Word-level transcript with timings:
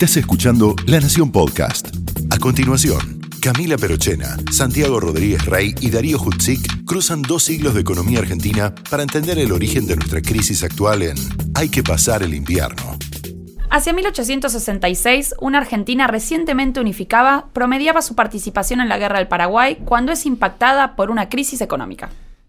Estás 0.00 0.16
escuchando 0.18 0.76
La 0.86 1.00
Nación 1.00 1.32
Podcast. 1.32 1.88
A 2.30 2.38
continuación, 2.38 3.18
Camila 3.42 3.76
Perochena, 3.76 4.36
Santiago 4.52 5.00
Rodríguez 5.00 5.44
Rey 5.44 5.74
y 5.80 5.90
Darío 5.90 6.20
Hutzik 6.22 6.84
cruzan 6.84 7.20
dos 7.20 7.42
siglos 7.42 7.74
de 7.74 7.80
economía 7.80 8.20
argentina 8.20 8.72
para 8.88 9.02
entender 9.02 9.40
el 9.40 9.50
origen 9.50 9.88
de 9.88 9.96
nuestra 9.96 10.22
crisis 10.22 10.62
actual 10.62 11.02
en 11.02 11.16
Hay 11.56 11.68
que 11.68 11.82
pasar 11.82 12.22
el 12.22 12.32
invierno. 12.32 12.96
Hacia 13.70 13.92
1866, 13.92 15.34
una 15.40 15.58
Argentina 15.58 16.06
recientemente 16.06 16.78
unificada 16.78 17.46
promediaba 17.52 18.00
su 18.00 18.14
participación 18.14 18.80
en 18.80 18.88
la 18.88 18.98
Guerra 18.98 19.18
del 19.18 19.26
Paraguay 19.26 19.78
cuando 19.84 20.12
es 20.12 20.26
impactada 20.26 20.94
por 20.94 21.10
una 21.10 21.28
crisis 21.28 21.60
económica. 21.60 22.08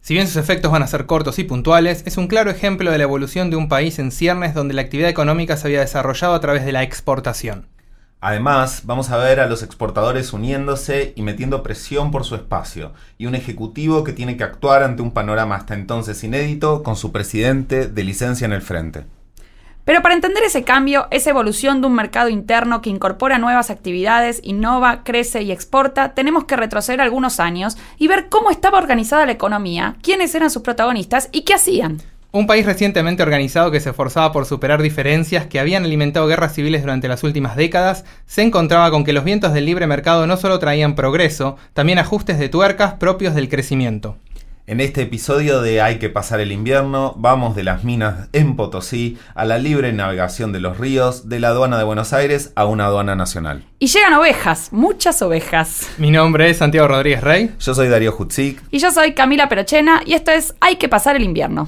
Si 0.09 0.15
bien 0.15 0.25
sus 0.25 0.37
efectos 0.37 0.71
van 0.71 0.81
a 0.81 0.87
ser 0.87 1.05
cortos 1.05 1.37
y 1.37 1.43
puntuales, 1.43 2.01
es 2.07 2.17
un 2.17 2.25
claro 2.25 2.49
ejemplo 2.49 2.89
de 2.89 2.97
la 2.97 3.03
evolución 3.03 3.51
de 3.51 3.57
un 3.57 3.69
país 3.69 3.99
en 3.99 4.09
ciernes 4.09 4.55
donde 4.55 4.73
la 4.73 4.81
actividad 4.81 5.07
económica 5.07 5.55
se 5.55 5.67
había 5.67 5.81
desarrollado 5.81 6.33
a 6.33 6.39
través 6.39 6.65
de 6.65 6.71
la 6.71 6.81
exportación. 6.81 7.67
Además, 8.19 8.81
vamos 8.85 9.11
a 9.11 9.17
ver 9.17 9.39
a 9.39 9.45
los 9.45 9.61
exportadores 9.61 10.33
uniéndose 10.33 11.13
y 11.15 11.21
metiendo 11.21 11.61
presión 11.61 12.09
por 12.09 12.23
su 12.23 12.33
espacio, 12.33 12.91
y 13.19 13.27
un 13.27 13.35
ejecutivo 13.35 14.03
que 14.03 14.11
tiene 14.11 14.35
que 14.35 14.43
actuar 14.43 14.81
ante 14.81 15.03
un 15.03 15.11
panorama 15.11 15.55
hasta 15.57 15.75
entonces 15.75 16.23
inédito 16.23 16.81
con 16.81 16.95
su 16.95 17.11
presidente 17.11 17.87
de 17.87 18.03
licencia 18.03 18.45
en 18.45 18.53
el 18.53 18.63
frente. 18.63 19.05
Pero 19.89 20.03
para 20.03 20.13
entender 20.13 20.43
ese 20.43 20.63
cambio, 20.63 21.07
esa 21.09 21.31
evolución 21.31 21.81
de 21.81 21.87
un 21.87 21.95
mercado 21.95 22.29
interno 22.29 22.79
que 22.79 22.91
incorpora 22.91 23.39
nuevas 23.39 23.71
actividades, 23.71 24.39
innova, 24.43 25.03
crece 25.03 25.41
y 25.41 25.51
exporta, 25.51 26.13
tenemos 26.13 26.43
que 26.43 26.55
retroceder 26.55 27.01
algunos 27.01 27.39
años 27.39 27.75
y 27.97 28.07
ver 28.07 28.29
cómo 28.29 28.51
estaba 28.51 28.77
organizada 28.77 29.25
la 29.25 29.31
economía, 29.31 29.95
quiénes 30.03 30.35
eran 30.35 30.51
sus 30.51 30.61
protagonistas 30.61 31.29
y 31.31 31.41
qué 31.41 31.55
hacían. 31.55 32.03
Un 32.31 32.45
país 32.45 32.67
recientemente 32.67 33.23
organizado 33.23 33.71
que 33.71 33.79
se 33.79 33.89
esforzaba 33.89 34.31
por 34.31 34.45
superar 34.45 34.83
diferencias 34.83 35.47
que 35.47 35.59
habían 35.59 35.83
alimentado 35.83 36.27
guerras 36.27 36.53
civiles 36.53 36.83
durante 36.83 37.07
las 37.07 37.23
últimas 37.23 37.55
décadas, 37.55 38.05
se 38.27 38.43
encontraba 38.43 38.91
con 38.91 39.03
que 39.03 39.13
los 39.13 39.23
vientos 39.23 39.53
del 39.53 39.65
libre 39.65 39.87
mercado 39.87 40.27
no 40.27 40.37
solo 40.37 40.59
traían 40.59 40.93
progreso, 40.93 41.57
también 41.73 41.97
ajustes 41.97 42.37
de 42.37 42.47
tuercas 42.47 42.93
propios 42.93 43.33
del 43.33 43.49
crecimiento. 43.49 44.17
En 44.69 44.81
este 44.81 45.01
episodio 45.01 45.61
de 45.63 45.81
Hay 45.81 45.97
que 45.97 46.09
pasar 46.09 46.39
el 46.39 46.51
invierno, 46.51 47.15
vamos 47.17 47.55
de 47.55 47.63
las 47.63 47.83
minas 47.83 48.29
en 48.33 48.55
Potosí 48.55 49.17
a 49.33 49.43
la 49.43 49.57
libre 49.57 49.91
navegación 49.93 50.51
de 50.51 50.59
los 50.59 50.77
ríos, 50.77 51.27
de 51.27 51.39
la 51.39 51.47
aduana 51.47 51.79
de 51.79 51.83
Buenos 51.83 52.13
Aires 52.13 52.53
a 52.53 52.65
una 52.67 52.85
aduana 52.85 53.15
nacional. 53.15 53.63
Y 53.79 53.87
llegan 53.87 54.13
ovejas, 54.13 54.71
muchas 54.71 55.23
ovejas. 55.23 55.89
Mi 55.97 56.11
nombre 56.11 56.51
es 56.51 56.57
Santiago 56.57 56.87
Rodríguez 56.87 57.23
Rey. 57.23 57.51
Yo 57.59 57.73
soy 57.73 57.87
Darío 57.87 58.15
Hutzik. 58.15 58.61
Y 58.69 58.77
yo 58.77 58.91
soy 58.91 59.15
Camila 59.15 59.49
Perochena 59.49 60.03
y 60.05 60.13
esto 60.13 60.29
es 60.29 60.53
Hay 60.61 60.75
que 60.75 60.87
pasar 60.87 61.15
el 61.15 61.23
invierno. 61.23 61.67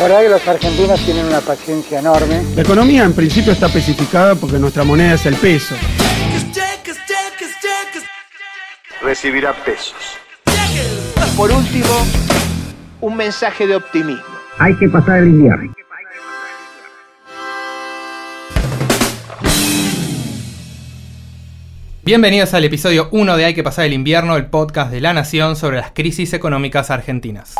La 0.00 0.06
verdad 0.06 0.22
que 0.22 0.28
los 0.30 0.48
argentinos 0.48 0.98
tienen 1.04 1.26
una 1.26 1.42
paciencia 1.42 1.98
enorme. 1.98 2.42
La 2.56 2.62
economía 2.62 3.04
en 3.04 3.12
principio 3.12 3.52
está 3.52 3.66
especificada 3.66 4.34
porque 4.34 4.58
nuestra 4.58 4.82
moneda 4.82 5.12
es 5.12 5.26
el 5.26 5.34
peso. 5.34 5.74
Recibirá 9.02 9.52
pesos. 9.62 9.94
Por 11.36 11.52
último, 11.52 12.06
un 13.02 13.14
mensaje 13.14 13.66
de 13.66 13.76
optimismo. 13.76 14.24
Hay 14.58 14.74
que 14.76 14.88
pasar 14.88 15.18
el 15.18 15.28
invierno. 15.28 15.74
Bienvenidos 22.02 22.54
al 22.54 22.64
episodio 22.64 23.10
1 23.12 23.36
de 23.36 23.44
Hay 23.44 23.52
que 23.52 23.62
pasar 23.62 23.84
el 23.84 23.92
invierno, 23.92 24.38
el 24.38 24.46
podcast 24.46 24.90
de 24.90 25.02
La 25.02 25.12
Nación 25.12 25.56
sobre 25.56 25.76
las 25.76 25.90
crisis 25.90 26.32
económicas 26.32 26.90
argentinas. 26.90 27.54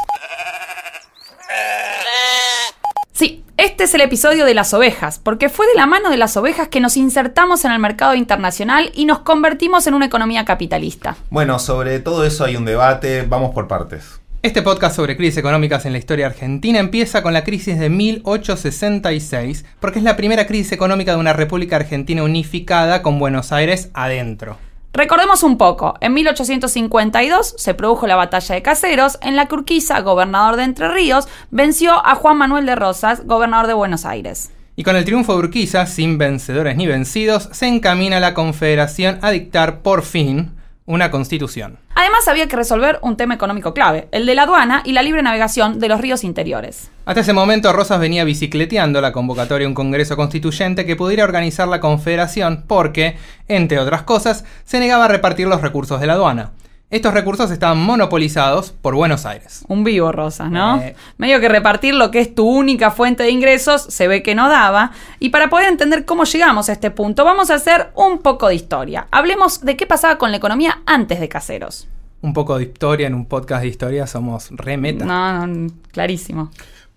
Sí, 3.21 3.45
este 3.81 3.89
es 3.89 3.95
el 3.95 4.03
episodio 4.03 4.45
de 4.45 4.53
las 4.53 4.75
ovejas, 4.75 5.19
porque 5.19 5.49
fue 5.49 5.67
de 5.67 5.75
la 5.75 5.87
mano 5.87 6.11
de 6.11 6.19
las 6.19 6.37
ovejas 6.37 6.69
que 6.69 6.81
nos 6.81 6.99
insertamos 6.99 7.65
en 7.65 7.73
el 7.73 7.79
mercado 7.79 8.15
internacional 8.15 8.93
y 8.95 9.07
nos 9.07 9.21
convertimos 9.21 9.87
en 9.87 9.95
una 9.95 10.05
economía 10.05 10.45
capitalista. 10.45 11.17
Bueno, 11.31 11.59
sobre 11.59 11.99
todo 11.99 12.27
eso 12.27 12.45
hay 12.45 12.57
un 12.57 12.67
debate, 12.67 13.23
vamos 13.23 13.55
por 13.55 13.69
partes. 13.69 14.21
Este 14.43 14.61
podcast 14.61 14.97
sobre 14.97 15.17
crisis 15.17 15.39
económicas 15.39 15.87
en 15.87 15.93
la 15.93 15.99
historia 15.99 16.27
argentina 16.27 16.79
empieza 16.79 17.23
con 17.23 17.33
la 17.33 17.43
crisis 17.43 17.79
de 17.79 17.89
1866, 17.89 19.65
porque 19.81 20.01
es 20.01 20.05
la 20.05 20.17
primera 20.17 20.47
crisis 20.47 20.73
económica 20.73 21.13
de 21.13 21.19
una 21.19 21.33
república 21.33 21.77
argentina 21.77 22.23
unificada 22.23 23.01
con 23.01 23.19
Buenos 23.19 23.51
Aires 23.51 23.89
adentro. 23.95 24.59
Recordemos 24.93 25.45
un 25.45 25.57
poco, 25.57 25.95
en 26.01 26.15
1852 26.15 27.55
se 27.57 27.75
produjo 27.75 28.09
la 28.09 28.17
batalla 28.17 28.57
de 28.57 28.63
Caseros, 28.63 29.19
en 29.23 29.37
la 29.37 29.47
que 29.47 29.55
Urquiza, 29.55 30.01
gobernador 30.01 30.57
de 30.57 30.65
Entre 30.65 30.89
Ríos, 30.89 31.29
venció 31.53 32.05
a 32.05 32.17
Juan 32.17 32.37
Manuel 32.37 32.67
de 32.67 32.75
Rosas, 32.75 33.25
gobernador 33.25 33.69
de 33.69 33.75
Buenos 33.75 34.05
Aires. 34.05 34.51
Y 34.75 34.83
con 34.83 34.97
el 34.97 35.05
triunfo 35.05 35.35
de 35.35 35.39
Urquiza, 35.39 35.87
sin 35.87 36.19
vencedores 36.19 36.77
ni 36.77 36.89
vencidos, 36.89 37.49
se 37.53 37.69
encamina 37.69 38.19
la 38.19 38.35
Confederación 38.35 39.21
a 39.23 39.31
dictar 39.31 39.83
por 39.83 40.03
fin 40.03 40.60
una 40.91 41.11
constitución. 41.11 41.79
Además 41.95 42.27
había 42.27 42.49
que 42.49 42.57
resolver 42.57 42.99
un 43.03 43.17
tema 43.17 43.35
económico 43.35 43.73
clave, 43.73 44.09
el 44.11 44.27
de 44.27 44.35
la 44.35 44.43
aduana 44.43 44.83
y 44.85 44.93
la 44.93 45.03
libre 45.03 45.23
navegación 45.23 45.79
de 45.79 45.89
los 45.89 46.01
ríos 46.01 46.25
interiores. 46.25 46.91
Hasta 47.07 47.21
ese 47.21 47.33
momento 47.33 47.73
Rosas 47.73 48.01
venía 48.01 48.25
bicicleteando 48.25 49.01
la 49.01 49.13
convocatoria 49.13 49.65
de 49.65 49.69
un 49.69 49.75
Congreso 49.75 50.17
Constituyente 50.17 50.85
que 50.85 50.97
pudiera 50.97 51.23
organizar 51.23 51.69
la 51.69 51.79
Confederación 51.79 52.65
porque, 52.67 53.17
entre 53.47 53.79
otras 53.79 54.03
cosas, 54.03 54.45
se 54.65 54.81
negaba 54.81 55.05
a 55.05 55.09
repartir 55.09 55.47
los 55.47 55.63
recursos 55.63 56.01
de 56.01 56.09
la 56.09 56.15
aduana. 56.15 56.51
Estos 56.91 57.15
recursos 57.15 57.53
estaban 57.53 57.79
monopolizados 57.79 58.73
por 58.73 58.97
Buenos 58.97 59.25
Aires. 59.25 59.65
Un 59.69 59.85
vivo, 59.85 60.11
Rosas, 60.11 60.51
¿no? 60.51 60.81
Eh. 60.81 60.97
Medio 61.19 61.39
que 61.39 61.49
repartir 61.49 61.95
lo 61.95 62.11
que 62.11 62.19
es 62.19 62.35
tu 62.35 62.45
única 62.45 62.91
fuente 62.91 63.23
de 63.23 63.31
ingresos 63.31 63.83
se 63.83 64.09
ve 64.09 64.25
que 64.25 64.35
no 64.35 64.49
daba. 64.49 64.91
Y 65.21 65.29
para 65.29 65.49
poder 65.49 65.69
entender 65.69 66.05
cómo 66.05 66.25
llegamos 66.25 66.69
a 66.69 66.73
este 66.73 66.91
punto, 66.91 67.25
vamos 67.25 67.51
a 67.51 67.55
hacer 67.55 67.93
un 67.95 68.19
poco 68.19 68.49
de 68.49 68.57
historia. 68.57 69.07
Hablemos 69.13 69.61
de 69.61 69.77
qué 69.77 69.87
pasaba 69.87 70.19
con 70.19 70.33
la 70.33 70.39
economía 70.39 70.81
antes 70.85 71.21
de 71.21 71.29
Caseros. 71.29 71.87
Un 72.23 72.35
poco 72.35 72.59
de 72.59 72.65
historia 72.65 73.07
en 73.07 73.15
un 73.15 73.27
podcast 73.27 73.63
de 73.63 73.69
historia 73.69 74.09
somos 74.09 74.49
re 74.51 74.77
meta. 74.77 75.05
No, 75.05 75.47
no, 75.47 75.73
clarísimo. 75.93 76.51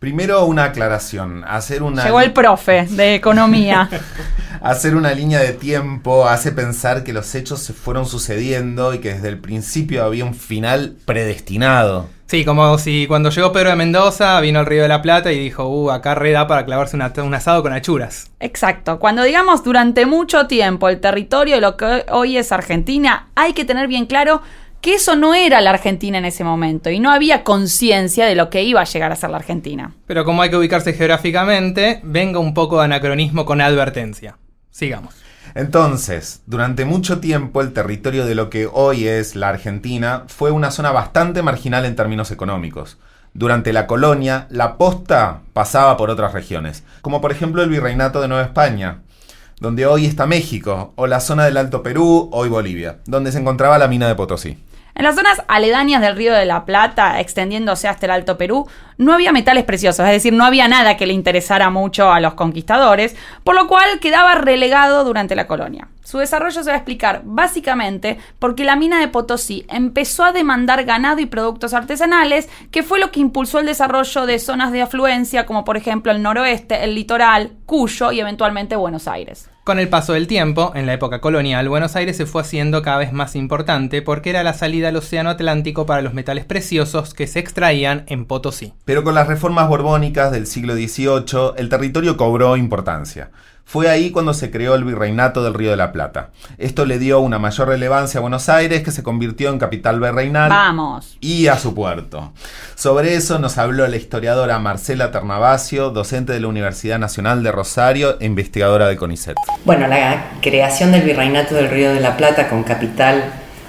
Primero 0.04 0.44
una 0.44 0.66
aclaración, 0.66 1.46
hacer 1.48 1.82
una... 1.82 2.04
Llegó 2.04 2.20
el 2.20 2.34
profe 2.34 2.88
de 2.90 3.16
economía. 3.16 3.90
hacer 4.62 4.98
una 4.98 5.14
línea 5.14 5.40
de 5.40 5.54
tiempo 5.54 6.28
hace 6.28 6.52
pensar 6.52 7.06
que 7.06 7.14
los 7.14 7.34
hechos 7.36 7.62
se 7.62 7.72
fueron 7.72 8.06
sucediendo 8.06 8.94
y 8.94 9.00
que 9.00 9.14
desde 9.14 9.30
el 9.30 9.38
principio 9.38 10.04
había 10.04 10.26
un 10.26 10.34
final 10.34 10.98
predestinado. 11.06 12.10
Sí, 12.28 12.44
como 12.44 12.78
si 12.80 13.08
cuando 13.08 13.30
llegó 13.30 13.54
Pedro 13.54 13.70
de 13.70 13.76
Mendoza 13.78 14.42
vino 14.42 14.60
al 14.60 14.66
Río 14.66 14.82
de 14.82 14.90
la 14.90 15.02
Plata 15.02 15.32
y 15.32 15.40
dijo, 15.40 15.70
uh, 15.70 15.92
acá 15.92 16.16
reda 16.16 16.48
para 16.48 16.66
clavarse 16.66 16.98
un 16.98 17.34
asado 17.34 17.64
con 17.64 17.72
achuras. 17.72 18.30
Exacto, 18.42 19.00
cuando 19.00 19.24
digamos 19.24 19.64
durante 19.64 20.06
mucho 20.06 20.48
tiempo 20.48 20.90
el 20.90 21.00
territorio 21.00 21.56
de 21.56 21.62
lo 21.62 21.78
que 21.78 22.06
hoy 22.10 22.36
es 22.36 22.52
Argentina, 22.52 23.28
hay 23.36 23.54
que 23.54 23.64
tener 23.64 23.88
bien 23.88 24.06
claro 24.06 24.42
que 24.84 24.96
eso 24.96 25.16
no 25.16 25.34
era 25.34 25.62
la 25.62 25.70
Argentina 25.70 26.18
en 26.18 26.26
ese 26.26 26.44
momento 26.44 26.90
y 26.90 27.00
no 27.00 27.10
había 27.10 27.46
conciencia 27.46 28.26
de 28.26 28.36
lo 28.36 28.50
que 28.50 28.64
iba 28.64 28.82
a 28.82 28.84
llegar 28.84 29.14
a 29.14 29.16
ser 29.16 29.30
la 29.30 29.38
Argentina. 29.38 29.96
Pero 30.08 30.26
como 30.26 30.42
hay 30.42 30.50
que 30.50 30.58
ubicarse 30.58 30.92
geográficamente, 30.92 32.02
venga 32.04 32.40
un 32.40 32.54
poco 32.54 32.80
de 32.80 32.84
anacronismo 32.84 33.46
con 33.46 33.62
advertencia. 33.62 34.36
Sigamos. 34.72 35.16
Entonces, 35.56 36.42
durante 36.48 36.84
mucho 36.84 37.22
tiempo 37.22 37.62
el 37.62 37.72
territorio 37.72 38.26
de 38.26 38.36
lo 38.36 38.50
que 38.50 38.68
hoy 38.68 39.08
es 39.08 39.38
la 39.38 39.48
Argentina 39.48 40.26
fue 40.28 40.52
una 40.52 40.70
zona 40.70 40.92
bastante 40.92 41.42
marginal 41.42 41.86
en 41.86 41.96
términos 41.96 42.32
económicos. 42.32 42.98
Durante 43.34 43.72
la 43.72 43.88
colonia, 43.88 44.48
la 44.50 44.78
posta 44.78 45.44
pasaba 45.54 45.96
por 45.96 46.10
otras 46.10 46.34
regiones, 46.34 46.84
como 47.02 47.22
por 47.22 47.32
ejemplo 47.32 47.64
el 47.64 47.70
Virreinato 47.70 48.20
de 48.20 48.28
Nueva 48.28 48.44
España, 48.44 49.00
donde 49.62 49.86
hoy 49.86 50.08
está 50.08 50.26
México, 50.26 50.92
o 50.98 51.08
la 51.08 51.22
zona 51.22 51.46
del 51.46 51.56
Alto 51.56 51.84
Perú, 51.84 52.28
hoy 52.34 52.50
Bolivia, 52.50 52.98
donde 53.06 53.32
se 53.32 53.40
encontraba 53.40 53.78
la 53.78 53.88
mina 53.88 54.10
de 54.10 54.16
Potosí. 54.16 54.58
En 54.96 55.04
las 55.04 55.16
zonas 55.16 55.42
aledañas 55.48 56.02
del 56.02 56.16
Río 56.16 56.34
de 56.34 56.46
la 56.46 56.66
Plata, 56.66 57.20
extendiéndose 57.20 57.88
hasta 57.88 58.06
el 58.06 58.12
Alto 58.12 58.38
Perú, 58.38 58.68
no 58.98 59.14
había 59.14 59.32
metales 59.32 59.64
preciosos, 59.64 60.06
es 60.06 60.12
decir, 60.12 60.34
no 60.34 60.46
había 60.46 60.68
nada 60.68 60.98
que 60.98 61.08
le 61.08 61.14
interesara 61.14 61.72
mucho 61.72 62.12
a 62.12 62.20
los 62.20 62.36
conquistadores, 62.36 63.16
por 63.44 63.56
lo 63.56 63.68
cual 63.68 64.00
quedaba 64.00 64.36
relegado 64.36 65.04
durante 65.04 65.36
la 65.36 65.48
colonia. 65.48 65.88
Su 66.04 66.18
desarrollo 66.18 66.64
se 66.64 66.70
va 66.70 66.76
a 66.76 66.78
explicar 66.78 67.22
básicamente 67.24 68.18
porque 68.38 68.66
la 68.66 68.76
mina 68.76 69.00
de 69.00 69.08
Potosí 69.08 69.66
empezó 69.70 70.26
a 70.26 70.34
demandar 70.34 70.84
ganado 70.84 71.22
y 71.22 71.26
productos 71.26 71.74
artesanales, 71.74 72.50
que 72.72 72.84
fue 72.84 73.00
lo 73.00 73.10
que 73.10 73.22
impulsó 73.22 73.60
el 73.60 73.66
desarrollo 73.66 74.26
de 74.26 74.38
zonas 74.38 74.74
de 74.74 74.82
afluencia 74.82 75.46
como 75.46 75.64
por 75.64 75.78
ejemplo 75.78 76.12
el 76.12 76.22
noroeste, 76.22 76.84
el 76.84 76.94
litoral, 76.94 77.54
Cuyo 77.66 78.12
y 78.12 78.20
eventualmente 78.20 78.76
Buenos 78.76 79.08
Aires. 79.08 79.50
Con 79.64 79.80
el 79.80 79.88
paso 79.88 80.12
del 80.12 80.28
tiempo, 80.28 80.74
en 80.76 80.86
la 80.86 80.94
época 80.94 81.22
colonial, 81.22 81.70
Buenos 81.70 81.96
Aires 81.96 82.18
se 82.18 82.26
fue 82.26 82.42
haciendo 82.42 82.82
cada 82.82 82.98
vez 82.98 83.14
más 83.14 83.34
importante 83.38 84.02
porque 84.02 84.30
era 84.30 84.44
la 84.44 84.54
salida 84.54 84.90
al 84.90 84.98
Océano 84.98 85.30
Atlántico 85.30 85.86
para 85.86 86.02
los 86.02 86.14
metales 86.14 86.44
preciosos 86.44 87.14
que 87.14 87.28
se 87.28 87.40
extraían 87.40 88.04
en 88.08 88.26
Potosí. 88.26 88.74
Pero 88.84 89.06
con 89.06 89.16
las 89.16 89.28
reformas 89.28 89.70
borbónicas 89.70 90.34
del 90.34 90.48
siglo 90.48 90.74
XVIII, 90.74 91.54
el 91.56 91.70
territorio 91.70 92.18
cobró 92.18 92.58
importancia. 92.58 93.32
Fue 93.66 93.90
ahí 93.90 94.12
cuando 94.12 94.34
se 94.34 94.52
creó 94.52 94.76
el 94.76 94.84
Virreinato 94.84 95.44
del 95.44 95.54
Río 95.54 95.72
de 95.72 95.78
la 95.78 95.92
Plata. 95.92 96.30
Esto 96.58 96.86
le 96.86 97.00
dio 97.00 97.22
una 97.22 97.40
mayor 97.40 97.70
relevancia 97.70 98.20
a 98.20 98.22
Buenos 98.22 98.50
Aires, 98.50 98.84
que 98.84 98.92
se 98.92 99.02
convirtió 99.02 99.50
en 99.50 99.58
capital 99.58 100.00
virreinal. 100.00 100.50
Vamos. 100.50 101.18
Y 101.22 101.48
a 101.48 101.58
su 101.58 101.74
puerto. 101.74 102.34
Sobre 102.76 103.16
eso 103.16 103.40
nos 103.40 103.58
habló 103.58 103.88
la 103.88 103.96
historiadora 103.96 104.60
Marcela 104.60 105.12
Ternavasio, 105.12 105.90
docente 105.90 106.34
de 106.34 106.40
la 106.40 106.48
Universidad 106.48 107.00
Nacional 107.00 107.42
de 107.42 107.52
Rosario 107.52 108.20
e 108.20 108.26
investigadora 108.26 108.88
de 108.88 108.98
CONICET. 108.98 109.36
Bueno, 109.66 109.88
la 109.88 110.34
creación 110.42 110.92
del 110.92 111.02
Virreinato 111.02 111.56
del 111.56 111.70
Río 111.70 111.94
de 111.94 112.00
la 112.00 112.16
Plata 112.16 112.50
con 112.50 112.64
capital 112.64 113.24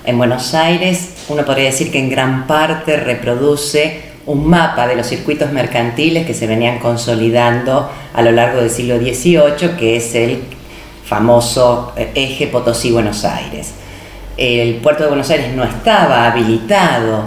en 0.04 0.18
Buenos 0.18 0.54
Aires, 0.54 1.24
uno 1.28 1.46
podría 1.46 1.66
decir 1.66 1.90
que 1.90 1.98
en 1.98 2.10
gran 2.10 2.46
parte 2.46 2.98
reproduce 2.98 4.03
un 4.26 4.48
mapa 4.48 4.86
de 4.86 4.96
los 4.96 5.06
circuitos 5.06 5.52
mercantiles 5.52 6.26
que 6.26 6.34
se 6.34 6.46
venían 6.46 6.78
consolidando 6.78 7.90
a 8.12 8.22
lo 8.22 8.32
largo 8.32 8.60
del 8.60 8.70
siglo 8.70 8.96
XVIII, 8.98 9.76
que 9.78 9.96
es 9.96 10.14
el 10.14 10.42
famoso 11.04 11.92
eh, 11.96 12.10
eje 12.14 12.46
Potosí-Buenos 12.46 13.24
Aires. 13.24 13.74
El 14.36 14.76
puerto 14.76 15.04
de 15.04 15.10
Buenos 15.10 15.30
Aires 15.30 15.54
no 15.54 15.64
estaba 15.64 16.26
habilitado 16.26 17.24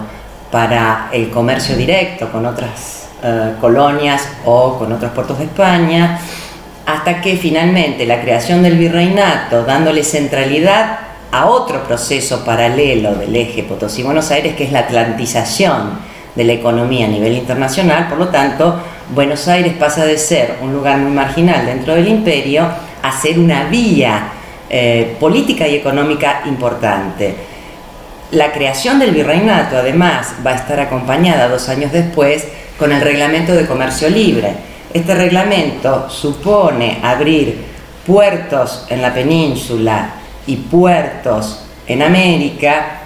para 0.50 1.08
el 1.12 1.30
comercio 1.30 1.76
directo 1.76 2.30
con 2.30 2.44
otras 2.44 3.08
eh, 3.22 3.52
colonias 3.60 4.28
o 4.44 4.76
con 4.78 4.92
otros 4.92 5.12
puertos 5.12 5.38
de 5.38 5.44
España, 5.44 6.18
hasta 6.84 7.20
que 7.20 7.36
finalmente 7.36 8.06
la 8.06 8.20
creación 8.20 8.62
del 8.62 8.76
virreinato, 8.76 9.64
dándole 9.64 10.02
centralidad 10.02 10.98
a 11.30 11.46
otro 11.46 11.84
proceso 11.84 12.44
paralelo 12.44 13.14
del 13.14 13.36
eje 13.36 13.62
Potosí-Buenos 13.62 14.30
Aires, 14.30 14.56
que 14.56 14.64
es 14.64 14.72
la 14.72 14.80
atlantización 14.80 16.07
de 16.38 16.44
la 16.44 16.52
economía 16.52 17.06
a 17.06 17.08
nivel 17.08 17.32
internacional, 17.32 18.06
por 18.08 18.16
lo 18.16 18.28
tanto, 18.28 18.80
Buenos 19.12 19.48
Aires 19.48 19.74
pasa 19.76 20.04
de 20.04 20.16
ser 20.16 20.54
un 20.62 20.72
lugar 20.72 20.96
muy 20.98 21.10
marginal 21.10 21.66
dentro 21.66 21.96
del 21.96 22.06
imperio 22.06 22.64
a 23.02 23.10
ser 23.10 23.40
una 23.40 23.64
vía 23.64 24.28
eh, 24.70 25.16
política 25.18 25.66
y 25.66 25.74
económica 25.74 26.42
importante. 26.46 27.34
La 28.30 28.52
creación 28.52 29.00
del 29.00 29.10
virreinato, 29.10 29.78
además, 29.78 30.36
va 30.46 30.52
a 30.52 30.54
estar 30.54 30.78
acompañada 30.78 31.48
dos 31.48 31.68
años 31.68 31.90
después 31.90 32.46
con 32.78 32.92
el 32.92 33.00
reglamento 33.00 33.52
de 33.52 33.66
comercio 33.66 34.08
libre. 34.08 34.52
Este 34.94 35.16
reglamento 35.16 36.08
supone 36.08 37.00
abrir 37.02 37.64
puertos 38.06 38.86
en 38.90 39.02
la 39.02 39.12
península 39.12 40.10
y 40.46 40.54
puertos 40.54 41.64
en 41.88 42.00
América 42.00 43.00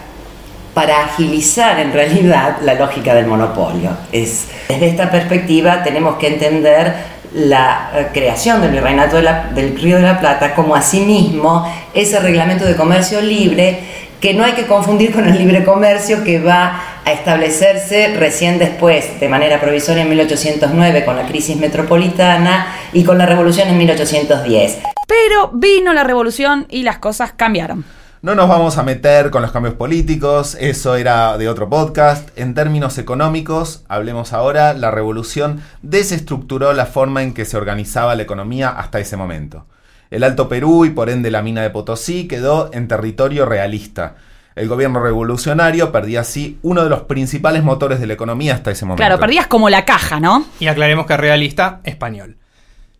para 0.74 1.04
agilizar 1.04 1.78
en 1.80 1.92
realidad 1.92 2.58
la 2.62 2.74
lógica 2.74 3.14
del 3.14 3.26
monopolio. 3.26 3.90
Es, 4.10 4.48
desde 4.68 4.88
esta 4.88 5.10
perspectiva 5.10 5.82
tenemos 5.82 6.16
que 6.16 6.28
entender 6.28 6.94
la 7.34 7.90
eh, 7.94 8.08
creación 8.12 8.60
del 8.60 8.72
Virreinato 8.72 9.16
del 9.16 9.78
Río 9.78 9.96
de 9.96 10.02
la 10.02 10.20
Plata 10.20 10.54
como 10.54 10.74
asimismo 10.74 11.66
ese 11.94 12.20
reglamento 12.20 12.64
de 12.64 12.76
comercio 12.76 13.20
libre 13.20 13.80
que 14.20 14.34
no 14.34 14.44
hay 14.44 14.52
que 14.52 14.66
confundir 14.66 15.12
con 15.12 15.28
el 15.28 15.36
libre 15.36 15.64
comercio 15.64 16.22
que 16.22 16.38
va 16.38 16.80
a 17.04 17.10
establecerse 17.10 18.14
recién 18.16 18.58
después, 18.60 19.18
de 19.18 19.28
manera 19.28 19.60
provisoria 19.60 20.02
en 20.02 20.10
1809 20.10 21.04
con 21.04 21.16
la 21.16 21.26
crisis 21.26 21.56
metropolitana 21.56 22.68
y 22.92 23.02
con 23.02 23.18
la 23.18 23.26
revolución 23.26 23.68
en 23.68 23.78
1810. 23.78 24.78
Pero 25.08 25.50
vino 25.52 25.92
la 25.92 26.04
revolución 26.04 26.66
y 26.68 26.84
las 26.84 26.98
cosas 26.98 27.32
cambiaron. 27.32 27.84
No 28.22 28.36
nos 28.36 28.48
vamos 28.48 28.78
a 28.78 28.84
meter 28.84 29.30
con 29.30 29.42
los 29.42 29.50
cambios 29.50 29.74
políticos, 29.74 30.56
eso 30.60 30.94
era 30.94 31.36
de 31.38 31.48
otro 31.48 31.68
podcast. 31.68 32.28
En 32.38 32.54
términos 32.54 32.96
económicos, 32.98 33.82
hablemos 33.88 34.32
ahora, 34.32 34.74
la 34.74 34.92
revolución 34.92 35.60
desestructuró 35.82 36.72
la 36.72 36.86
forma 36.86 37.24
en 37.24 37.34
que 37.34 37.44
se 37.44 37.56
organizaba 37.56 38.14
la 38.14 38.22
economía 38.22 38.68
hasta 38.68 39.00
ese 39.00 39.16
momento. 39.16 39.66
El 40.08 40.22
Alto 40.22 40.48
Perú 40.48 40.84
y 40.84 40.90
por 40.90 41.10
ende 41.10 41.32
la 41.32 41.42
mina 41.42 41.62
de 41.62 41.70
Potosí 41.70 42.28
quedó 42.28 42.70
en 42.72 42.86
territorio 42.86 43.44
realista. 43.44 44.14
El 44.54 44.68
gobierno 44.68 45.02
revolucionario 45.02 45.90
perdía 45.90 46.20
así 46.20 46.60
uno 46.62 46.84
de 46.84 46.90
los 46.90 47.00
principales 47.00 47.64
motores 47.64 47.98
de 47.98 48.06
la 48.06 48.12
economía 48.12 48.54
hasta 48.54 48.70
ese 48.70 48.84
momento. 48.84 49.00
Claro, 49.00 49.18
perdías 49.18 49.48
como 49.48 49.68
la 49.68 49.84
caja, 49.84 50.20
¿no? 50.20 50.46
Y 50.60 50.68
aclaremos 50.68 51.06
que 51.06 51.16
realista, 51.16 51.80
español. 51.82 52.36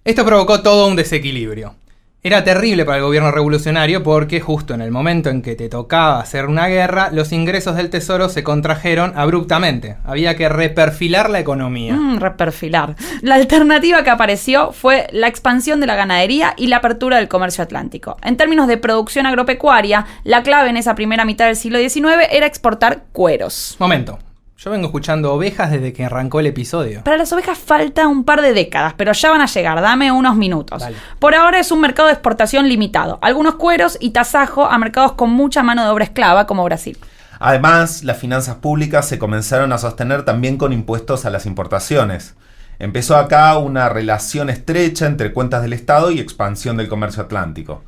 Esto 0.04 0.24
provocó 0.24 0.62
todo 0.62 0.88
un 0.88 0.96
desequilibrio. 0.96 1.76
Era 2.24 2.44
terrible 2.44 2.84
para 2.84 2.98
el 2.98 3.02
gobierno 3.02 3.32
revolucionario 3.32 4.04
porque 4.04 4.40
justo 4.40 4.74
en 4.74 4.80
el 4.80 4.92
momento 4.92 5.28
en 5.28 5.42
que 5.42 5.56
te 5.56 5.68
tocaba 5.68 6.20
hacer 6.20 6.46
una 6.46 6.68
guerra, 6.68 7.10
los 7.10 7.32
ingresos 7.32 7.74
del 7.74 7.90
tesoro 7.90 8.28
se 8.28 8.44
contrajeron 8.44 9.12
abruptamente. 9.16 9.96
Había 10.04 10.36
que 10.36 10.48
reperfilar 10.48 11.30
la 11.30 11.40
economía. 11.40 11.94
Mm, 11.94 12.20
reperfilar. 12.20 12.94
La 13.22 13.34
alternativa 13.34 14.04
que 14.04 14.10
apareció 14.10 14.70
fue 14.70 15.08
la 15.10 15.26
expansión 15.26 15.80
de 15.80 15.88
la 15.88 15.96
ganadería 15.96 16.54
y 16.56 16.68
la 16.68 16.76
apertura 16.76 17.16
del 17.16 17.26
comercio 17.26 17.64
atlántico. 17.64 18.16
En 18.22 18.36
términos 18.36 18.68
de 18.68 18.76
producción 18.76 19.26
agropecuaria, 19.26 20.06
la 20.22 20.44
clave 20.44 20.70
en 20.70 20.76
esa 20.76 20.94
primera 20.94 21.24
mitad 21.24 21.46
del 21.46 21.56
siglo 21.56 21.80
XIX 21.80 22.28
era 22.30 22.46
exportar 22.46 23.02
cueros. 23.10 23.74
Momento. 23.80 24.20
Yo 24.64 24.70
vengo 24.70 24.86
escuchando 24.86 25.32
ovejas 25.32 25.72
desde 25.72 25.92
que 25.92 26.04
arrancó 26.04 26.38
el 26.38 26.46
episodio. 26.46 27.02
Para 27.02 27.16
las 27.16 27.32
ovejas 27.32 27.58
falta 27.58 28.06
un 28.06 28.22
par 28.22 28.42
de 28.42 28.52
décadas, 28.52 28.94
pero 28.96 29.10
ya 29.12 29.30
van 29.30 29.40
a 29.40 29.46
llegar, 29.46 29.80
dame 29.80 30.12
unos 30.12 30.36
minutos. 30.36 30.84
Por 31.18 31.34
ahora 31.34 31.58
es 31.58 31.72
un 31.72 31.80
mercado 31.80 32.06
de 32.06 32.12
exportación 32.12 32.68
limitado, 32.68 33.18
algunos 33.22 33.56
cueros 33.56 33.98
y 33.98 34.10
tasajo 34.10 34.66
a 34.66 34.78
mercados 34.78 35.14
con 35.14 35.30
mucha 35.30 35.64
mano 35.64 35.82
de 35.82 35.90
obra 35.90 36.04
esclava 36.04 36.46
como 36.46 36.62
Brasil. 36.62 36.96
Además, 37.40 38.04
las 38.04 38.18
finanzas 38.18 38.54
públicas 38.56 39.08
se 39.08 39.18
comenzaron 39.18 39.72
a 39.72 39.78
sostener 39.78 40.24
también 40.24 40.58
con 40.58 40.72
impuestos 40.72 41.24
a 41.24 41.30
las 41.30 41.44
importaciones. 41.44 42.36
Empezó 42.78 43.16
acá 43.16 43.58
una 43.58 43.88
relación 43.88 44.48
estrecha 44.48 45.06
entre 45.06 45.32
cuentas 45.32 45.62
del 45.62 45.72
Estado 45.72 46.12
y 46.12 46.20
expansión 46.20 46.76
del 46.76 46.88
comercio 46.88 47.24
atlántico. 47.24 47.82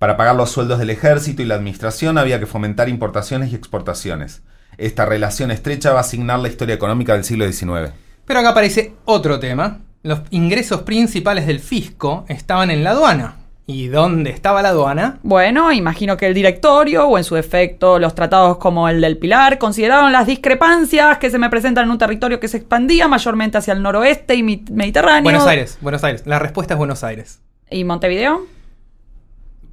Para 0.00 0.16
pagar 0.16 0.34
los 0.34 0.50
sueldos 0.50 0.80
del 0.80 0.90
ejército 0.90 1.42
y 1.42 1.44
la 1.44 1.54
administración 1.54 2.18
había 2.18 2.40
que 2.40 2.46
fomentar 2.46 2.88
importaciones 2.88 3.52
y 3.52 3.54
exportaciones. 3.54 4.42
Esta 4.78 5.06
relación 5.06 5.50
estrecha 5.50 5.92
va 5.92 5.98
a 5.98 6.02
asignar 6.02 6.38
la 6.38 6.48
historia 6.48 6.74
económica 6.74 7.14
del 7.14 7.24
siglo 7.24 7.50
XIX. 7.50 7.92
Pero 8.26 8.40
acá 8.40 8.50
aparece 8.50 8.94
otro 9.04 9.38
tema. 9.38 9.78
Los 10.02 10.20
ingresos 10.30 10.82
principales 10.82 11.46
del 11.46 11.60
fisco 11.60 12.24
estaban 12.28 12.70
en 12.70 12.84
la 12.84 12.90
aduana. 12.90 13.36
¿Y 13.68 13.88
dónde 13.88 14.30
estaba 14.30 14.62
la 14.62 14.68
aduana? 14.68 15.18
Bueno, 15.24 15.72
imagino 15.72 16.16
que 16.16 16.28
el 16.28 16.34
directorio, 16.34 17.08
o 17.08 17.18
en 17.18 17.24
su 17.24 17.34
defecto 17.34 17.98
los 17.98 18.14
tratados 18.14 18.58
como 18.58 18.88
el 18.88 19.00
del 19.00 19.18
Pilar, 19.18 19.58
consideraron 19.58 20.12
las 20.12 20.28
discrepancias 20.28 21.18
que 21.18 21.30
se 21.30 21.38
me 21.38 21.50
presentan 21.50 21.86
en 21.86 21.90
un 21.90 21.98
territorio 21.98 22.38
que 22.38 22.46
se 22.46 22.58
expandía 22.58 23.08
mayormente 23.08 23.58
hacia 23.58 23.72
el 23.72 23.82
noroeste 23.82 24.36
y 24.36 24.44
mediterráneo. 24.44 25.24
Buenos 25.24 25.46
Aires, 25.48 25.78
Buenos 25.80 26.04
Aires. 26.04 26.22
La 26.26 26.38
respuesta 26.38 26.74
es 26.74 26.78
Buenos 26.78 27.02
Aires. 27.02 27.40
¿Y 27.68 27.82
Montevideo? 27.82 28.46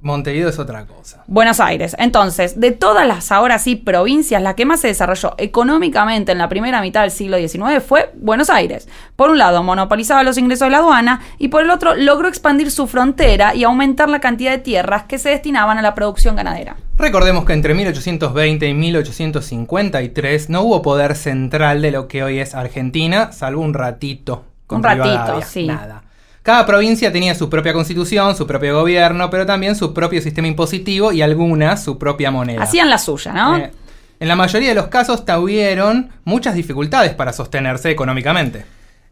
Montevideo 0.04 0.50
es 0.50 0.58
otra 0.58 0.84
cosa. 0.84 1.24
Buenos 1.26 1.60
Aires. 1.60 1.96
Entonces, 1.98 2.60
de 2.60 2.72
todas 2.72 3.08
las 3.08 3.32
ahora 3.32 3.58
sí 3.58 3.74
provincias, 3.74 4.42
la 4.42 4.54
que 4.54 4.66
más 4.66 4.82
se 4.82 4.88
desarrolló 4.88 5.34
económicamente 5.38 6.32
en 6.32 6.36
la 6.36 6.50
primera 6.50 6.82
mitad 6.82 7.00
del 7.00 7.10
siglo 7.10 7.38
XIX 7.38 7.82
fue 7.82 8.10
Buenos 8.14 8.50
Aires. 8.50 8.86
Por 9.16 9.30
un 9.30 9.38
lado, 9.38 9.62
monopolizaba 9.62 10.22
los 10.22 10.36
ingresos 10.36 10.66
de 10.66 10.72
la 10.72 10.78
aduana 10.78 11.22
y 11.38 11.48
por 11.48 11.62
el 11.62 11.70
otro, 11.70 11.94
logró 11.94 12.28
expandir 12.28 12.70
su 12.70 12.86
frontera 12.86 13.54
y 13.54 13.64
aumentar 13.64 14.10
la 14.10 14.20
cantidad 14.20 14.50
de 14.50 14.58
tierras 14.58 15.04
que 15.04 15.18
se 15.18 15.30
destinaban 15.30 15.78
a 15.78 15.82
la 15.82 15.94
producción 15.94 16.36
ganadera. 16.36 16.76
Recordemos 16.98 17.46
que 17.46 17.54
entre 17.54 17.72
1820 17.72 18.68
y 18.68 18.74
1853 18.74 20.50
no 20.50 20.60
hubo 20.60 20.82
poder 20.82 21.16
central 21.16 21.80
de 21.80 21.90
lo 21.92 22.08
que 22.08 22.22
hoy 22.22 22.40
es 22.40 22.54
Argentina, 22.54 23.32
salvo 23.32 23.62
un 23.62 23.72
ratito. 23.72 24.44
un 24.68 24.82
ratito, 24.82 25.40
sí. 25.40 25.66
Nada. 25.66 26.03
Cada 26.44 26.66
provincia 26.66 27.10
tenía 27.10 27.34
su 27.34 27.48
propia 27.48 27.72
constitución, 27.72 28.36
su 28.36 28.46
propio 28.46 28.78
gobierno, 28.78 29.30
pero 29.30 29.46
también 29.46 29.74
su 29.74 29.94
propio 29.94 30.20
sistema 30.20 30.46
impositivo 30.46 31.10
y 31.10 31.22
algunas 31.22 31.82
su 31.82 31.96
propia 31.96 32.30
moneda. 32.30 32.62
Hacían 32.62 32.90
la 32.90 32.98
suya, 32.98 33.32
¿no? 33.32 33.56
Eh, 33.56 33.72
En 34.20 34.28
la 34.28 34.36
mayoría 34.36 34.68
de 34.68 34.74
los 34.74 34.88
casos 34.88 35.24
tuvieron 35.24 36.10
muchas 36.24 36.54
dificultades 36.54 37.14
para 37.14 37.32
sostenerse 37.32 37.90
económicamente. 37.90 38.66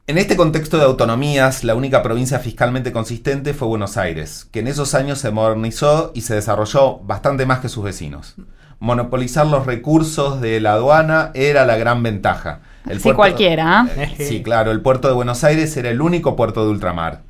En 0.07 0.19
este 0.19 0.37
contexto 0.37 0.77
de 0.77 0.85
autonomías, 0.85 1.65
la 1.65 1.75
única 1.75 2.03
provincia 2.03 2.39
fiscalmente 2.39 2.93
consistente 2.93 3.55
fue 3.55 3.67
Buenos 3.67 3.97
Aires, 3.97 4.47
que 4.53 4.61
en 4.61 4.67
esos 4.67 4.95
años 4.95 5.19
se 5.19 5.31
modernizó 5.31 6.13
y 6.15 6.21
se 6.21 6.35
desarrolló 6.35 6.99
bastante 6.99 7.47
más 7.47 7.61
que 7.61 7.71
sus 7.71 7.83
vecinos. 7.83 8.35
Monopolizar 8.83 9.47
los 9.47 9.65
recursos 9.65 10.41
de 10.41 10.59
la 10.59 10.73
aduana 10.73 11.31
era 11.35 11.65
la 11.65 11.77
gran 11.77 12.03
ventaja. 12.03 12.63
El 12.89 13.01
sí, 13.01 13.13
cualquiera. 13.13 13.87
Eh, 13.97 14.13
sí, 14.19 14.43
claro, 14.45 14.73
el 14.73 14.81
puerto 14.81 15.07
de 15.07 15.15
Buenos 15.15 15.45
Aires 15.45 15.77
era 15.77 15.89
el 15.89 16.03
único 16.03 16.35
puerto 16.35 16.65
de 16.65 16.73
ultramar. 16.73 17.21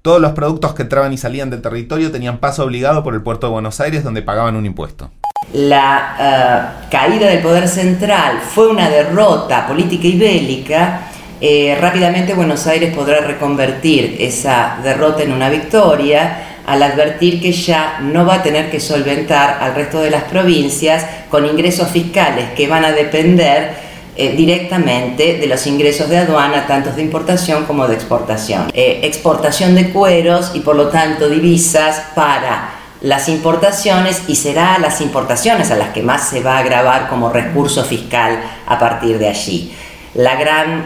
Todos 0.00 0.18
los 0.18 0.32
productos 0.32 0.72
que 0.72 0.84
entraban 0.84 1.12
y 1.12 1.18
salían 1.18 1.50
del 1.50 1.60
territorio 1.60 2.10
tenían 2.10 2.38
paso 2.38 2.64
obligado 2.64 3.04
por 3.04 3.12
el 3.12 3.20
puerto 3.20 3.48
de 3.48 3.52
Buenos 3.52 3.78
Aires 3.82 4.02
donde 4.02 4.22
pagaban 4.22 4.56
un 4.56 4.64
impuesto. 4.64 5.10
La 5.52 6.80
uh, 6.86 6.90
caída 6.90 7.26
del 7.26 7.42
poder 7.42 7.68
central 7.68 8.38
fue 8.40 8.68
una 8.68 8.88
derrota 8.88 9.66
política 9.66 10.06
y 10.06 10.18
bélica 10.18 11.00
eh, 11.40 11.78
rápidamente 11.80 12.34
Buenos 12.34 12.66
Aires 12.66 12.92
podrá 12.92 13.20
reconvertir 13.20 14.16
esa 14.18 14.78
derrota 14.82 15.22
en 15.22 15.32
una 15.32 15.48
victoria 15.48 16.47
al 16.68 16.82
advertir 16.82 17.40
que 17.40 17.50
ya 17.50 17.98
no 18.02 18.26
va 18.26 18.34
a 18.34 18.42
tener 18.42 18.70
que 18.70 18.78
solventar 18.78 19.58
al 19.62 19.74
resto 19.74 20.00
de 20.00 20.10
las 20.10 20.24
provincias 20.24 21.04
con 21.30 21.46
ingresos 21.46 21.88
fiscales 21.88 22.50
que 22.50 22.68
van 22.68 22.84
a 22.84 22.92
depender 22.92 23.72
eh, 24.16 24.34
directamente 24.36 25.38
de 25.38 25.46
los 25.46 25.66
ingresos 25.66 26.10
de 26.10 26.18
aduana, 26.18 26.66
tanto 26.66 26.92
de 26.92 27.00
importación 27.00 27.64
como 27.64 27.88
de 27.88 27.94
exportación. 27.94 28.70
Eh, 28.74 29.00
exportación 29.04 29.74
de 29.74 29.88
cueros 29.90 30.50
y 30.52 30.60
por 30.60 30.76
lo 30.76 30.88
tanto 30.88 31.30
divisas 31.30 32.02
para 32.14 32.74
las 33.00 33.30
importaciones 33.30 34.24
y 34.28 34.36
será 34.36 34.78
las 34.78 35.00
importaciones 35.00 35.70
a 35.70 35.76
las 35.76 35.90
que 35.90 36.02
más 36.02 36.28
se 36.28 36.42
va 36.42 36.58
a 36.58 36.62
grabar 36.62 37.08
como 37.08 37.30
recurso 37.30 37.82
fiscal 37.82 38.40
a 38.66 38.78
partir 38.78 39.18
de 39.18 39.28
allí. 39.28 39.72
La 40.14 40.36
gran 40.36 40.84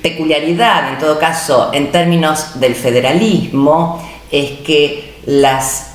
peculiaridad, 0.00 0.90
en 0.90 0.98
todo 1.00 1.18
caso, 1.18 1.70
en 1.72 1.90
términos 1.90 2.60
del 2.60 2.76
federalismo, 2.76 4.00
es 4.30 4.60
que 4.60 5.13
las 5.26 5.92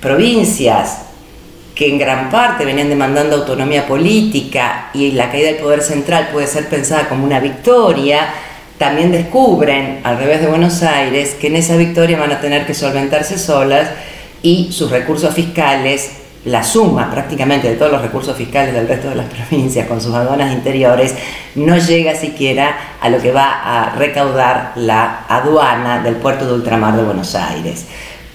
provincias 0.00 0.98
que 1.74 1.88
en 1.88 1.98
gran 1.98 2.30
parte 2.30 2.64
venían 2.64 2.88
demandando 2.88 3.36
autonomía 3.36 3.86
política 3.86 4.90
y 4.92 5.12
la 5.12 5.30
caída 5.30 5.48
del 5.48 5.56
poder 5.56 5.82
central 5.82 6.28
puede 6.32 6.46
ser 6.46 6.68
pensada 6.68 7.08
como 7.08 7.24
una 7.24 7.40
victoria, 7.40 8.28
también 8.78 9.12
descubren, 9.12 10.00
al 10.02 10.18
revés 10.18 10.40
de 10.40 10.48
Buenos 10.48 10.82
Aires, 10.82 11.36
que 11.40 11.46
en 11.46 11.56
esa 11.56 11.76
victoria 11.76 12.18
van 12.18 12.32
a 12.32 12.40
tener 12.40 12.66
que 12.66 12.74
solventarse 12.74 13.38
solas 13.38 13.88
y 14.42 14.70
sus 14.72 14.90
recursos 14.90 15.32
fiscales 15.34 16.10
la 16.44 16.64
suma 16.64 17.08
prácticamente 17.08 17.68
de 17.68 17.76
todos 17.76 17.92
los 17.92 18.02
recursos 18.02 18.36
fiscales 18.36 18.74
del 18.74 18.88
resto 18.88 19.08
de 19.08 19.14
las 19.14 19.26
provincias 19.48 19.86
con 19.86 20.00
sus 20.00 20.12
aduanas 20.14 20.52
interiores 20.52 21.14
no 21.54 21.78
llega 21.78 22.16
siquiera 22.16 22.76
a 23.00 23.08
lo 23.08 23.20
que 23.20 23.30
va 23.30 23.60
a 23.62 23.94
recaudar 23.94 24.72
la 24.76 25.24
aduana 25.28 26.02
del 26.02 26.16
puerto 26.16 26.46
de 26.46 26.54
ultramar 26.54 26.96
de 26.96 27.04
Buenos 27.04 27.34
Aires. 27.34 27.86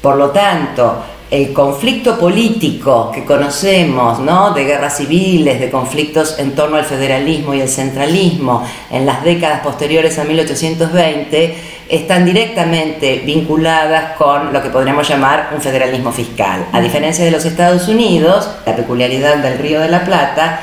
Por 0.08 0.16
lo 0.16 0.30
tanto, 0.30 1.04
el 1.30 1.52
conflicto 1.52 2.18
político 2.18 3.12
que 3.14 3.26
conocemos, 3.26 4.20
¿no? 4.20 4.54
de 4.54 4.64
guerras 4.64 4.96
civiles, 4.96 5.60
de 5.60 5.70
conflictos 5.70 6.40
en 6.40 6.56
torno 6.56 6.78
al 6.78 6.86
federalismo 6.86 7.54
y 7.54 7.60
el 7.60 7.68
centralismo 7.68 8.66
en 8.90 9.06
las 9.06 9.22
décadas 9.26 9.60
posteriores 9.60 10.18
a 10.18 10.24
1820, 10.24 11.58
están 11.90 12.24
directamente 12.24 13.22
vinculadas 13.26 14.16
con 14.18 14.54
lo 14.54 14.64
que 14.64 14.70
podríamos 14.70 15.10
llamar 15.10 15.50
un 15.54 15.60
federalismo 15.60 16.14
fiscal. 16.14 16.68
A 16.72 16.80
diferencia 16.80 17.26
de 17.26 17.32
los 17.32 17.44
Estados 17.44 17.90
Unidos, 17.90 18.50
la 18.66 18.78
peculiaridad 18.78 19.36
del 19.40 19.60
Río 19.60 19.82
de 19.82 19.90
la 19.90 20.06
Plata 20.06 20.62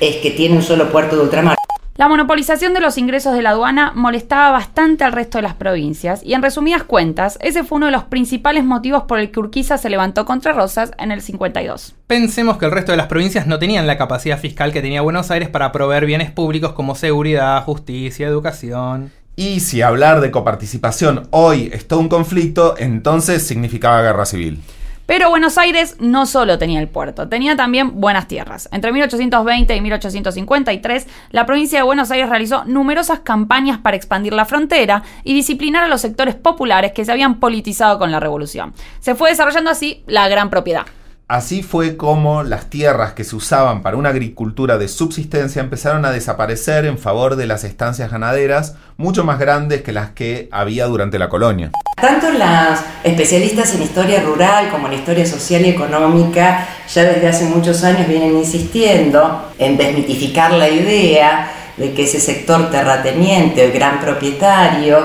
es 0.00 0.16
que 0.22 0.30
tiene 0.30 0.56
un 0.56 0.62
solo 0.62 0.90
puerto 0.90 1.16
de 1.16 1.22
ultramar. 1.22 1.55
La 1.96 2.08
monopolización 2.08 2.74
de 2.74 2.80
los 2.80 2.98
ingresos 2.98 3.32
de 3.32 3.40
la 3.40 3.50
aduana 3.50 3.92
molestaba 3.94 4.50
bastante 4.50 5.02
al 5.02 5.12
resto 5.12 5.38
de 5.38 5.42
las 5.42 5.54
provincias 5.54 6.20
y 6.22 6.34
en 6.34 6.42
resumidas 6.42 6.82
cuentas, 6.82 7.38
ese 7.40 7.64
fue 7.64 7.76
uno 7.76 7.86
de 7.86 7.92
los 7.92 8.04
principales 8.04 8.64
motivos 8.64 9.04
por 9.04 9.18
el 9.18 9.30
que 9.30 9.40
Urquiza 9.40 9.78
se 9.78 9.88
levantó 9.88 10.26
contra 10.26 10.52
Rosas 10.52 10.90
en 10.98 11.10
el 11.10 11.22
52. 11.22 11.94
Pensemos 12.06 12.58
que 12.58 12.66
el 12.66 12.72
resto 12.72 12.92
de 12.92 12.98
las 12.98 13.06
provincias 13.06 13.46
no 13.46 13.58
tenían 13.58 13.86
la 13.86 13.96
capacidad 13.96 14.38
fiscal 14.38 14.74
que 14.74 14.82
tenía 14.82 15.00
Buenos 15.00 15.30
Aires 15.30 15.48
para 15.48 15.72
proveer 15.72 16.04
bienes 16.04 16.30
públicos 16.30 16.72
como 16.72 16.96
seguridad, 16.96 17.64
justicia, 17.64 18.26
educación. 18.26 19.10
Y 19.34 19.60
si 19.60 19.80
hablar 19.80 20.20
de 20.20 20.30
coparticipación 20.30 21.28
hoy 21.30 21.70
es 21.72 21.88
todo 21.88 22.00
un 22.00 22.10
conflicto, 22.10 22.74
entonces 22.76 23.46
significaba 23.46 24.02
guerra 24.02 24.26
civil. 24.26 24.62
Pero 25.06 25.30
Buenos 25.30 25.56
Aires 25.56 25.96
no 26.00 26.26
solo 26.26 26.58
tenía 26.58 26.80
el 26.80 26.88
puerto, 26.88 27.28
tenía 27.28 27.54
también 27.54 28.00
buenas 28.00 28.26
tierras. 28.26 28.68
Entre 28.72 28.90
1820 28.92 29.76
y 29.76 29.80
1853, 29.80 31.06
la 31.30 31.46
provincia 31.46 31.78
de 31.78 31.84
Buenos 31.84 32.10
Aires 32.10 32.28
realizó 32.28 32.64
numerosas 32.64 33.20
campañas 33.20 33.78
para 33.78 33.96
expandir 33.96 34.32
la 34.32 34.44
frontera 34.44 35.04
y 35.22 35.32
disciplinar 35.32 35.84
a 35.84 35.88
los 35.88 36.00
sectores 36.00 36.34
populares 36.34 36.92
que 36.92 37.04
se 37.04 37.12
habían 37.12 37.38
politizado 37.38 37.98
con 38.00 38.10
la 38.10 38.18
revolución. 38.18 38.74
Se 38.98 39.14
fue 39.14 39.30
desarrollando 39.30 39.70
así 39.70 40.02
la 40.06 40.28
gran 40.28 40.50
propiedad. 40.50 40.86
Así 41.28 41.64
fue 41.64 41.96
como 41.96 42.44
las 42.44 42.70
tierras 42.70 43.14
que 43.14 43.24
se 43.24 43.34
usaban 43.34 43.82
para 43.82 43.96
una 43.96 44.10
agricultura 44.10 44.78
de 44.78 44.86
subsistencia 44.86 45.60
empezaron 45.60 46.04
a 46.04 46.12
desaparecer 46.12 46.84
en 46.84 46.98
favor 46.98 47.34
de 47.34 47.48
las 47.48 47.64
estancias 47.64 48.12
ganaderas 48.12 48.76
mucho 48.96 49.24
más 49.24 49.40
grandes 49.40 49.82
que 49.82 49.90
las 49.90 50.10
que 50.10 50.48
había 50.52 50.86
durante 50.86 51.18
la 51.18 51.28
colonia. 51.28 51.72
Tanto 52.00 52.30
las 52.30 52.80
especialistas 53.02 53.74
en 53.74 53.82
historia 53.82 54.20
rural 54.20 54.70
como 54.70 54.86
en 54.86 54.92
historia 54.92 55.26
social 55.26 55.66
y 55.66 55.70
económica 55.70 56.68
ya 56.94 57.02
desde 57.02 57.26
hace 57.26 57.46
muchos 57.46 57.82
años 57.82 58.06
vienen 58.06 58.36
insistiendo 58.36 59.50
en 59.58 59.76
desmitificar 59.76 60.52
la 60.52 60.68
idea 60.68 61.50
de 61.76 61.92
que 61.92 62.04
ese 62.04 62.20
sector 62.20 62.70
terrateniente 62.70 63.68
o 63.68 63.72
gran 63.72 63.98
propietario 63.98 64.98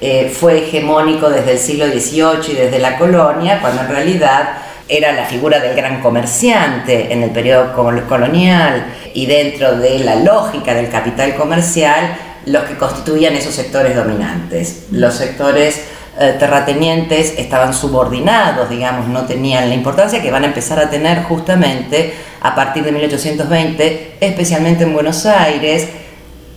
eh, 0.00 0.34
fue 0.34 0.64
hegemónico 0.64 1.28
desde 1.28 1.52
el 1.52 1.58
siglo 1.58 1.86
XVIII 1.86 2.52
y 2.52 2.54
desde 2.54 2.78
la 2.78 2.96
colonia, 2.96 3.60
cuando 3.60 3.82
en 3.82 3.88
realidad 3.88 4.62
era 4.88 5.12
la 5.12 5.24
figura 5.24 5.58
del 5.58 5.74
gran 5.74 6.00
comerciante 6.00 7.12
en 7.12 7.22
el 7.22 7.30
periodo 7.30 7.72
colonial 8.08 8.86
y 9.14 9.26
dentro 9.26 9.76
de 9.76 9.98
la 10.00 10.16
lógica 10.16 10.74
del 10.74 10.88
capital 10.88 11.34
comercial 11.34 12.16
los 12.46 12.64
que 12.64 12.76
constituían 12.76 13.34
esos 13.34 13.54
sectores 13.54 13.96
dominantes. 13.96 14.86
Los 14.92 15.14
sectores 15.14 15.82
eh, 16.18 16.36
terratenientes 16.38 17.34
estaban 17.36 17.74
subordinados, 17.74 18.70
digamos, 18.70 19.08
no 19.08 19.26
tenían 19.26 19.68
la 19.68 19.74
importancia 19.74 20.22
que 20.22 20.30
van 20.30 20.44
a 20.44 20.46
empezar 20.46 20.78
a 20.78 20.88
tener 20.88 21.24
justamente 21.24 22.14
a 22.40 22.54
partir 22.54 22.84
de 22.84 22.92
1820, 22.92 24.16
especialmente 24.20 24.84
en 24.84 24.94
Buenos 24.94 25.26
Aires. 25.26 25.88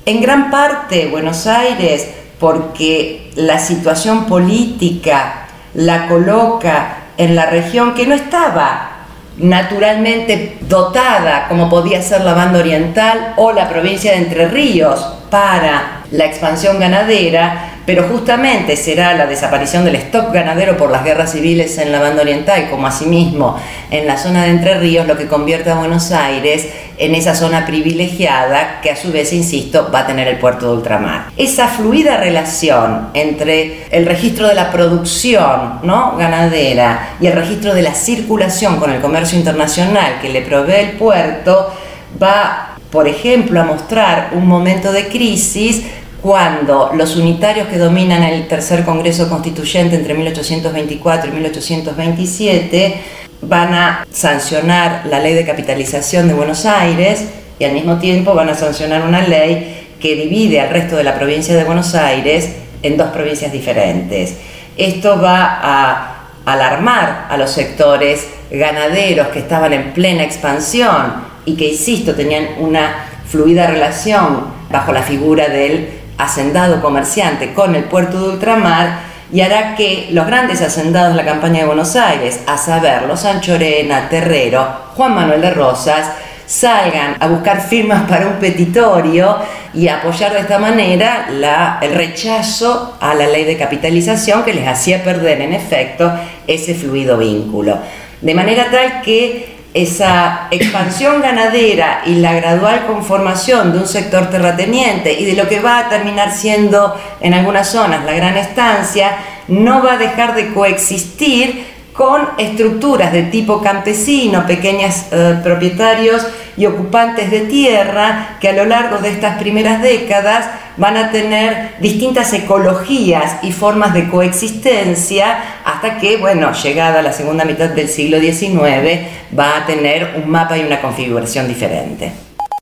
En 0.05 0.21
gran 0.21 0.51
parte 0.51 1.07
Buenos 1.07 1.48
Aires 1.48 2.07
porque 2.39 3.31
la 3.36 3.59
situación 3.59 4.25
política 4.25 5.48
la 5.74 6.07
coloca 6.07 6.99
en 7.19 7.35
la 7.35 7.47
región 7.47 7.93
que 7.93 8.07
no 8.07 8.15
estaba 8.15 8.91
naturalmente 9.38 10.57
dotada 10.61 11.47
como 11.47 11.69
podía 11.69 12.01
ser 12.01 12.21
la 12.21 12.33
banda 12.33 12.59
oriental 12.59 13.33
o 13.35 13.51
la 13.51 13.69
provincia 13.69 14.11
de 14.11 14.17
Entre 14.19 14.47
Ríos 14.47 15.18
para 15.29 16.03
la 16.12 16.25
expansión 16.25 16.79
ganadera, 16.79 17.74
pero 17.86 18.07
justamente 18.07 18.75
será 18.75 19.13
la 19.13 19.25
desaparición 19.25 19.86
del 19.86 19.95
stock 19.95 20.31
ganadero 20.31 20.77
por 20.77 20.91
las 20.91 21.03
guerras 21.03 21.31
civiles 21.31 21.77
en 21.77 21.91
la 21.91 22.00
banda 22.00 22.21
oriental, 22.21 22.69
como 22.69 22.88
asimismo 22.88 23.59
en 23.91 24.07
la 24.07 24.17
zona 24.17 24.43
de 24.43 24.51
Entre 24.51 24.75
Ríos, 24.79 25.07
lo 25.07 25.17
que 25.17 25.27
convierte 25.27 25.71
a 25.71 25.75
Buenos 25.75 26.12
Aires 26.12 26.67
en 26.98 27.15
esa 27.15 27.33
zona 27.33 27.65
privilegiada 27.65 28.81
que 28.81 28.91
a 28.91 28.95
su 28.95 29.12
vez, 29.12 29.33
insisto, 29.33 29.89
va 29.93 30.01
a 30.01 30.07
tener 30.07 30.27
el 30.27 30.38
puerto 30.38 30.67
de 30.67 30.77
ultramar. 30.77 31.27
Esa 31.38 31.67
fluida 31.67 32.17
relación 32.17 33.09
entre 33.13 33.88
el 33.91 34.05
registro 34.05 34.48
de 34.48 34.55
la 34.55 34.71
producción 34.71 35.79
¿no? 35.83 36.15
ganadera 36.17 37.15
y 37.21 37.27
el 37.27 37.33
registro 37.33 37.74
de 37.74 37.83
la 37.83 37.93
circulación 37.93 38.77
con 38.77 38.91
el 38.91 39.01
comercio 39.01 39.38
internacional 39.38 40.19
que 40.21 40.29
le 40.29 40.41
provee 40.41 40.79
el 40.79 40.91
puerto 40.91 41.74
va 42.21 42.78
por 42.91 43.08
ejemplo, 43.08 43.62
a 43.62 43.63
mostrar 43.63 44.31
un 44.34 44.48
momento 44.48 44.91
de 44.91 45.08
crisis 45.08 45.84
cuando 46.22 46.91
los 46.96 47.15
unitarios 47.15 47.67
que 47.67 47.77
dominan 47.77 48.24
el 48.24 48.48
tercer 48.48 48.84
Congreso 48.84 49.29
Constituyente 49.29 49.96
entre 49.96 50.13
1824 50.13 51.29
y 51.29 51.34
1827 51.34 52.96
van 53.41 53.74
a 53.74 54.05
sancionar 54.12 55.03
la 55.05 55.19
ley 55.19 55.34
de 55.34 55.46
capitalización 55.46 56.27
de 56.27 56.34
Buenos 56.34 56.65
Aires 56.65 57.25
y 57.58 57.63
al 57.63 57.72
mismo 57.72 57.98
tiempo 58.00 58.34
van 58.34 58.50
a 58.50 58.55
sancionar 58.55 59.03
una 59.03 59.22
ley 59.22 59.88
que 60.00 60.15
divide 60.15 60.60
al 60.60 60.69
resto 60.69 60.98
de 60.98 61.03
la 61.03 61.15
provincia 61.15 61.55
de 61.55 61.63
Buenos 61.63 61.96
Aires 61.96 62.50
en 62.81 62.98
dos 62.98 63.10
provincias 63.10 63.51
diferentes. 63.51 64.36
Esto 64.77 65.22
va 65.22 65.60
a 65.62 66.15
alarmar 66.46 67.27
a 67.29 67.38
los 67.38 67.51
sectores 67.51 68.27
ganaderos 68.50 69.27
que 69.27 69.39
estaban 69.39 69.74
en 69.74 69.93
plena 69.93 70.24
expansión 70.24 71.28
y 71.50 71.56
que, 71.56 71.70
insisto, 71.70 72.13
tenían 72.13 72.48
una 72.60 73.06
fluida 73.27 73.65
relación 73.68 74.46
bajo 74.70 74.91
la 74.91 75.01
figura 75.01 75.48
del 75.48 75.89
hacendado 76.18 76.82
comerciante 76.82 77.53
con 77.53 77.75
el 77.75 77.86
puerto 77.86 78.22
de 78.22 78.34
ultramar 78.34 79.00
y 79.32 79.41
hará 79.41 79.75
que 79.75 80.10
los 80.12 80.27
grandes 80.27 80.62
hacendados 80.62 81.15
de 81.15 81.24
la 81.24 81.29
campaña 81.29 81.62
de 81.62 81.65
Buenos 81.65 81.96
Aires, 81.96 82.41
a 82.46 82.58
saber 82.58 83.03
los 83.03 83.25
Anchorena, 83.25 84.10
Terrero, 84.10 84.68
Juan 84.96 85.15
Manuel 85.15 85.41
de 85.41 85.51
Rosas, 85.51 86.12
salgan 86.46 87.15
a 87.20 87.27
buscar 87.27 87.62
firmas 87.62 88.10
para 88.10 88.27
un 88.27 88.34
petitorio 88.34 89.38
y 89.74 89.88
apoyar 89.88 90.34
de 90.34 90.39
esta 90.39 90.58
manera 90.58 91.79
el 91.82 91.94
rechazo 91.94 92.98
a 93.00 93.13
la 93.13 93.27
ley 93.27 93.44
de 93.46 93.58
capitalización 93.58 94.44
que 94.44 94.53
les 94.53 94.68
hacía 94.68 95.03
perder 95.03 95.41
en 95.41 95.53
efecto 95.53 96.12
ese 96.48 96.74
fluido 96.74 97.18
vínculo. 97.18 97.77
De 98.22 98.34
manera 98.34 98.68
tal 98.72 99.01
que 99.01 99.59
esa 99.73 100.47
expansión 100.51 101.21
ganadera 101.21 102.01
y 102.05 102.15
la 102.15 102.33
gradual 102.33 102.88
conformación 102.88 103.71
de 103.71 103.79
un 103.79 103.88
sector 103.88 104.29
terrateniente 104.29 105.13
y 105.13 105.25
de 105.25 105.33
lo 105.33 105.47
que 105.47 105.59
va 105.59 105.79
a 105.79 105.89
terminar 105.89 106.31
siendo 106.31 106.95
en 107.21 107.33
algunas 107.33 107.69
zonas 107.69 108.03
la 108.03 108.13
gran 108.13 108.35
estancia, 108.38 109.11
no 109.47 109.83
va 109.83 109.93
a 109.93 109.97
dejar 109.97 110.35
de 110.35 110.53
coexistir 110.53 111.65
con 111.93 112.29
estructuras 112.38 113.11
de 113.11 113.23
tipo 113.23 113.61
campesino, 113.61 114.47
pequeños 114.47 115.07
eh, 115.11 115.39
propietarios 115.43 116.25
y 116.60 116.66
ocupantes 116.66 117.32
de 117.32 117.42
tierra 117.42 118.38
que 118.42 118.50
a 118.50 118.54
lo 118.54 118.66
largo 118.66 118.98
de 118.98 119.10
estas 119.10 119.39
primeras 119.39 119.82
décadas 119.82 120.46
van 120.75 120.98
a 120.98 121.10
tener 121.10 121.75
distintas 121.80 122.32
ecologías 122.34 123.38
y 123.44 123.54
formas 123.54 123.94
de 123.94 124.10
coexistencia 124.10 125.42
hasta 125.63 125.98
que, 125.98 126.18
bueno, 126.18 126.51
llegada 126.51 127.01
la 127.01 127.13
segunda 127.13 127.46
mitad 127.46 127.70
del 127.70 127.88
siglo 127.88 128.20
XIX, 128.20 129.08
va 129.38 129.58
a 129.58 129.66
tener 129.66 130.16
un 130.22 130.30
mapa 130.30 130.58
y 130.58 130.62
una 130.66 130.82
configuración 130.82 131.48
diferente. 131.48 132.12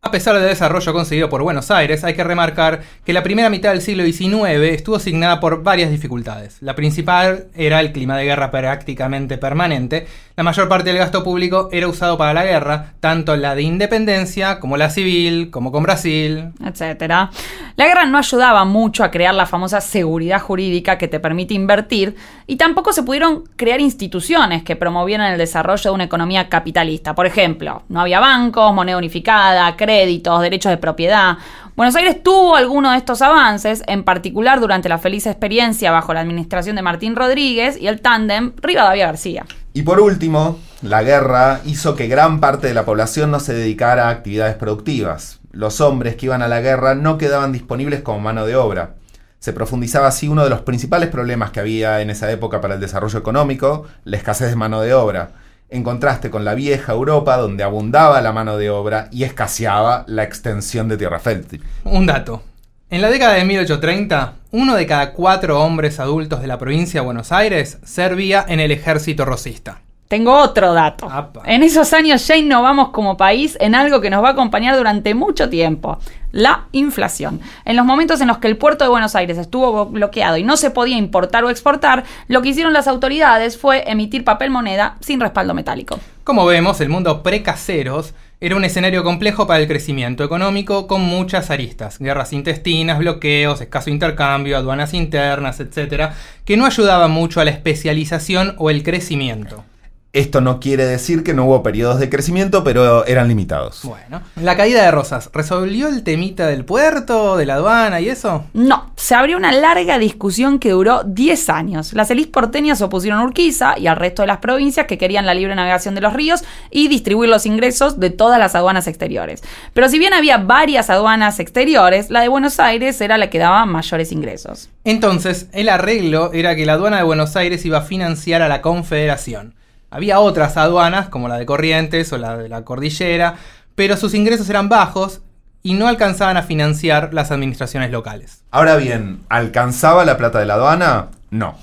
A 0.08 0.12
pesar 0.12 0.36
del 0.36 0.48
desarrollo 0.48 0.94
conseguido 0.94 1.28
por 1.28 1.44
Buenos 1.44 1.70
Aires, 1.70 2.04
hay 2.06 2.14
que 2.14 2.24
remarcar 2.24 2.82
que 3.04 3.12
la 3.12 3.24
primera 3.24 3.50
mitad 3.50 3.72
del 3.72 3.82
siglo 3.82 4.06
XIX 4.06 4.74
estuvo 4.74 5.00
signada 5.00 5.42
por 5.42 5.64
varias 5.64 5.92
dificultades. 5.92 6.62
La 6.62 6.76
principal 6.76 7.48
era 7.56 7.82
el 7.82 7.92
clima 7.92 8.16
de 8.16 8.24
guerra 8.24 8.50
prácticamente 8.50 9.38
permanente. 9.38 10.08
La 10.38 10.44
mayor 10.44 10.70
parte 10.70 10.92
del 10.92 11.00
gasto 11.00 11.24
público 11.24 11.68
era 11.72 11.88
usado 11.88 12.16
para 12.16 12.32
la 12.32 12.46
guerra, 12.46 12.94
tanto 13.00 13.36
la 13.36 13.56
de 13.56 13.64
independencia 13.64 14.60
como 14.60 14.78
la 14.78 14.92
civil, 14.92 15.50
como 15.50 15.72
con 15.72 15.82
Brasil, 15.82 16.52
etc. 16.64 17.32
La 17.76 17.88
guerra 17.88 18.06
no 18.06 18.20
ayudaba 18.20 18.64
mucho 18.64 19.04
a 19.04 19.10
crear 19.10 19.34
la 19.34 19.48
famosa 19.48 19.82
seguridad 19.82 20.40
jurídica 20.40 21.00
que 21.00 21.08
te 21.08 21.20
permite 21.20 21.56
invertir 21.56 22.16
y 22.46 22.58
tampoco 22.58 22.94
se 22.94 23.02
pudieron 23.02 23.46
crear 23.56 23.82
instituciones 23.82 24.62
que 24.62 24.76
promovieran 24.76 25.32
el 25.32 25.40
desarrollo 25.40 25.90
de 25.90 25.96
una 25.96 26.04
economía 26.04 26.50
capitalista. 26.50 27.16
Por 27.16 27.26
ejemplo, 27.26 27.82
no 27.90 28.02
había 28.02 28.20
bancos, 28.20 28.76
moneda 28.76 29.00
unificada, 29.00 29.76
crédito 29.76 29.88
créditos, 29.98 30.42
derechos 30.42 30.70
de 30.70 30.78
propiedad. 30.78 31.38
Buenos 31.76 31.96
Aires 31.96 32.22
tuvo 32.22 32.56
algunos 32.56 32.92
de 32.92 33.00
estos 33.00 33.24
avances, 33.24 33.84
en 33.88 34.04
particular 34.04 34.60
durante 34.60 34.88
la 34.88 35.00
feliz 35.00 35.26
experiencia 35.26 35.92
bajo 35.92 36.14
la 36.14 36.20
administración 36.20 36.76
de 36.76 36.84
Martín 36.84 37.16
Rodríguez 37.16 37.76
y 37.82 37.88
el 37.88 38.02
tándem 38.02 38.54
Rivadavia 38.62 39.08
García. 39.08 39.44
Y 39.78 39.84
por 39.84 40.00
último, 40.00 40.58
la 40.82 41.04
guerra 41.04 41.62
hizo 41.64 41.96
que 41.96 42.08
gran 42.08 42.40
parte 42.40 42.66
de 42.66 42.74
la 42.74 42.84
población 42.84 43.30
no 43.30 43.40
se 43.40 43.54
dedicara 43.54 44.08
a 44.08 44.10
actividades 44.10 44.56
productivas. 44.56 45.40
Los 45.52 45.82
hombres 45.82 46.16
que 46.16 46.26
iban 46.26 46.42
a 46.42 46.48
la 46.48 46.62
guerra 46.62 46.96
no 46.96 47.20
quedaban 47.20 47.52
disponibles 47.52 48.02
como 48.02 48.20
mano 48.20 48.48
de 48.48 48.56
obra. 48.56 48.96
Se 49.38 49.54
profundizaba 49.54 50.08
así 50.08 50.30
uno 50.30 50.44
de 50.44 50.50
los 50.50 50.62
principales 50.62 51.10
problemas 51.10 51.52
que 51.52 51.60
había 51.60 52.02
en 52.02 52.10
esa 52.10 52.32
época 52.32 52.60
para 52.60 52.74
el 52.74 52.80
desarrollo 52.80 53.20
económico, 53.20 53.86
la 54.04 54.18
escasez 54.18 54.50
de 54.50 54.56
mano 54.56 54.82
de 54.82 54.96
obra 54.96 55.30
en 55.70 55.84
contraste 55.84 56.32
con 56.32 56.44
la 56.44 56.56
vieja 56.56 56.94
Europa 56.94 57.38
donde 57.38 57.64
abundaba 57.64 58.20
la 58.22 58.32
mano 58.32 58.58
de 58.58 58.72
obra 58.72 59.10
y 59.12 59.26
escaseaba 59.26 60.06
la 60.08 60.24
extensión 60.24 60.88
de 60.88 60.98
tierra 60.98 61.20
fértil. 61.20 61.64
Un 61.84 62.08
dato. 62.08 62.42
En 62.90 63.02
la 63.02 63.10
década 63.10 63.34
de 63.34 63.44
1830, 63.44 64.36
uno 64.52 64.76
de 64.78 64.88
cada 64.88 65.12
cuatro 65.12 65.60
hombres 65.62 66.00
adultos 66.00 66.40
de 66.42 66.48
la 66.48 66.58
provincia 66.58 67.02
de 67.02 67.06
Buenos 67.06 67.34
Aires 67.34 67.80
servía 67.84 68.46
en 68.48 68.62
el 68.62 68.72
ejército 68.72 69.26
rosista. 69.26 69.82
Tengo 70.08 70.34
otro 70.38 70.74
dato. 70.74 71.10
En 71.44 71.64
esos 71.64 71.92
años 71.92 72.26
ya 72.26 72.38
innovamos 72.38 72.90
como 72.90 73.18
país 73.18 73.58
en 73.60 73.76
algo 73.76 74.00
que 74.00 74.10
nos 74.10 74.24
va 74.24 74.30
a 74.30 74.32
acompañar 74.32 74.78
durante 74.78 75.14
mucho 75.14 75.50
tiempo, 75.50 76.00
la 76.32 76.68
inflación. 76.72 77.42
En 77.66 77.76
los 77.76 77.86
momentos 77.86 78.22
en 78.22 78.30
los 78.30 78.38
que 78.38 78.48
el 78.48 78.56
puerto 78.56 78.86
de 78.86 78.90
Buenos 78.90 79.16
Aires 79.16 79.38
estuvo 79.38 79.86
bloqueado 79.88 80.38
y 80.38 80.44
no 80.44 80.56
se 80.56 80.72
podía 80.72 80.98
importar 80.98 81.44
o 81.44 81.50
exportar, 81.50 82.06
lo 82.30 82.42
que 82.42 82.50
hicieron 82.50 82.72
las 82.72 82.88
autoridades 82.88 83.58
fue 83.58 83.84
emitir 83.90 84.24
papel 84.24 84.50
moneda 84.50 84.96
sin 85.02 85.20
respaldo 85.20 85.54
metálico. 85.54 86.00
Como 86.24 86.46
vemos, 86.46 86.80
el 86.80 86.88
mundo 86.88 87.22
precaseros 87.22 88.14
era 88.40 88.56
un 88.56 88.64
escenario 88.64 89.04
complejo 89.04 89.46
para 89.46 89.60
el 89.60 89.68
crecimiento 89.68 90.24
económico 90.24 90.88
con 90.88 91.02
muchas 91.02 91.50
aristas, 91.50 92.00
guerras 92.00 92.32
intestinas, 92.32 93.00
bloqueos, 93.00 93.60
escaso 93.60 93.90
intercambio, 93.90 94.56
aduanas 94.56 94.94
internas, 94.94 95.60
etc., 95.60 96.12
que 96.46 96.56
no 96.56 96.66
ayudaban 96.66 97.12
mucho 97.12 97.42
a 97.42 97.46
la 97.46 97.52
especialización 97.52 98.56
o 98.58 98.70
el 98.70 98.84
crecimiento. 98.84 99.66
Esto 100.14 100.42
no 100.42 100.60
quiere 100.60 100.86
decir 100.86 101.24
que 101.24 101.34
no 101.34 101.46
hubo 101.46 101.62
periodos 101.62 102.00
de 102.00 102.10
crecimiento, 102.10 102.64
pero 102.64 103.06
eran 103.06 103.28
limitados. 103.28 103.82
Bueno, 103.84 104.22
la 104.36 104.56
caída 104.56 104.82
de 104.82 104.90
Rosas, 104.90 105.30
¿resolvió 105.34 105.90
el 105.90 106.04
temita 106.04 106.48
del 106.48 106.66
puerto, 106.66 107.38
de 107.38 107.46
la 107.46 107.56
aduana 107.56 108.00
y 108.02 108.10
eso? 108.10 108.46
No, 108.54 108.92
se 108.96 109.16
abrió 109.16 109.38
una 109.38 109.52
larga 109.52 110.00
discusión 110.00 110.60
que 110.60 110.72
duró 110.72 111.04
10 111.04 111.50
años. 111.50 111.94
Las 111.94 112.10
élites 112.10 112.32
porteñas 112.32 112.80
se 112.80 112.86
opusieron 112.86 113.20
a 113.20 113.26
Urquiza 113.26 113.78
y 113.78 113.88
al 113.88 113.98
resto 113.98 114.24
de 114.24 114.28
las 114.28 114.38
provincias 114.38 114.88
que 114.88 114.98
querían 114.98 115.26
la 115.26 115.34
libre 115.34 115.54
navegación 115.56 115.94
de 115.94 116.02
los 116.02 116.14
ríos 116.14 116.44
y 116.72 116.88
distribuir 116.88 117.30
los 117.30 117.46
ingresos 117.46 118.00
de 118.00 118.10
todas 118.10 118.40
las 118.40 118.56
aduanas 118.56 118.88
exteriores. 118.88 119.44
Pero 119.74 119.90
si 119.90 120.00
bien 120.00 120.14
había 120.14 120.38
varias 120.38 120.90
aduanas 120.90 121.40
exteriores, 121.40 122.10
la 122.10 122.22
de 122.22 122.30
Buenos 122.30 122.60
Aires 122.60 123.00
era 123.02 123.18
la 123.18 123.30
que 123.30 123.40
daba 123.40 123.66
mayores 123.66 124.12
ingresos. 124.12 124.70
Entonces, 124.84 125.48
el 125.52 125.70
arreglo 125.70 126.32
era 126.34 126.56
que 126.56 126.66
la 126.66 126.74
aduana 126.74 126.98
de 126.98 127.04
Buenos 127.04 127.36
Aires 127.36 127.66
iba 127.66 127.80
a 127.80 127.82
financiar 127.82 128.42
a 128.42 128.48
la 128.48 128.62
Confederación. 128.62 129.57
Había 129.90 130.20
otras 130.20 130.58
aduanas, 130.58 131.08
como 131.10 131.28
la 131.28 131.38
de 131.38 131.46
Corrientes 131.46 132.12
o 132.12 132.18
la 132.18 132.38
de 132.38 132.50
la 132.50 132.64
Cordillera, 132.64 133.36
pero 133.76 133.96
sus 133.96 134.14
ingresos 134.14 134.50
eran 134.50 134.70
bajos 134.70 135.22
y 135.64 135.74
no 135.74 135.88
alcanzaban 135.88 136.38
a 136.38 136.44
financiar 136.44 137.14
las 137.14 137.32
administraciones 137.32 137.92
locales. 137.92 138.44
Ahora 138.52 138.76
bien, 138.76 139.20
¿alcanzaba 139.30 140.06
la 140.06 140.18
plata 140.18 140.40
de 140.40 140.46
la 140.46 140.56
aduana? 140.56 141.08
No. 141.30 141.56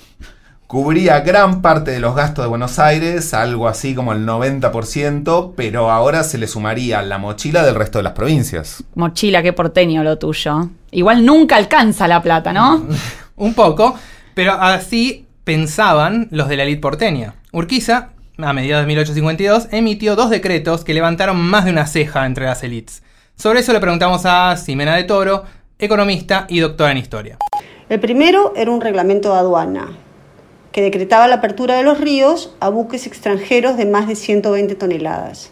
Cubría 0.66 1.20
gran 1.20 1.60
parte 1.60 1.90
de 1.90 2.00
los 2.00 2.16
gastos 2.16 2.44
de 2.44 2.48
Buenos 2.48 2.78
Aires, 2.78 3.34
algo 3.34 3.68
así 3.68 3.94
como 3.94 4.12
el 4.12 4.26
90%, 4.26 5.52
pero 5.54 5.90
ahora 5.90 6.24
se 6.24 6.38
le 6.38 6.46
sumaría 6.46 7.02
la 7.02 7.18
mochila 7.18 7.62
del 7.62 7.74
resto 7.74 7.98
de 7.98 8.04
las 8.04 8.14
provincias. 8.14 8.82
Mochila, 8.94 9.42
qué 9.42 9.52
porteño 9.52 10.02
lo 10.02 10.18
tuyo. 10.18 10.70
Igual 10.90 11.24
nunca 11.24 11.56
alcanza 11.56 12.08
la 12.08 12.22
plata, 12.22 12.52
¿no? 12.52 12.87
Un 13.37 13.54
poco, 13.54 13.94
pero 14.34 14.52
así 14.52 15.26
pensaban 15.44 16.28
los 16.30 16.48
de 16.48 16.56
la 16.56 16.62
elite 16.64 16.80
porteña. 16.80 17.34
Urquiza 17.52 18.13
a 18.38 18.53
mediados 18.53 18.83
de 18.83 18.88
1852, 18.88 19.68
emitió 19.70 20.16
dos 20.16 20.29
decretos 20.29 20.85
que 20.85 20.94
levantaron 20.94 21.37
más 21.37 21.64
de 21.64 21.70
una 21.70 21.87
ceja 21.87 22.27
entre 22.27 22.47
las 22.47 22.64
élites. 22.64 23.03
Sobre 23.37 23.61
eso 23.61 23.73
le 23.73 23.81
preguntamos 23.81 24.23
a 24.27 24.57
Ximena 24.57 24.97
de 24.97 25.05
Toro, 25.05 25.44
economista 25.79 26.47
y 26.49 26.59
doctora 26.59 26.90
en 26.92 26.99
historia. 26.99 27.38
El 27.88 28.01
primero 28.01 28.53
era 28.57 28.70
un 28.70 28.81
reglamento 28.81 29.33
de 29.33 29.38
aduana, 29.38 29.88
que 30.73 30.83
decretaba 30.83 31.29
la 31.29 31.37
apertura 31.37 31.77
de 31.77 31.85
los 31.85 32.01
ríos 32.01 32.55
a 32.59 32.68
buques 32.70 33.07
extranjeros 33.07 33.77
de 33.77 33.87
más 33.87 34.09
de 34.09 34.16
120 34.16 34.75
toneladas 34.75 35.51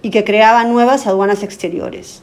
y 0.00 0.10
que 0.10 0.24
creaba 0.24 0.64
nuevas 0.64 1.06
aduanas 1.06 1.42
exteriores. 1.42 2.22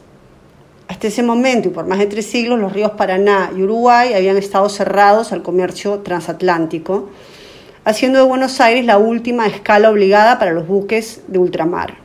Hasta 0.87 1.07
ese 1.07 1.21
momento 1.21 1.67
y 1.67 1.71
por 1.71 1.85
más 1.85 1.99
de 1.99 2.07
tres 2.07 2.25
siglos 2.25 2.59
los 2.59 2.73
ríos 2.73 2.91
Paraná 2.91 3.51
y 3.55 3.61
Uruguay 3.61 4.13
habían 4.13 4.37
estado 4.37 4.67
cerrados 4.69 5.31
al 5.31 5.43
comercio 5.43 5.99
transatlántico 5.99 7.09
haciendo 7.85 8.19
de 8.19 8.25
Buenos 8.25 8.61
Aires 8.61 8.85
la 8.85 8.97
última 8.97 9.47
escala 9.47 9.89
obligada 9.89 10.39
para 10.39 10.53
los 10.53 10.67
buques 10.67 11.21
de 11.27 11.39
ultramar. 11.39 11.95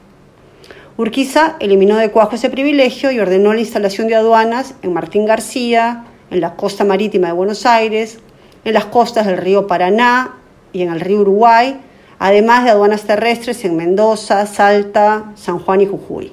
Urquiza 0.96 1.54
eliminó 1.60 1.96
de 1.96 2.10
cuajo 2.10 2.34
ese 2.34 2.50
privilegio 2.50 3.12
y 3.12 3.20
ordenó 3.20 3.54
la 3.54 3.60
instalación 3.60 4.08
de 4.08 4.16
aduanas 4.16 4.74
en 4.82 4.92
Martín 4.92 5.26
García, 5.26 6.06
en 6.30 6.40
la 6.40 6.56
costa 6.56 6.84
marítima 6.84 7.28
de 7.28 7.34
Buenos 7.34 7.66
Aires, 7.66 8.18
en 8.64 8.74
las 8.74 8.86
costas 8.86 9.26
del 9.26 9.38
río 9.38 9.68
Paraná 9.68 10.36
y 10.72 10.82
en 10.82 10.92
el 10.92 11.00
río 11.00 11.20
Uruguay, 11.20 11.80
además 12.18 12.64
de 12.64 12.70
aduanas 12.70 13.02
terrestres 13.02 13.64
en 13.64 13.76
Mendoza, 13.76 14.44
Salta, 14.46 15.32
San 15.36 15.60
Juan 15.60 15.82
y 15.82 15.86
Jujuy. 15.86 16.32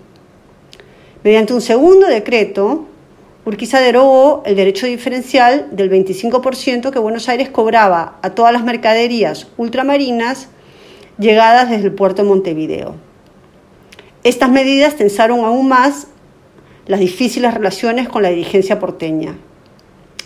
Mediante 1.23 1.53
un 1.53 1.61
segundo 1.61 2.07
decreto, 2.07 2.85
Urquiza 3.45 3.79
derogó 3.79 4.41
el 4.47 4.55
derecho 4.55 4.87
diferencial 4.87 5.67
del 5.71 5.91
25% 5.91 6.89
que 6.89 6.97
Buenos 6.97 7.29
Aires 7.29 7.49
cobraba 7.49 8.17
a 8.23 8.31
todas 8.31 8.51
las 8.51 8.63
mercaderías 8.63 9.47
ultramarinas 9.57 10.49
llegadas 11.19 11.69
desde 11.69 11.85
el 11.85 11.93
puerto 11.93 12.23
de 12.23 12.27
Montevideo. 12.27 12.95
Estas 14.23 14.49
medidas 14.49 14.95
tensaron 14.95 15.45
aún 15.45 15.67
más 15.67 16.07
las 16.87 16.99
difíciles 16.99 17.53
relaciones 17.53 18.09
con 18.09 18.23
la 18.23 18.29
dirigencia 18.29 18.79
porteña. 18.79 19.37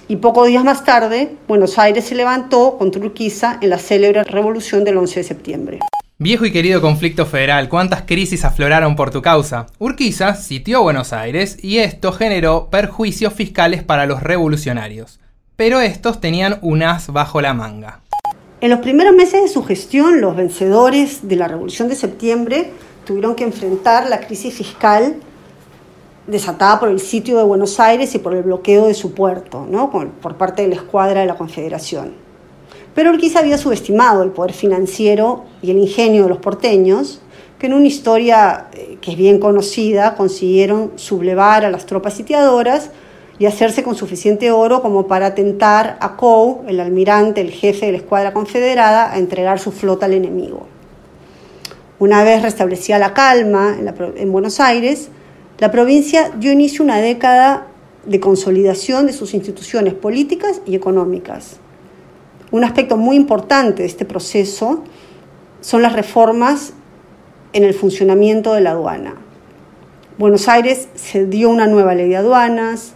Y 0.07 0.15
pocos 0.15 0.47
días 0.47 0.63
más 0.63 0.85
tarde, 0.85 1.35
Buenos 1.45 1.77
Aires 1.77 2.05
se 2.05 2.15
levantó 2.15 2.77
contra 2.77 3.01
Urquiza 3.01 3.57
en 3.59 3.69
la 3.69 3.79
célebre 3.79 4.23
revolución 4.23 4.85
del 4.85 4.97
11 4.97 5.19
de 5.19 5.23
septiembre. 5.25 5.79
Viejo 6.21 6.45
y 6.45 6.51
querido 6.51 6.81
conflicto 6.81 7.25
federal, 7.25 7.69
¿cuántas 7.69 8.01
crisis 8.01 8.43
afloraron 8.43 8.97
por 8.97 9.09
tu 9.09 9.21
causa? 9.21 9.67
Urquiza 9.79 10.35
sitió 10.35 10.83
Buenos 10.83 11.13
Aires 11.13 11.57
y 11.63 11.77
esto 11.77 12.11
generó 12.11 12.67
perjuicios 12.69 13.31
fiscales 13.31 13.83
para 13.83 14.05
los 14.05 14.21
revolucionarios. 14.21 15.21
Pero 15.55 15.79
estos 15.79 16.19
tenían 16.19 16.59
un 16.61 16.83
as 16.83 17.07
bajo 17.13 17.39
la 17.39 17.53
manga. 17.53 18.01
En 18.59 18.69
los 18.69 18.79
primeros 18.79 19.15
meses 19.15 19.43
de 19.43 19.47
su 19.47 19.63
gestión, 19.63 20.19
los 20.19 20.35
vencedores 20.35 21.25
de 21.25 21.37
la 21.37 21.47
Revolución 21.47 21.87
de 21.87 21.95
Septiembre 21.95 22.71
tuvieron 23.05 23.33
que 23.33 23.45
enfrentar 23.45 24.09
la 24.09 24.19
crisis 24.19 24.53
fiscal 24.53 25.15
desatada 26.27 26.81
por 26.81 26.89
el 26.89 26.99
sitio 26.99 27.37
de 27.37 27.45
Buenos 27.45 27.79
Aires 27.79 28.13
y 28.13 28.19
por 28.19 28.35
el 28.35 28.43
bloqueo 28.43 28.87
de 28.87 28.93
su 28.93 29.13
puerto, 29.13 29.65
¿no? 29.71 29.89
por 29.89 30.35
parte 30.35 30.63
de 30.63 30.67
la 30.67 30.75
escuadra 30.75 31.21
de 31.21 31.27
la 31.27 31.37
Confederación. 31.37 32.28
Pero 32.95 33.11
Urquiza 33.11 33.39
había 33.39 33.57
subestimado 33.57 34.23
el 34.23 34.31
poder 34.31 34.53
financiero 34.53 35.45
y 35.61 35.71
el 35.71 35.77
ingenio 35.77 36.23
de 36.23 36.29
los 36.29 36.39
porteños, 36.39 37.21
que 37.57 37.67
en 37.67 37.73
una 37.73 37.87
historia 37.87 38.67
eh, 38.73 38.97
que 39.01 39.11
es 39.11 39.17
bien 39.17 39.39
conocida 39.39 40.15
consiguieron 40.15 40.93
sublevar 40.95 41.65
a 41.65 41.69
las 41.69 41.85
tropas 41.85 42.13
sitiadoras 42.13 42.89
y 43.37 43.45
hacerse 43.45 43.83
con 43.83 43.95
suficiente 43.95 44.51
oro 44.51 44.81
como 44.81 45.07
para 45.07 45.35
tentar 45.35 45.97
a 46.01 46.17
Coe, 46.17 46.57
el 46.67 46.79
almirante, 46.79 47.41
el 47.41 47.51
jefe 47.51 47.85
de 47.85 47.93
la 47.93 47.97
escuadra 47.99 48.33
confederada, 48.33 49.13
a 49.13 49.17
entregar 49.17 49.59
su 49.59 49.71
flota 49.71 50.05
al 50.05 50.13
enemigo. 50.13 50.67
Una 51.99 52.23
vez 52.23 52.41
restablecida 52.41 52.97
la 52.97 53.13
calma 53.13 53.75
en 54.15 54.31
Buenos 54.31 54.59
Aires, 54.59 55.09
la 55.57 55.71
provincia 55.71 56.31
dio 56.37 56.51
inicio 56.51 56.81
a 56.81 56.85
una 56.85 56.97
década 56.97 57.67
de 58.05 58.19
consolidación 58.21 59.05
de 59.05 59.13
sus 59.13 59.33
instituciones 59.33 59.93
políticas 59.93 60.61
y 60.65 60.75
económicas. 60.75 61.59
Un 62.51 62.63
aspecto 62.63 62.97
muy 62.97 63.15
importante 63.15 63.83
de 63.83 63.87
este 63.87 64.05
proceso 64.05 64.83
son 65.61 65.81
las 65.81 65.93
reformas 65.93 66.73
en 67.53 67.63
el 67.63 67.73
funcionamiento 67.73 68.53
de 68.53 68.61
la 68.61 68.71
aduana. 68.71 69.15
Buenos 70.17 70.47
Aires 70.47 70.89
se 70.95 71.25
dio 71.25 71.49
una 71.49 71.67
nueva 71.67 71.95
ley 71.95 72.09
de 72.09 72.17
aduanas, 72.17 72.93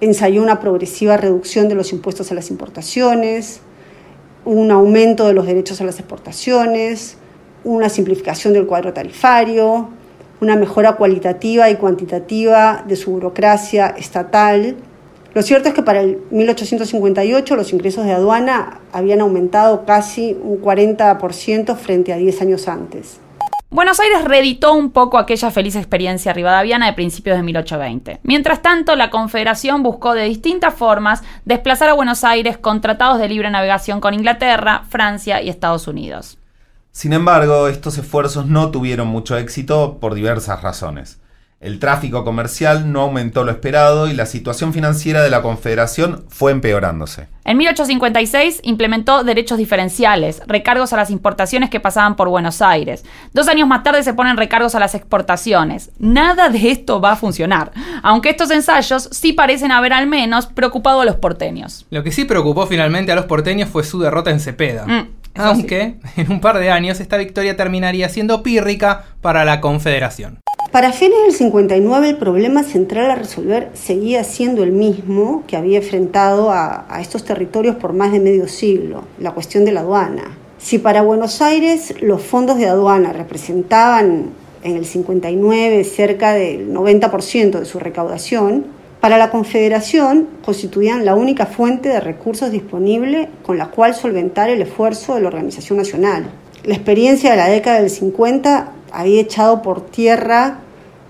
ensayó 0.00 0.42
una 0.42 0.58
progresiva 0.58 1.16
reducción 1.16 1.68
de 1.68 1.76
los 1.76 1.92
impuestos 1.92 2.32
a 2.32 2.34
las 2.34 2.50
importaciones, 2.50 3.60
un 4.44 4.70
aumento 4.70 5.28
de 5.28 5.34
los 5.34 5.46
derechos 5.46 5.80
a 5.80 5.84
las 5.84 6.00
exportaciones, 6.00 7.16
una 7.64 7.88
simplificación 7.88 8.52
del 8.52 8.66
cuadro 8.66 8.92
tarifario, 8.92 9.90
una 10.40 10.56
mejora 10.56 10.96
cualitativa 10.96 11.70
y 11.70 11.76
cuantitativa 11.76 12.84
de 12.86 12.96
su 12.96 13.12
burocracia 13.12 13.94
estatal. 13.96 14.76
Lo 15.34 15.42
cierto 15.42 15.68
es 15.68 15.74
que 15.74 15.82
para 15.82 16.02
el 16.02 16.18
1858 16.30 17.56
los 17.56 17.72
ingresos 17.72 18.04
de 18.04 18.12
aduana 18.12 18.80
habían 18.92 19.20
aumentado 19.20 19.86
casi 19.86 20.36
un 20.42 20.60
40% 20.60 21.76
frente 21.76 22.12
a 22.12 22.16
10 22.16 22.42
años 22.42 22.68
antes. 22.68 23.18
Buenos 23.70 23.98
Aires 24.00 24.24
reeditó 24.24 24.74
un 24.74 24.90
poco 24.90 25.16
aquella 25.16 25.50
feliz 25.50 25.76
experiencia 25.76 26.34
rivadaviana 26.34 26.84
de 26.84 26.92
principios 26.92 27.38
de 27.38 27.42
1820. 27.42 28.20
Mientras 28.22 28.60
tanto, 28.60 28.96
la 28.96 29.08
Confederación 29.08 29.82
buscó 29.82 30.12
de 30.12 30.24
distintas 30.24 30.74
formas 30.74 31.22
desplazar 31.46 31.88
a 31.88 31.94
Buenos 31.94 32.22
Aires 32.22 32.58
con 32.58 32.82
tratados 32.82 33.18
de 33.18 33.30
libre 33.30 33.50
navegación 33.50 34.02
con 34.02 34.12
Inglaterra, 34.12 34.84
Francia 34.90 35.40
y 35.40 35.48
Estados 35.48 35.88
Unidos. 35.88 36.36
Sin 36.90 37.14
embargo, 37.14 37.68
estos 37.68 37.96
esfuerzos 37.96 38.44
no 38.44 38.70
tuvieron 38.70 39.08
mucho 39.08 39.38
éxito 39.38 39.96
por 39.98 40.12
diversas 40.12 40.60
razones. 40.60 41.21
El 41.62 41.78
tráfico 41.78 42.24
comercial 42.24 42.90
no 42.90 43.02
aumentó 43.02 43.44
lo 43.44 43.52
esperado 43.52 44.08
y 44.08 44.14
la 44.14 44.26
situación 44.26 44.72
financiera 44.72 45.22
de 45.22 45.30
la 45.30 45.42
Confederación 45.42 46.24
fue 46.28 46.50
empeorándose. 46.50 47.28
En 47.44 47.56
1856 47.56 48.58
implementó 48.64 49.22
derechos 49.22 49.58
diferenciales, 49.58 50.42
recargos 50.48 50.92
a 50.92 50.96
las 50.96 51.10
importaciones 51.10 51.70
que 51.70 51.78
pasaban 51.78 52.16
por 52.16 52.28
Buenos 52.28 52.62
Aires. 52.62 53.04
Dos 53.32 53.46
años 53.46 53.68
más 53.68 53.84
tarde 53.84 54.02
se 54.02 54.12
ponen 54.12 54.36
recargos 54.36 54.74
a 54.74 54.80
las 54.80 54.96
exportaciones. 54.96 55.92
Nada 56.00 56.48
de 56.48 56.72
esto 56.72 57.00
va 57.00 57.12
a 57.12 57.16
funcionar, 57.16 57.70
aunque 58.02 58.30
estos 58.30 58.50
ensayos 58.50 59.08
sí 59.12 59.32
parecen 59.32 59.70
haber 59.70 59.92
al 59.92 60.08
menos 60.08 60.46
preocupado 60.46 61.02
a 61.02 61.04
los 61.04 61.14
porteños. 61.14 61.86
Lo 61.90 62.02
que 62.02 62.10
sí 62.10 62.24
preocupó 62.24 62.66
finalmente 62.66 63.12
a 63.12 63.14
los 63.14 63.26
porteños 63.26 63.68
fue 63.68 63.84
su 63.84 64.00
derrota 64.00 64.32
en 64.32 64.40
Cepeda. 64.40 64.84
Mm, 64.84 65.08
aunque 65.36 65.94
en 66.16 66.32
un 66.32 66.40
par 66.40 66.58
de 66.58 66.72
años 66.72 66.98
esta 66.98 67.18
victoria 67.18 67.56
terminaría 67.56 68.08
siendo 68.08 68.42
pírrica 68.42 69.04
para 69.20 69.44
la 69.44 69.60
Confederación. 69.60 70.41
Para 70.72 70.94
fines 70.94 71.18
del 71.24 71.34
59 71.34 72.08
el 72.08 72.16
problema 72.16 72.62
central 72.62 73.10
a 73.10 73.14
resolver 73.14 73.68
seguía 73.74 74.24
siendo 74.24 74.62
el 74.62 74.72
mismo 74.72 75.42
que 75.46 75.58
había 75.58 75.76
enfrentado 75.76 76.50
a, 76.50 76.86
estos 76.98 77.26
territorios 77.26 77.76
por 77.76 77.92
más 77.92 78.10
de 78.10 78.20
medio 78.20 78.48
siglo, 78.48 79.04
la 79.18 79.32
cuestión 79.32 79.66
de 79.66 79.72
la 79.72 79.80
aduana. 79.80 80.38
Si 80.56 80.78
para 80.78 81.02
Buenos 81.02 81.42
Aires 81.42 81.96
los 82.00 82.22
fondos 82.22 82.56
de 82.56 82.68
aduana 82.68 83.12
representaban 83.12 84.30
en 84.62 84.76
el 84.76 84.86
59 84.86 85.84
cerca 85.84 86.32
del 86.32 86.72
90% 86.72 87.58
de 87.58 87.66
su 87.66 87.78
recaudación, 87.78 88.64
para 89.02 89.18
la 89.18 89.30
Confederación 89.30 90.26
constituían 90.42 91.04
la 91.04 91.14
única 91.14 91.44
fuente 91.44 91.90
de 91.90 92.00
recursos 92.00 92.50
disponible 92.50 93.28
con 93.42 93.58
la 93.58 93.66
cual 93.66 93.94
solventar 93.94 94.48
el 94.48 94.62
esfuerzo 94.62 95.16
de 95.16 95.20
la 95.20 95.28
organización 95.28 95.76
nacional. 95.76 96.30
La 96.64 96.76
experiencia 96.76 97.32
de 97.32 97.36
la 97.36 97.48
década 97.48 97.80
del 97.80 97.90
50 97.90 98.72
había 98.92 99.20
echado 99.20 99.62
por 99.62 99.80
tierra 99.80 100.58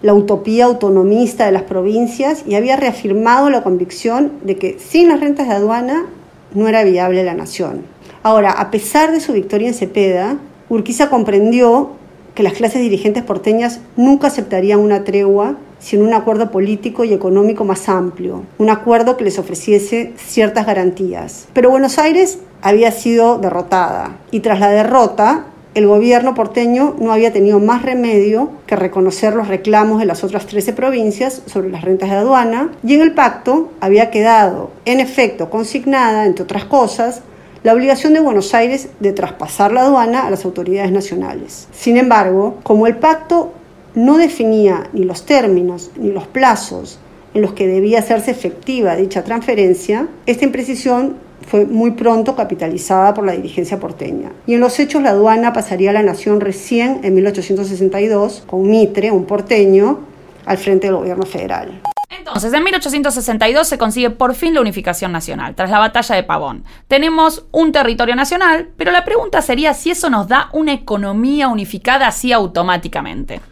la 0.02 0.14
utopía 0.14 0.64
autonomista 0.64 1.46
de 1.46 1.52
las 1.52 1.62
provincias 1.62 2.44
y 2.46 2.56
había 2.56 2.76
reafirmado 2.76 3.50
la 3.50 3.62
convicción 3.62 4.32
de 4.42 4.56
que 4.56 4.78
sin 4.78 5.08
las 5.08 5.20
rentas 5.20 5.48
de 5.48 5.54
aduana 5.54 6.06
no 6.54 6.68
era 6.68 6.82
viable 6.84 7.24
la 7.24 7.34
nación. 7.34 7.82
Ahora, 8.22 8.52
a 8.52 8.70
pesar 8.70 9.12
de 9.12 9.20
su 9.20 9.32
victoria 9.32 9.68
en 9.68 9.74
Cepeda, 9.74 10.38
Urquiza 10.68 11.08
comprendió 11.08 11.90
que 12.34 12.42
las 12.42 12.54
clases 12.54 12.80
dirigentes 12.80 13.22
porteñas 13.22 13.80
nunca 13.96 14.28
aceptarían 14.28 14.80
una 14.80 15.04
tregua 15.04 15.56
sin 15.78 16.02
un 16.02 16.14
acuerdo 16.14 16.50
político 16.50 17.04
y 17.04 17.12
económico 17.12 17.64
más 17.64 17.88
amplio, 17.88 18.44
un 18.58 18.70
acuerdo 18.70 19.16
que 19.16 19.24
les 19.24 19.38
ofreciese 19.38 20.12
ciertas 20.16 20.66
garantías. 20.66 21.48
Pero 21.52 21.70
Buenos 21.70 21.98
Aires 21.98 22.38
había 22.62 22.92
sido 22.92 23.38
derrotada 23.38 24.16
y 24.30 24.40
tras 24.40 24.60
la 24.60 24.70
derrota 24.70 25.46
el 25.74 25.86
gobierno 25.86 26.34
porteño 26.34 26.96
no 26.98 27.12
había 27.12 27.32
tenido 27.32 27.58
más 27.58 27.82
remedio 27.82 28.50
que 28.66 28.76
reconocer 28.76 29.34
los 29.34 29.48
reclamos 29.48 30.00
de 30.00 30.06
las 30.06 30.22
otras 30.22 30.46
13 30.46 30.74
provincias 30.74 31.42
sobre 31.46 31.70
las 31.70 31.82
rentas 31.82 32.10
de 32.10 32.16
aduana 32.16 32.72
y 32.84 32.94
en 32.94 33.00
el 33.00 33.14
pacto 33.14 33.70
había 33.80 34.10
quedado, 34.10 34.70
en 34.84 35.00
efecto, 35.00 35.48
consignada, 35.48 36.26
entre 36.26 36.44
otras 36.44 36.66
cosas, 36.66 37.22
la 37.62 37.72
obligación 37.72 38.12
de 38.12 38.20
Buenos 38.20 38.52
Aires 38.54 38.88
de 39.00 39.12
traspasar 39.12 39.72
la 39.72 39.82
aduana 39.82 40.26
a 40.26 40.30
las 40.30 40.44
autoridades 40.44 40.92
nacionales. 40.92 41.68
Sin 41.72 41.96
embargo, 41.96 42.58
como 42.64 42.86
el 42.86 42.96
pacto 42.96 43.54
no 43.94 44.18
definía 44.18 44.90
ni 44.92 45.04
los 45.04 45.24
términos 45.24 45.90
ni 45.96 46.10
los 46.10 46.26
plazos 46.26 46.98
en 47.34 47.40
los 47.40 47.54
que 47.54 47.66
debía 47.66 48.00
hacerse 48.00 48.30
efectiva 48.30 48.94
dicha 48.96 49.24
transferencia, 49.24 50.08
esta 50.26 50.44
imprecisión 50.44 51.16
fue 51.52 51.66
muy 51.66 51.90
pronto 51.90 52.34
capitalizada 52.34 53.12
por 53.12 53.26
la 53.26 53.32
dirigencia 53.32 53.78
porteña. 53.78 54.32
Y 54.46 54.54
en 54.54 54.60
los 54.60 54.80
hechos 54.80 55.02
la 55.02 55.10
aduana 55.10 55.52
pasaría 55.52 55.90
a 55.90 55.92
la 55.92 56.02
nación 56.02 56.40
recién 56.40 57.00
en 57.02 57.12
1862, 57.12 58.44
con 58.46 58.70
Mitre, 58.70 59.10
un 59.10 59.26
porteño, 59.26 59.98
al 60.46 60.56
frente 60.56 60.86
del 60.86 60.96
gobierno 60.96 61.26
federal. 61.26 61.82
Entonces, 62.08 62.54
en 62.54 62.64
1862 62.64 63.68
se 63.68 63.76
consigue 63.76 64.08
por 64.08 64.34
fin 64.34 64.54
la 64.54 64.62
unificación 64.62 65.12
nacional, 65.12 65.54
tras 65.54 65.68
la 65.68 65.78
batalla 65.78 66.14
de 66.14 66.22
Pavón. 66.22 66.64
Tenemos 66.88 67.44
un 67.52 67.70
territorio 67.70 68.16
nacional, 68.16 68.70
pero 68.78 68.90
la 68.90 69.04
pregunta 69.04 69.42
sería 69.42 69.74
si 69.74 69.90
eso 69.90 70.08
nos 70.08 70.28
da 70.28 70.48
una 70.54 70.72
economía 70.72 71.48
unificada 71.48 72.06
así 72.06 72.32
automáticamente. 72.32 73.42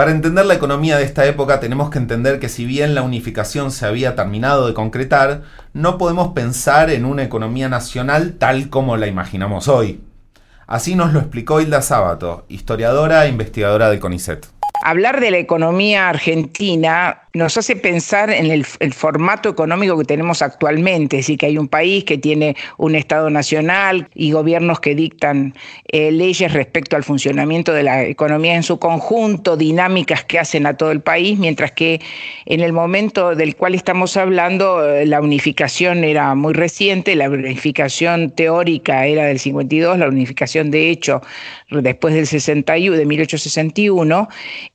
Para 0.00 0.12
entender 0.12 0.46
la 0.46 0.54
economía 0.54 0.96
de 0.96 1.04
esta 1.04 1.26
época 1.26 1.60
tenemos 1.60 1.90
que 1.90 1.98
entender 1.98 2.40
que 2.40 2.48
si 2.48 2.64
bien 2.64 2.94
la 2.94 3.02
unificación 3.02 3.70
se 3.70 3.84
había 3.84 4.16
terminado 4.16 4.66
de 4.66 4.72
concretar, 4.72 5.42
no 5.74 5.98
podemos 5.98 6.28
pensar 6.28 6.88
en 6.88 7.04
una 7.04 7.22
economía 7.22 7.68
nacional 7.68 8.36
tal 8.38 8.70
como 8.70 8.96
la 8.96 9.08
imaginamos 9.08 9.68
hoy. 9.68 10.00
Así 10.66 10.94
nos 10.94 11.12
lo 11.12 11.20
explicó 11.20 11.60
Hilda 11.60 11.82
Sábato, 11.82 12.46
historiadora 12.48 13.26
e 13.26 13.28
investigadora 13.28 13.90
de 13.90 14.00
CONICET. 14.00 14.46
Hablar 14.82 15.20
de 15.20 15.32
la 15.32 15.36
economía 15.36 16.08
argentina 16.08 17.24
nos 17.32 17.56
hace 17.56 17.76
pensar 17.76 18.30
en 18.30 18.50
el, 18.50 18.64
formato 18.64 19.48
económico 19.48 19.96
que 19.96 20.04
tenemos 20.04 20.42
actualmente, 20.42 21.18
es 21.18 21.26
decir, 21.26 21.38
que 21.38 21.46
hay 21.46 21.58
un 21.58 21.68
país 21.68 22.04
que 22.04 22.18
tiene 22.18 22.56
un 22.76 22.96
Estado 22.96 23.30
nacional 23.30 24.08
y 24.14 24.32
gobiernos 24.32 24.80
que 24.80 24.94
dictan 24.94 25.54
eh, 25.86 26.10
leyes 26.10 26.52
respecto 26.52 26.96
al 26.96 27.04
funcionamiento 27.04 27.72
de 27.72 27.84
la 27.84 28.02
economía 28.02 28.56
en 28.56 28.64
su 28.64 28.78
conjunto, 28.80 29.56
dinámicas 29.56 30.24
que 30.24 30.40
hacen 30.40 30.66
a 30.66 30.76
todo 30.76 30.90
el 30.90 31.02
país, 31.02 31.38
mientras 31.38 31.70
que 31.70 32.00
en 32.46 32.60
el 32.60 32.72
momento 32.72 33.36
del 33.36 33.54
cual 33.54 33.74
estamos 33.74 34.16
hablando, 34.16 34.88
eh, 34.88 35.06
la 35.06 35.20
unificación 35.20 36.02
era 36.02 36.34
muy 36.34 36.52
reciente, 36.52 37.14
la 37.14 37.30
unificación 37.30 38.30
teórica 38.30 39.06
era 39.06 39.26
del 39.26 39.38
52, 39.38 39.98
la 39.98 40.08
unificación 40.08 40.70
de 40.72 40.90
hecho 40.90 41.22
después 41.70 42.14
del 42.14 42.26
61, 42.26 42.96
de 42.96 43.06
1861, 43.06 44.28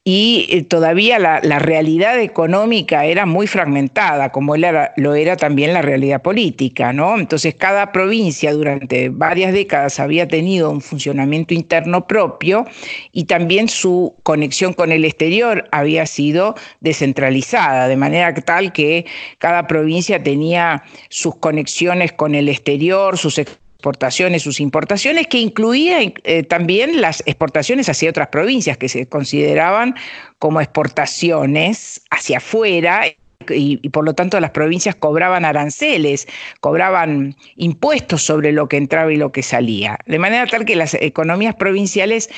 y 0.06 0.48
eh, 0.50 0.64
todavía 0.64 1.20
la, 1.20 1.42
la 1.44 1.60
realidad 1.60 2.18
económica 2.22 2.45
económica 2.46 3.06
era 3.06 3.26
muy 3.26 3.48
fragmentada, 3.48 4.32
como 4.32 4.56
lo 4.56 5.16
era 5.16 5.36
también 5.36 5.74
la 5.74 5.82
realidad 5.82 6.22
política, 6.22 6.94
¿no? 6.94 7.18
Entonces 7.18 7.56
cada 7.56 7.92
provincia 7.92 8.54
durante 8.54 9.10
varias 9.10 9.52
décadas 9.52 10.00
había 10.00 10.28
tenido 10.28 10.70
un 10.70 10.82
funcionamiento 10.82 11.56
interno 11.56 12.06
propio 12.06 12.66
y 13.12 13.24
también 13.24 13.68
su 13.68 14.16
conexión 14.22 14.74
con 14.74 14.92
el 14.92 15.06
exterior 15.06 15.68
había 15.72 16.06
sido 16.06 16.54
descentralizada, 16.82 17.88
de 17.88 17.98
manera 17.98 18.32
tal 18.36 18.72
que 18.72 19.08
cada 19.40 19.66
provincia 19.66 20.22
tenía 20.22 20.84
sus 21.10 21.36
conexiones 21.38 22.14
con 22.14 22.36
el 22.36 22.48
exterior, 22.48 23.18
sus 23.18 23.40
exportaciones, 23.86 24.42
sus 24.42 24.60
importaciones, 24.60 25.28
que 25.28 25.38
incluía 25.38 26.00
eh, 26.02 26.42
también 26.42 27.02
las 27.02 27.22
exportaciones 27.28 27.88
hacia 27.88 28.10
otras 28.10 28.30
provincias 28.30 28.78
que 28.78 28.90
se 28.90 29.08
consideraban 29.08 29.94
como 30.40 30.60
exportaciones 30.60 32.02
hacia 32.10 32.38
afuera 32.38 33.04
y, 33.48 33.78
por 33.90 34.04
lo 34.04 34.16
tanto 34.16 34.40
las 34.40 34.50
provincias 34.50 34.96
cobraban 34.96 35.46
aranceles, 35.46 36.28
cobraban 36.62 37.36
impuestos 37.58 38.24
sobre 38.24 38.52
lo 38.52 38.68
que 38.68 38.78
entraba 38.78 39.14
y 39.14 39.18
lo 39.18 39.32
que 39.32 39.44
salía. 39.44 40.00
De 40.08 40.18
manera 40.18 40.48
tal 40.48 40.66
que 40.66 40.76
las 40.76 40.96
economías 40.96 41.54
provinciales 41.54 42.32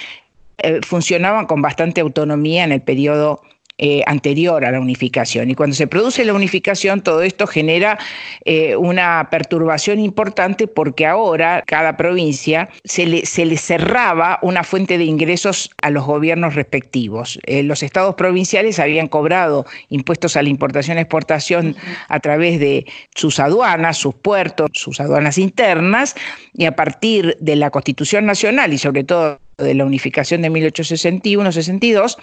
eh, 0.58 0.82
funcionaban 0.86 1.46
con 1.46 1.62
bastante 1.62 2.02
autonomía 2.02 2.66
en 2.66 2.74
el 2.74 2.82
periodo 2.82 3.42
eh, 3.80 4.02
anterior 4.08 4.66
a 4.66 4.72
la 4.72 4.80
unificación. 4.80 5.52
Y 5.52 5.56
cuando 5.56 5.76
se 5.76 5.86
produce 5.86 6.26
la 6.26 6.34
unificación, 6.34 7.02
todo 7.02 7.22
esto 7.22 7.46
genera 7.46 8.00
eh, 8.44 8.76
una 8.76 9.28
perturbación 9.30 10.00
importante 10.00 10.66
porque 10.66 11.06
ahora 11.06 11.64
cada 11.66 11.96
provincia 11.96 12.70
se 12.84 13.06
le, 13.06 13.26
se 13.28 13.46
le, 13.46 13.56
cerraba 13.58 14.40
una 14.42 14.64
fuente 14.64 14.98
de 14.98 15.04
ingresos 15.04 15.70
a 15.84 15.92
los 15.92 16.06
gobiernos 16.06 16.56
respectivos. 16.56 17.40
Eh, 17.46 17.62
los 17.62 17.84
estados 17.84 18.16
provinciales 18.16 18.80
habían 18.80 19.08
cobrado 19.08 19.68
impuestos 19.90 20.38
a 20.38 20.42
la 20.42 20.50
importación-exportación 20.50 21.76
a 22.10 22.20
través 22.20 22.60
de 22.60 22.88
sus 23.14 23.40
aduanas, 23.40 23.98
sus 23.98 24.16
puertos, 24.16 24.72
sus 24.74 25.00
aduanas 25.00 25.38
internas, 25.38 26.16
y 26.54 26.66
a 26.66 26.76
partir 26.76 27.38
de 27.40 27.56
la 27.56 27.70
Constitución 27.70 28.26
Nacional 28.26 28.74
y 28.74 28.80
sobre 28.80 29.04
todo 29.04 29.40
de 29.58 29.74
la 29.74 29.86
unificación 29.86 30.42
de 30.42 30.52
1861-62, 30.52 32.18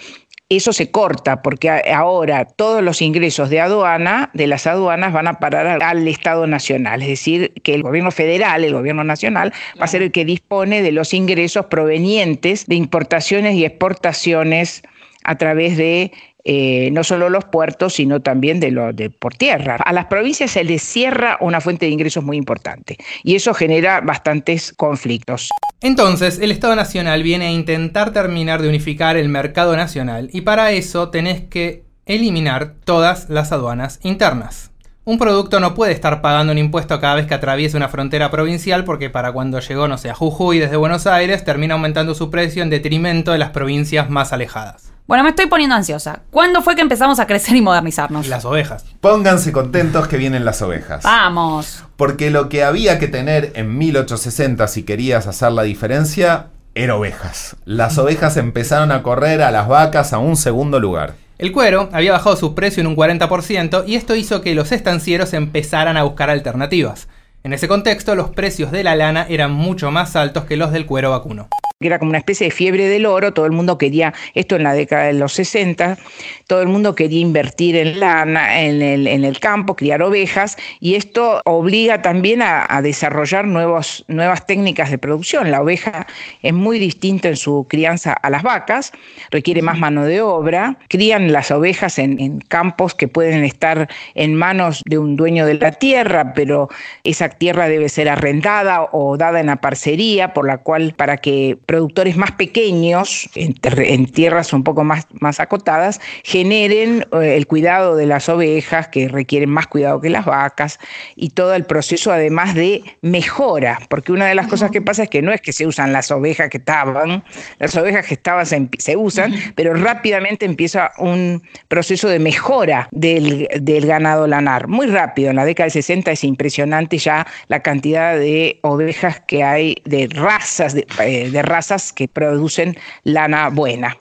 eso 0.48 0.72
se 0.72 0.90
corta 0.90 1.42
porque 1.42 1.70
ahora 1.70 2.44
todos 2.44 2.82
los 2.82 3.00
ingresos 3.02 3.50
de 3.50 3.60
aduana, 3.60 4.30
de 4.34 4.46
las 4.46 4.66
aduanas, 4.66 5.12
van 5.12 5.26
a 5.26 5.38
parar 5.40 5.82
al 5.82 6.06
Estado 6.06 6.46
Nacional. 6.46 7.02
Es 7.02 7.08
decir, 7.08 7.54
que 7.62 7.74
el 7.74 7.82
gobierno 7.82 8.10
federal, 8.10 8.62
el 8.62 8.74
gobierno 8.74 9.04
nacional, 9.04 9.52
va 9.80 9.84
a 9.84 9.88
ser 9.88 10.02
el 10.02 10.12
que 10.12 10.24
dispone 10.24 10.82
de 10.82 10.92
los 10.92 11.14
ingresos 11.14 11.66
provenientes 11.66 12.66
de 12.66 12.74
importaciones 12.76 13.54
y 13.54 13.64
exportaciones 13.64 14.82
a 15.24 15.36
través 15.36 15.78
de 15.78 16.12
eh, 16.44 16.90
no 16.92 17.04
solo 17.04 17.30
los 17.30 17.46
puertos, 17.46 17.94
sino 17.94 18.20
también 18.20 18.60
de, 18.60 18.70
lo, 18.70 18.92
de 18.92 19.08
por 19.08 19.34
tierra. 19.34 19.76
A 19.76 19.92
las 19.94 20.06
provincias 20.06 20.50
se 20.50 20.62
les 20.62 20.82
cierra 20.82 21.38
una 21.40 21.62
fuente 21.62 21.86
de 21.86 21.92
ingresos 21.92 22.22
muy 22.22 22.36
importante 22.36 22.98
y 23.22 23.34
eso 23.34 23.54
genera 23.54 24.02
bastantes 24.02 24.74
conflictos. 24.74 25.48
Entonces, 25.80 26.38
el 26.38 26.50
Estado 26.50 26.76
Nacional 26.76 27.22
viene 27.22 27.46
a 27.46 27.50
intentar 27.50 28.12
terminar 28.12 28.62
de 28.62 28.68
unificar 28.68 29.16
el 29.16 29.28
mercado 29.28 29.76
nacional 29.76 30.30
y 30.32 30.40
para 30.40 30.72
eso 30.72 31.10
tenés 31.10 31.42
que 31.42 31.84
eliminar 32.06 32.74
todas 32.84 33.28
las 33.28 33.52
aduanas 33.52 34.00
internas. 34.02 34.70
Un 35.06 35.18
producto 35.18 35.60
no 35.60 35.74
puede 35.74 35.92
estar 35.92 36.22
pagando 36.22 36.52
un 36.52 36.58
impuesto 36.58 36.98
cada 36.98 37.16
vez 37.16 37.26
que 37.26 37.34
atraviesa 37.34 37.76
una 37.76 37.88
frontera 37.88 38.30
provincial 38.30 38.84
porque 38.84 39.10
para 39.10 39.32
cuando 39.32 39.60
llegó, 39.60 39.86
no 39.86 39.98
sé, 39.98 40.08
a 40.08 40.14
Jujuy 40.14 40.58
desde 40.58 40.76
Buenos 40.76 41.06
Aires, 41.06 41.44
termina 41.44 41.74
aumentando 41.74 42.14
su 42.14 42.30
precio 42.30 42.62
en 42.62 42.70
detrimento 42.70 43.32
de 43.32 43.38
las 43.38 43.50
provincias 43.50 44.08
más 44.08 44.32
alejadas. 44.32 44.83
Bueno, 45.06 45.22
me 45.22 45.30
estoy 45.30 45.48
poniendo 45.48 45.76
ansiosa. 45.76 46.20
¿Cuándo 46.30 46.62
fue 46.62 46.76
que 46.76 46.80
empezamos 46.80 47.20
a 47.20 47.26
crecer 47.26 47.54
y 47.54 47.60
modernizarnos? 47.60 48.26
Las 48.26 48.46
ovejas. 48.46 48.86
Pónganse 49.02 49.52
contentos 49.52 50.08
que 50.08 50.16
vienen 50.16 50.46
las 50.46 50.62
ovejas. 50.62 51.04
Vamos. 51.04 51.84
Porque 51.96 52.30
lo 52.30 52.48
que 52.48 52.64
había 52.64 52.98
que 52.98 53.06
tener 53.06 53.52
en 53.54 53.76
1860 53.76 54.66
si 54.66 54.82
querías 54.84 55.26
hacer 55.26 55.52
la 55.52 55.64
diferencia 55.64 56.46
era 56.74 56.96
ovejas. 56.96 57.54
Las 57.66 57.98
ovejas 57.98 58.38
empezaron 58.38 58.92
a 58.92 59.02
correr 59.02 59.42
a 59.42 59.50
las 59.50 59.68
vacas 59.68 60.14
a 60.14 60.18
un 60.18 60.38
segundo 60.38 60.80
lugar. 60.80 61.16
El 61.36 61.52
cuero 61.52 61.90
había 61.92 62.12
bajado 62.12 62.36
su 62.36 62.54
precio 62.54 62.80
en 62.80 62.86
un 62.86 62.96
40% 62.96 63.84
y 63.86 63.96
esto 63.96 64.14
hizo 64.16 64.40
que 64.40 64.54
los 64.54 64.72
estancieros 64.72 65.34
empezaran 65.34 65.98
a 65.98 66.04
buscar 66.04 66.30
alternativas. 66.30 67.08
En 67.42 67.52
ese 67.52 67.68
contexto, 67.68 68.14
los 68.14 68.30
precios 68.30 68.72
de 68.72 68.84
la 68.84 68.96
lana 68.96 69.26
eran 69.28 69.52
mucho 69.52 69.90
más 69.90 70.16
altos 70.16 70.46
que 70.46 70.56
los 70.56 70.72
del 70.72 70.86
cuero 70.86 71.10
vacuno 71.10 71.50
era 71.86 71.98
como 71.98 72.10
una 72.10 72.18
especie 72.18 72.46
de 72.46 72.50
fiebre 72.50 72.88
del 72.88 73.06
oro, 73.06 73.32
todo 73.32 73.46
el 73.46 73.52
mundo 73.52 73.78
quería, 73.78 74.14
esto 74.34 74.56
en 74.56 74.62
la 74.62 74.74
década 74.74 75.04
de 75.04 75.14
los 75.14 75.32
60, 75.34 75.98
todo 76.46 76.62
el 76.62 76.68
mundo 76.68 76.94
quería 76.94 77.20
invertir 77.20 77.76
en 77.76 78.00
lana, 78.00 78.60
en 78.62 78.82
el, 78.82 79.06
en 79.06 79.24
el 79.24 79.40
campo, 79.40 79.76
criar 79.76 80.02
ovejas, 80.02 80.56
y 80.80 80.94
esto 80.94 81.40
obliga 81.44 82.02
también 82.02 82.42
a, 82.42 82.66
a 82.68 82.82
desarrollar 82.82 83.46
nuevos, 83.46 84.04
nuevas 84.08 84.46
técnicas 84.46 84.90
de 84.90 84.98
producción. 84.98 85.50
La 85.50 85.62
oveja 85.62 86.06
es 86.42 86.52
muy 86.52 86.78
distinta 86.78 87.28
en 87.28 87.36
su 87.36 87.66
crianza 87.68 88.12
a 88.12 88.30
las 88.30 88.42
vacas, 88.42 88.92
requiere 89.30 89.62
más 89.62 89.78
mano 89.78 90.04
de 90.04 90.20
obra, 90.20 90.78
crían 90.88 91.32
las 91.32 91.50
ovejas 91.50 91.98
en, 91.98 92.20
en 92.20 92.40
campos 92.40 92.94
que 92.94 93.08
pueden 93.08 93.44
estar 93.44 93.88
en 94.14 94.34
manos 94.34 94.82
de 94.86 94.98
un 94.98 95.16
dueño 95.16 95.46
de 95.46 95.54
la 95.54 95.72
tierra, 95.72 96.32
pero 96.34 96.68
esa 97.02 97.28
tierra 97.28 97.68
debe 97.68 97.88
ser 97.88 98.08
arrendada 98.08 98.88
o 98.92 99.16
dada 99.16 99.40
en 99.40 99.46
la 99.46 99.56
parcería, 99.56 100.32
por 100.32 100.46
la 100.46 100.58
cual 100.58 100.94
para 100.96 101.18
que 101.18 101.58
productores 101.74 102.16
más 102.16 102.30
pequeños, 102.30 103.28
en, 103.34 103.56
en 103.62 104.06
tierras 104.06 104.52
un 104.52 104.62
poco 104.62 104.84
más, 104.84 105.08
más 105.18 105.40
acotadas, 105.40 106.00
generen 106.22 107.04
eh, 107.10 107.34
el 107.36 107.48
cuidado 107.48 107.96
de 107.96 108.06
las 108.06 108.28
ovejas, 108.28 108.86
que 108.86 109.08
requieren 109.08 109.50
más 109.50 109.66
cuidado 109.66 110.00
que 110.00 110.08
las 110.08 110.24
vacas, 110.24 110.78
y 111.16 111.30
todo 111.30 111.52
el 111.52 111.64
proceso 111.64 112.12
además 112.12 112.54
de 112.54 112.84
mejora, 113.02 113.80
porque 113.88 114.12
una 114.12 114.26
de 114.26 114.36
las 114.36 114.46
cosas 114.46 114.70
que 114.70 114.80
pasa 114.80 115.02
es 115.02 115.08
que 115.08 115.20
no 115.20 115.32
es 115.32 115.40
que 115.40 115.52
se 115.52 115.66
usan 115.66 115.92
las 115.92 116.12
ovejas 116.12 116.48
que 116.48 116.58
estaban, 116.58 117.24
las 117.58 117.74
ovejas 117.74 118.06
que 118.06 118.14
estaban 118.14 118.46
se, 118.46 118.68
se 118.78 118.96
usan, 118.96 119.34
pero 119.56 119.74
rápidamente 119.74 120.46
empieza 120.46 120.92
un 120.98 121.42
proceso 121.66 122.08
de 122.08 122.20
mejora 122.20 122.88
del, 122.92 123.48
del 123.60 123.84
ganado 123.84 124.28
lanar, 124.28 124.68
muy 124.68 124.86
rápido, 124.86 125.30
en 125.30 125.36
la 125.36 125.44
década 125.44 125.64
del 125.64 125.72
60 125.72 126.12
es 126.12 126.22
impresionante 126.22 126.98
ya 126.98 127.26
la 127.48 127.64
cantidad 127.64 128.16
de 128.16 128.60
ovejas 128.62 129.20
que 129.26 129.42
hay, 129.42 129.82
de 129.84 130.06
razas, 130.12 130.74
de, 130.74 130.86
eh, 131.00 131.30
de 131.30 131.42
razas 131.42 131.53
que 131.94 132.08
producen 132.08 132.76
lana 133.04 133.48
buena. 133.48 133.96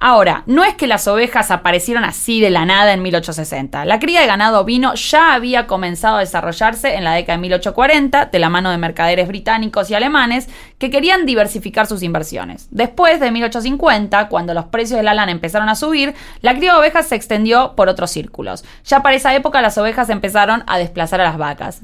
Ahora, 0.00 0.44
no 0.46 0.62
es 0.62 0.74
que 0.74 0.86
las 0.86 1.08
ovejas 1.08 1.50
aparecieron 1.50 2.04
así 2.04 2.40
de 2.40 2.50
la 2.50 2.64
nada 2.64 2.92
en 2.92 3.02
1860. 3.02 3.84
La 3.84 3.98
cría 3.98 4.20
de 4.20 4.28
ganado 4.28 4.60
ovino 4.60 4.94
ya 4.94 5.34
había 5.34 5.66
comenzado 5.66 6.16
a 6.16 6.20
desarrollarse 6.20 6.94
en 6.94 7.02
la 7.02 7.14
década 7.14 7.36
de 7.36 7.42
1840 7.42 8.26
de 8.26 8.38
la 8.38 8.48
mano 8.48 8.70
de 8.70 8.78
mercaderes 8.78 9.26
británicos 9.26 9.90
y 9.90 9.94
alemanes 9.94 10.48
que 10.78 10.90
querían 10.90 11.26
diversificar 11.26 11.88
sus 11.88 12.04
inversiones. 12.04 12.68
Después 12.70 13.18
de 13.18 13.32
1850, 13.32 14.28
cuando 14.28 14.54
los 14.54 14.66
precios 14.66 14.98
de 14.98 15.02
la 15.02 15.14
lana 15.14 15.32
empezaron 15.32 15.68
a 15.68 15.74
subir, 15.74 16.14
la 16.42 16.54
cría 16.54 16.74
de 16.74 16.78
ovejas 16.78 17.08
se 17.08 17.16
extendió 17.16 17.72
por 17.74 17.88
otros 17.88 18.12
círculos. 18.12 18.64
Ya 18.84 19.02
para 19.02 19.16
esa 19.16 19.34
época 19.34 19.60
las 19.62 19.78
ovejas 19.78 20.10
empezaron 20.10 20.62
a 20.68 20.78
desplazar 20.78 21.20
a 21.20 21.24
las 21.24 21.38
vacas. 21.38 21.80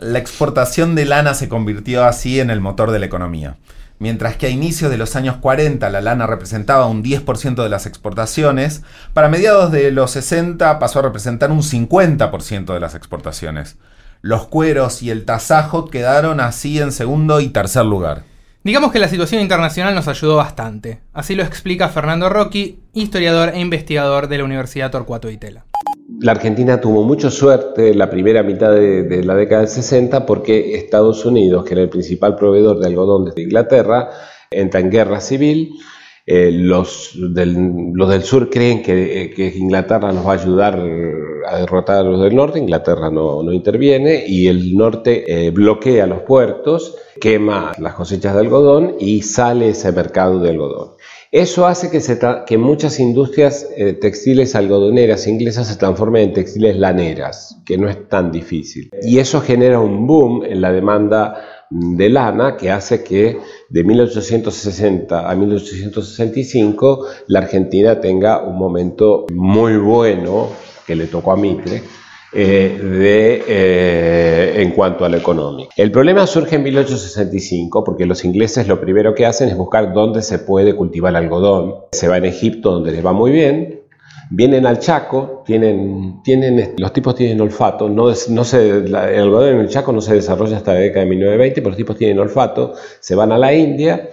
La 0.00 0.18
exportación 0.18 0.94
de 0.94 1.04
lana 1.04 1.34
se 1.34 1.50
convirtió 1.50 2.04
así 2.04 2.40
en 2.40 2.48
el 2.48 2.60
motor 2.60 2.90
de 2.90 3.00
la 3.00 3.06
economía. 3.06 3.56
Mientras 3.98 4.36
que 4.36 4.46
a 4.46 4.50
inicios 4.50 4.90
de 4.90 4.96
los 4.96 5.16
años 5.16 5.36
40 5.38 5.88
la 5.90 6.00
lana 6.00 6.26
representaba 6.26 6.86
un 6.86 7.02
10% 7.02 7.62
de 7.62 7.68
las 7.68 7.86
exportaciones, 7.86 8.82
para 9.12 9.28
mediados 9.28 9.72
de 9.72 9.90
los 9.90 10.12
60 10.12 10.78
pasó 10.78 11.00
a 11.00 11.02
representar 11.02 11.50
un 11.50 11.62
50% 11.62 12.72
de 12.72 12.80
las 12.80 12.94
exportaciones. 12.94 13.76
Los 14.20 14.46
cueros 14.46 15.02
y 15.02 15.10
el 15.10 15.24
tasajo 15.24 15.86
quedaron 15.86 16.40
así 16.40 16.80
en 16.80 16.92
segundo 16.92 17.40
y 17.40 17.48
tercer 17.48 17.84
lugar. 17.84 18.22
Digamos 18.62 18.92
que 18.92 18.98
la 18.98 19.08
situación 19.08 19.40
internacional 19.40 19.94
nos 19.94 20.08
ayudó 20.08 20.36
bastante. 20.36 21.00
Así 21.12 21.34
lo 21.34 21.42
explica 21.42 21.88
Fernando 21.88 22.28
Rocchi, 22.28 22.80
historiador 22.92 23.50
e 23.50 23.60
investigador 23.60 24.28
de 24.28 24.38
la 24.38 24.44
Universidad 24.44 24.90
Torcuato 24.90 25.30
Itela 25.30 25.64
la 26.20 26.32
Argentina 26.32 26.80
tuvo 26.80 27.04
mucha 27.04 27.30
suerte 27.30 27.90
en 27.90 27.98
la 27.98 28.10
primera 28.10 28.42
mitad 28.42 28.72
de, 28.72 29.22
la 29.24 29.34
década 29.34 29.62
del 29.62 29.70
60 29.70 30.26
porque 30.26 30.76
Estados 30.76 31.24
Unidos, 31.24 31.64
que 31.64 31.74
era 31.74 31.82
el 31.82 31.88
principal 31.88 32.34
proveedor 32.36 32.78
de 32.78 32.86
algodón 32.86 33.26
desde 33.26 33.42
Inglaterra, 33.42 34.10
entra 34.50 34.80
en 34.80 34.90
guerra 34.90 35.20
civil. 35.20 35.74
Eh, 36.26 36.50
los, 36.52 37.16
del, 37.32 38.22
sur 38.22 38.50
creen 38.50 38.82
que, 38.82 39.32
que, 39.34 39.48
Inglaterra 39.56 40.12
nos 40.12 40.26
va 40.26 40.32
a 40.32 40.34
ayudar 40.34 40.78
a 41.46 41.58
derrotar 41.58 41.98
a 41.98 42.02
los 42.02 42.20
del 42.20 42.36
norte, 42.36 42.58
Inglaterra 42.58 43.10
no, 43.10 43.50
interviene 43.50 44.24
y 44.26 44.46
el 44.48 44.76
norte 44.76 45.46
eh, 45.46 45.50
bloquea 45.50 46.06
los 46.06 46.20
puertos, 46.22 46.96
quema 47.18 47.72
las 47.78 47.94
cosechas 47.94 48.34
de 48.34 48.40
algodón 48.40 48.96
y 49.00 49.22
sale 49.22 49.70
ese 49.70 49.90
mercado 49.92 50.38
de 50.38 50.50
algodón. 50.50 50.97
Eso 51.30 51.66
hace 51.66 51.90
que, 51.90 52.58
muchas 52.58 52.98
industrias 53.00 53.68
eh, 53.76 53.92
textiles 53.92 54.54
algodoneras 54.54 55.26
inglesas 55.26 55.66
se 55.66 55.76
transformen 55.76 56.28
en 56.28 56.32
textiles 56.32 56.76
laneras, 56.76 57.60
que 57.66 57.76
no 57.76 57.88
es 57.88 58.08
tan 58.08 58.32
difícil. 58.32 58.88
Y 59.02 59.18
eso 59.18 59.42
genera 59.42 59.78
un 59.78 60.06
boom 60.06 60.42
en 60.44 60.62
la 60.62 60.72
demanda 60.72 61.66
de 61.70 62.08
lana 62.08 62.56
que 62.56 62.70
hace 62.70 63.04
que 63.04 63.38
de 63.68 63.84
1860 63.84 65.30
a 65.30 65.34
1865 65.34 67.04
la 67.26 67.40
Argentina 67.40 68.00
tenga 68.00 68.42
un 68.42 68.56
momento 68.56 69.26
muy 69.30 69.76
bueno 69.76 70.48
que 70.86 70.96
le 70.96 71.08
tocó 71.08 71.32
a 71.32 71.36
Mitre 71.36 71.82
eh, 72.32 72.78
de, 72.82 73.44
eh, 73.46 74.62
en 74.62 74.72
cuanto 74.72 75.04
a 75.04 75.08
la 75.08 75.16
económica. 75.16 75.70
El 75.76 75.90
problema 75.90 76.26
surge 76.26 76.56
en 76.56 76.62
1865 76.62 77.84
porque 77.84 78.06
los 78.06 78.24
ingleses 78.24 78.68
lo 78.68 78.80
primero 78.80 79.14
que 79.14 79.26
hacen 79.26 79.48
es 79.48 79.56
buscar 79.56 79.92
dónde 79.92 80.22
se 80.22 80.38
puede 80.38 80.74
cultivar 80.74 81.16
algodón. 81.16 81.74
Se 81.92 82.08
va 82.08 82.18
en 82.18 82.26
Egipto 82.26 82.72
donde 82.72 82.92
les 82.92 83.04
va 83.04 83.12
muy 83.12 83.30
bien, 83.30 83.78
Vienen 84.30 84.66
al 84.66 84.78
Chaco, 84.78 85.42
tienen, 85.46 86.20
tienen, 86.22 86.74
los 86.76 86.92
tipos 86.92 87.14
tienen 87.14 87.40
olfato, 87.40 87.88
no, 87.88 88.12
no 88.28 88.44
se, 88.44 88.68
el 88.68 88.94
algodón 88.94 89.54
en 89.54 89.60
el 89.60 89.68
Chaco 89.70 89.90
no 89.90 90.02
se 90.02 90.14
desarrolla 90.14 90.58
hasta 90.58 90.74
la 90.74 90.80
década 90.80 91.00
de 91.00 91.10
1920, 91.10 91.62
pero 91.62 91.70
los 91.70 91.76
tipos 91.78 91.96
tienen 91.96 92.18
olfato, 92.18 92.74
se 93.00 93.14
van 93.14 93.32
a 93.32 93.38
la 93.38 93.54
India 93.54 94.10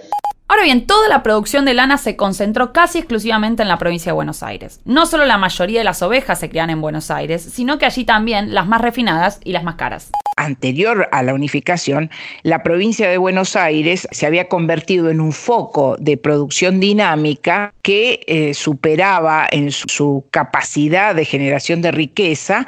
Ahora 0.55 0.63
bien, 0.63 0.87
toda 0.87 1.09
la 1.09 1.21
producción 1.21 1.65
de 1.65 1.73
lana 1.73 1.97
se 1.97 2.15
concentró 2.15 2.71
casi 2.71 2.99
exclusivamente 2.99 3.61
en 3.61 3.67
la 3.67 3.77
provincia 3.77 4.11
de 4.11 4.13
Buenos 4.13 4.41
Aires. 4.41 4.79
No 4.85 5.05
solo 5.05 5.25
la 5.25 5.37
mayoría 5.37 5.79
de 5.79 5.83
las 5.83 6.01
ovejas 6.01 6.39
se 6.39 6.47
crían 6.47 6.69
en 6.69 6.79
Buenos 6.79 7.11
Aires, 7.11 7.41
sino 7.41 7.77
que 7.77 7.85
allí 7.85 8.05
también 8.05 8.53
las 8.53 8.65
más 8.65 8.79
refinadas 8.79 9.41
y 9.43 9.51
las 9.51 9.65
más 9.65 9.75
caras. 9.75 10.11
Anterior 10.37 11.09
a 11.11 11.23
la 11.23 11.33
unificación, 11.33 12.09
la 12.43 12.63
provincia 12.63 13.09
de 13.09 13.17
Buenos 13.17 13.57
Aires 13.57 14.07
se 14.11 14.25
había 14.25 14.47
convertido 14.47 15.09
en 15.09 15.19
un 15.19 15.33
foco 15.33 15.97
de 15.99 16.15
producción 16.15 16.79
dinámica 16.79 17.73
que 17.81 18.21
eh, 18.25 18.53
superaba 18.53 19.45
en 19.51 19.71
su 19.71 20.25
capacidad 20.31 21.13
de 21.15 21.25
generación 21.25 21.81
de 21.81 21.91
riqueza 21.91 22.65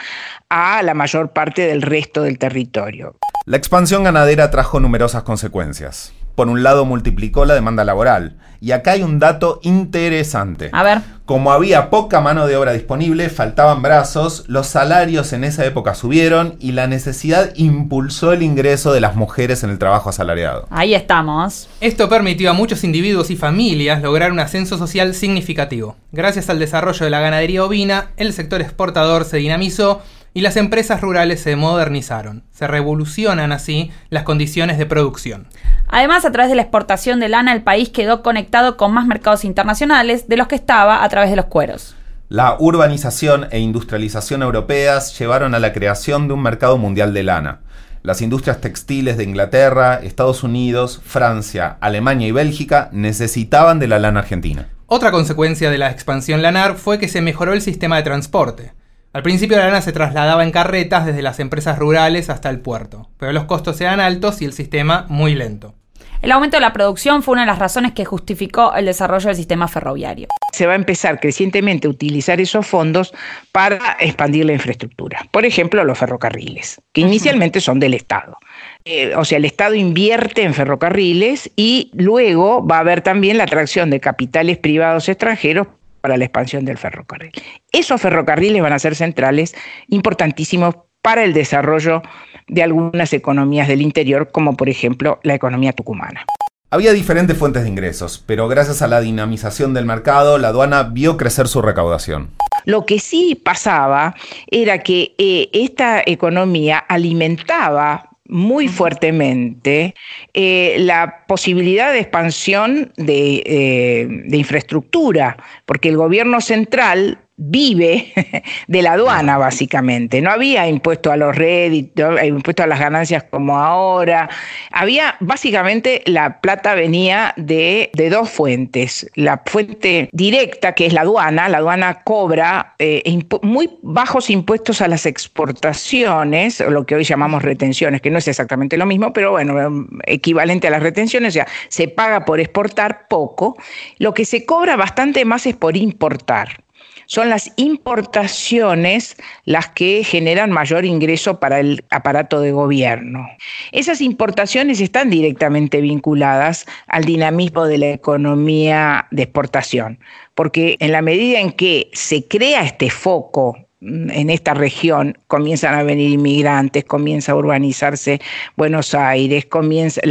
a 0.49 0.83
la 0.83 0.93
mayor 0.93 1.31
parte 1.31 1.65
del 1.65 1.81
resto 1.81 2.23
del 2.23 2.37
territorio. 2.37 3.15
La 3.45 3.55
expansión 3.55 4.03
ganadera 4.03 4.51
trajo 4.51 4.81
numerosas 4.81 5.23
consecuencias 5.23 6.11
por 6.37 6.49
un 6.49 6.61
lado 6.61 6.85
multiplicó 6.85 7.45
la 7.45 7.55
demanda 7.55 7.83
laboral. 7.83 8.37
Y 8.61 8.71
acá 8.71 8.91
hay 8.91 9.01
un 9.01 9.17
dato 9.17 9.59
interesante. 9.63 10.69
A 10.71 10.83
ver. 10.83 11.01
Como 11.25 11.51
había 11.51 11.89
poca 11.89 12.21
mano 12.21 12.45
de 12.45 12.55
obra 12.55 12.73
disponible, 12.73 13.29
faltaban 13.29 13.81
brazos, 13.81 14.45
los 14.47 14.67
salarios 14.67 15.33
en 15.33 15.43
esa 15.43 15.65
época 15.65 15.95
subieron 15.95 16.55
y 16.59 16.73
la 16.73 16.85
necesidad 16.85 17.53
impulsó 17.55 18.33
el 18.33 18.43
ingreso 18.43 18.93
de 18.93 19.01
las 19.01 19.15
mujeres 19.15 19.63
en 19.63 19.71
el 19.71 19.79
trabajo 19.79 20.11
asalariado. 20.11 20.67
Ahí 20.69 20.93
estamos. 20.93 21.69
Esto 21.81 22.07
permitió 22.07 22.51
a 22.51 22.53
muchos 22.53 22.83
individuos 22.83 23.31
y 23.31 23.35
familias 23.35 24.03
lograr 24.03 24.31
un 24.31 24.39
ascenso 24.39 24.77
social 24.77 25.15
significativo. 25.15 25.95
Gracias 26.11 26.51
al 26.51 26.59
desarrollo 26.59 27.03
de 27.03 27.09
la 27.09 27.19
ganadería 27.19 27.65
ovina, 27.65 28.11
el 28.15 28.31
sector 28.31 28.61
exportador 28.61 29.25
se 29.25 29.37
dinamizó 29.37 30.03
y 30.37 30.41
las 30.41 30.55
empresas 30.55 31.01
rurales 31.01 31.41
se 31.41 31.55
modernizaron. 31.55 32.43
Se 32.51 32.67
revolucionan 32.67 33.51
así 33.51 33.89
las 34.11 34.21
condiciones 34.21 34.77
de 34.77 34.85
producción. 34.85 35.47
Además, 35.87 36.25
a 36.25 36.31
través 36.31 36.51
de 36.51 36.55
la 36.55 36.61
exportación 36.61 37.19
de 37.19 37.27
lana, 37.27 37.53
el 37.53 37.63
país 37.63 37.89
quedó 37.89 38.21
conectado 38.21 38.77
con 38.77 38.93
más 38.93 39.07
mercados 39.07 39.43
internacionales 39.45 40.27
de 40.27 40.37
los 40.37 40.45
que 40.45 40.53
estaba 40.53 41.03
a 41.03 41.09
través 41.09 41.31
de 41.31 41.37
los 41.37 41.45
cueros. 41.45 41.95
La 42.29 42.55
urbanización 42.59 43.47
e 43.49 43.57
industrialización 43.57 44.43
europeas 44.43 45.17
llevaron 45.17 45.55
a 45.55 45.59
la 45.59 45.73
creación 45.73 46.27
de 46.27 46.35
un 46.35 46.43
mercado 46.43 46.77
mundial 46.77 47.15
de 47.15 47.23
lana. 47.23 47.61
Las 48.03 48.21
industrias 48.21 48.61
textiles 48.61 49.17
de 49.17 49.23
Inglaterra, 49.23 49.95
Estados 50.03 50.43
Unidos, 50.43 51.01
Francia, 51.03 51.77
Alemania 51.81 52.27
y 52.27 52.31
Bélgica 52.31 52.89
necesitaban 52.91 53.79
de 53.79 53.87
la 53.87 53.97
lana 53.97 54.19
argentina. 54.19 54.69
Otra 54.85 55.09
consecuencia 55.09 55.71
de 55.71 55.79
la 55.79 55.89
expansión 55.89 56.43
lanar 56.43 56.75
fue 56.75 56.99
que 56.99 57.07
se 57.07 57.21
mejoró 57.21 57.53
el 57.53 57.63
sistema 57.63 57.97
de 57.97 58.03
transporte. 58.03 58.73
Al 59.17 59.23
principio 59.23 59.57
la 59.57 59.65
lana 59.65 59.81
se 59.81 59.91
trasladaba 59.91 60.43
en 60.43 60.51
carretas 60.51 61.07
desde 61.07 61.23
las 61.23 61.39
empresas 61.39 61.79
rurales 61.79 62.29
hasta 62.29 62.51
el 62.51 62.59
puerto, 62.59 63.09
pero 63.17 63.31
los 63.31 63.45
costos 63.45 63.81
eran 63.81 63.99
altos 63.99 64.43
y 64.43 64.45
el 64.45 64.53
sistema 64.53 65.07
muy 65.09 65.33
lento. 65.33 65.73
El 66.21 66.31
aumento 66.31 66.57
de 66.57 66.61
la 66.61 66.71
producción 66.71 67.23
fue 67.23 67.31
una 67.31 67.41
de 67.41 67.47
las 67.47 67.57
razones 67.57 67.93
que 67.93 68.05
justificó 68.05 68.75
el 68.75 68.85
desarrollo 68.85 69.25
del 69.25 69.35
sistema 69.35 69.67
ferroviario. 69.67 70.27
Se 70.53 70.67
va 70.67 70.73
a 70.73 70.75
empezar 70.75 71.19
crecientemente 71.19 71.87
a 71.87 71.89
utilizar 71.89 72.39
esos 72.39 72.67
fondos 72.67 73.11
para 73.51 73.97
expandir 73.99 74.45
la 74.45 74.53
infraestructura. 74.53 75.25
Por 75.31 75.45
ejemplo, 75.45 75.83
los 75.83 75.97
ferrocarriles, 75.97 76.79
que 76.93 77.01
inicialmente 77.01 77.59
son 77.59 77.79
del 77.79 77.95
Estado. 77.95 78.37
Eh, 78.85 79.15
o 79.15 79.25
sea, 79.25 79.39
el 79.39 79.45
Estado 79.45 79.73
invierte 79.73 80.43
en 80.43 80.53
ferrocarriles 80.53 81.49
y 81.55 81.89
luego 81.95 82.63
va 82.63 82.77
a 82.77 82.81
haber 82.81 83.01
también 83.01 83.39
la 83.39 83.45
atracción 83.45 83.89
de 83.89 83.99
capitales 83.99 84.59
privados 84.59 85.09
extranjeros 85.09 85.69
para 86.01 86.17
la 86.17 86.25
expansión 86.25 86.65
del 86.65 86.77
ferrocarril. 86.77 87.31
Esos 87.71 88.01
ferrocarriles 88.01 88.61
van 88.61 88.73
a 88.73 88.79
ser 88.79 88.95
centrales, 88.95 89.55
importantísimos 89.87 90.75
para 91.01 91.23
el 91.23 91.33
desarrollo 91.33 92.01
de 92.47 92.63
algunas 92.63 93.13
economías 93.13 93.67
del 93.67 93.81
interior, 93.81 94.31
como 94.31 94.55
por 94.55 94.69
ejemplo 94.69 95.19
la 95.23 95.35
economía 95.35 95.73
tucumana. 95.73 96.25
Había 96.69 96.91
diferentes 96.91 97.37
fuentes 97.37 97.63
de 97.63 97.69
ingresos, 97.69 98.21
pero 98.25 98.49
gracias 98.49 98.81
a 98.81 98.87
la 98.87 98.99
dinamización 98.99 99.73
del 99.73 99.85
mercado, 99.85 100.37
la 100.37 100.49
aduana 100.49 100.83
vio 100.83 101.15
crecer 101.15 101.47
su 101.47 101.61
recaudación. 101.61 102.31
Lo 102.65 102.85
que 102.85 102.99
sí 102.99 103.35
pasaba 103.41 104.15
era 104.47 104.79
que 104.79 105.15
eh, 105.17 105.49
esta 105.53 106.01
economía 106.05 106.79
alimentaba 106.79 108.09
muy 108.29 108.67
fuertemente 108.67 109.95
eh, 110.33 110.75
la 110.79 111.25
posibilidad 111.27 111.91
de 111.91 111.99
expansión 111.99 112.91
de, 112.97 113.43
eh, 113.45 114.07
de 114.25 114.37
infraestructura, 114.37 115.37
porque 115.65 115.89
el 115.89 115.97
gobierno 115.97 116.41
central 116.41 117.19
vive 117.37 118.11
de 118.67 118.81
la 118.81 118.93
aduana, 118.93 119.37
básicamente. 119.37 120.21
No 120.21 120.31
había 120.31 120.67
impuesto 120.67 121.11
a 121.11 121.17
los 121.17 121.35
réditos, 121.35 122.21
impuesto 122.23 122.63
a 122.63 122.67
las 122.67 122.79
ganancias 122.79 123.23
como 123.23 123.57
ahora. 123.57 124.29
Había, 124.71 125.15
básicamente, 125.19 126.01
la 126.05 126.41
plata 126.41 126.73
venía 126.75 127.33
de, 127.37 127.91
dos 128.11 128.29
fuentes. 128.29 129.09
La 129.15 129.43
fuente 129.45 130.09
directa, 130.11 130.73
que 130.73 130.87
es 130.87 130.93
la 130.93 131.01
aduana. 131.01 131.47
La 131.47 131.59
aduana 131.59 132.01
cobra 132.03 132.75
eh, 132.79 133.03
muy 133.43 133.69
bajos 133.83 134.29
impuestos 134.29 134.81
a 134.81 134.87
las 134.87 135.05
exportaciones, 135.05 136.59
lo 136.59 136.85
que 136.85 136.95
hoy 136.95 137.03
llamamos 137.03 137.43
retenciones, 137.43 138.01
que 138.01 138.09
no 138.09 138.17
es 138.17 138.27
exactamente 138.27 138.77
lo 138.77 138.85
mismo, 138.85 139.13
pero 139.13 139.31
bueno, 139.31 139.87
equivalente 140.05 140.67
a 140.67 140.71
las 140.71 140.81
retenciones, 140.81 141.29
o 141.29 141.33
sea, 141.33 141.47
se 141.69 141.87
paga 141.87 142.25
por 142.25 142.39
exportar 142.39 143.07
poco. 143.07 143.57
Lo 143.99 144.13
que 144.13 144.25
se 144.25 144.45
cobra 144.45 144.75
bastante 144.75 145.23
más 145.25 145.45
es 145.45 145.55
por 145.55 145.77
importar 145.77 146.66
son 147.07 147.29
las 147.29 147.51
importaciones 147.55 149.17
las 149.45 149.69
que 149.69 150.03
generan 150.03 150.51
mayor 150.51 150.85
ingreso 150.85 151.39
para 151.39 151.59
el 151.59 151.83
aparato 151.89 152.41
de 152.41 152.51
gobierno. 152.51 153.25
Esas 153.71 154.01
importaciones 154.01 154.79
están 154.79 155.09
directamente 155.09 155.81
vinculadas 155.81 156.65
al 156.87 157.05
dinamismo 157.05 157.65
de 157.65 157.77
la 157.79 157.89
economía 157.89 159.07
de 159.11 159.23
exportación, 159.23 159.99
porque 160.35 160.75
en 160.79 160.91
la 160.91 161.01
medida 161.01 161.39
en 161.39 161.51
que 161.51 161.89
se 161.93 162.27
crea 162.27 162.63
este 162.63 162.89
foco 162.89 163.66
en 163.79 164.29
esta 164.31 164.55
región 164.55 165.17
comienzan 165.27 165.75
a 165.75 165.83
venir 165.83 166.09
inmigrantes, 166.09 166.83
comienza 166.83 167.33
a 167.33 167.35
urbanizarse 167.35 168.19
Buenos 168.55 168.95
Aires, 168.95 169.45
comienza 169.45 170.01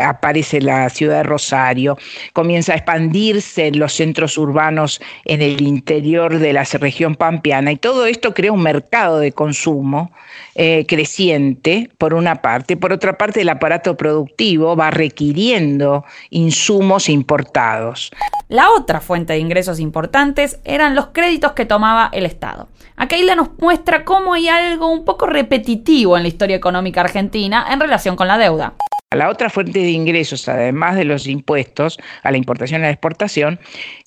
aparece 0.00 0.60
la 0.60 0.88
ciudad 0.88 1.18
de 1.18 1.22
Rosario, 1.24 1.98
comienza 2.32 2.72
a 2.72 2.76
expandirse 2.76 3.72
los 3.72 3.92
centros 3.92 4.38
urbanos 4.38 5.00
en 5.24 5.42
el 5.42 5.62
interior 5.62 6.38
de 6.38 6.52
la 6.52 6.62
región 6.62 7.16
pampeana 7.16 7.72
y 7.72 7.76
todo 7.76 8.06
esto 8.06 8.34
crea 8.34 8.52
un 8.52 8.62
mercado 8.62 9.18
de 9.18 9.32
consumo 9.32 10.12
eh, 10.54 10.84
creciente, 10.86 11.90
por 11.98 12.14
una 12.14 12.36
parte, 12.36 12.76
por 12.76 12.92
otra 12.92 13.18
parte 13.18 13.42
el 13.42 13.48
aparato 13.48 13.96
productivo 13.96 14.76
va 14.76 14.90
requiriendo 14.90 16.04
insumos 16.30 17.08
importados. 17.08 18.10
La 18.48 18.70
otra 18.70 19.00
fuente 19.00 19.32
de 19.32 19.40
ingresos 19.40 19.80
importantes 19.80 20.60
eran 20.64 20.94
los 20.94 21.08
créditos 21.08 21.52
que 21.52 21.66
tomaba 21.66 22.08
el 22.12 22.26
Estado. 22.26 22.68
Acá 22.96 23.16
Isla 23.16 23.34
nos 23.34 23.50
muestra 23.58 24.04
cómo 24.04 24.34
hay 24.34 24.48
algo 24.48 24.88
un 24.88 25.04
poco 25.04 25.26
repetitivo 25.26 26.16
en 26.16 26.22
la 26.22 26.28
historia 26.28 26.56
económica 26.56 27.00
argentina 27.00 27.66
en 27.70 27.80
relación 27.80 28.16
con 28.16 28.28
la 28.28 28.38
deuda. 28.38 28.74
La 29.12 29.28
otra 29.28 29.50
fuente 29.50 29.78
de 29.78 29.90
ingresos, 29.90 30.48
además 30.48 30.96
de 30.96 31.04
los 31.04 31.28
impuestos 31.28 31.96
a 32.24 32.32
la 32.32 32.38
importación 32.38 32.80
y 32.80 32.84
a 32.84 32.88
la 32.88 32.92
exportación, 32.92 33.60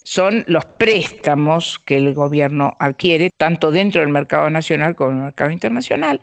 son 0.04 0.44
los 0.48 0.66
préstamos 0.66 1.80
que 1.80 1.96
el 1.96 2.14
gobierno 2.14 2.76
adquiere, 2.80 3.30
tanto 3.38 3.72
dentro 3.72 4.02
del 4.02 4.10
mercado 4.10 4.50
nacional 4.50 4.96
como 4.96 5.12
en 5.12 5.18
el 5.18 5.24
mercado 5.24 5.52
internacional. 5.52 6.20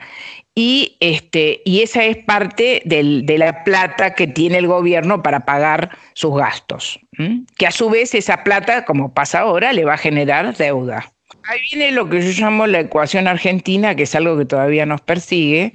Y, 0.55 0.99
este, 1.01 1.63
y 1.65 1.81
esa 1.83 2.05
es 2.05 2.19
parte 2.19 2.83
de 2.85 3.39
la 3.39 3.65
plata 3.65 4.15
que 4.15 4.27
tiene 4.27 4.59
el 4.59 4.67
gobierno 4.67 5.23
para 5.23 5.41
pagar 5.41 5.97
sus 6.13 6.37
gastos. 6.37 7.01
Que 7.57 7.67
a 7.67 7.71
su 7.71 7.89
vez 7.89 8.15
esa 8.15 8.45
plata, 8.45 8.85
como 8.85 9.15
pasa 9.15 9.41
ahora, 9.41 9.73
le 9.73 9.87
va 9.87 9.95
a 9.95 9.99
generar 9.99 10.55
deuda. 10.55 11.11
Ahí 11.49 11.61
viene 11.73 11.93
lo 11.93 12.09
que 12.09 12.21
yo 12.21 12.45
llamo 12.45 12.67
la 12.67 12.81
ecuación 12.81 13.27
argentina, 13.27 13.95
que 13.95 14.03
es 14.03 14.15
algo 14.15 14.37
que 14.37 14.45
todavía 14.45 14.85
nos 14.85 15.01
persigue, 15.01 15.73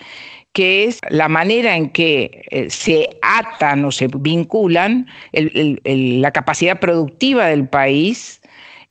que 0.54 0.86
es 0.86 1.00
la 1.10 1.30
manera 1.30 1.76
en 1.76 1.90
que 1.90 2.44
eh, 2.52 2.70
se 2.70 3.10
atan 3.22 3.86
o 3.86 3.92
se 3.92 4.08
vinculan 4.14 5.08
la 5.34 6.32
capacidad 6.32 6.80
productiva 6.80 7.48
del 7.48 7.68
país 7.68 8.42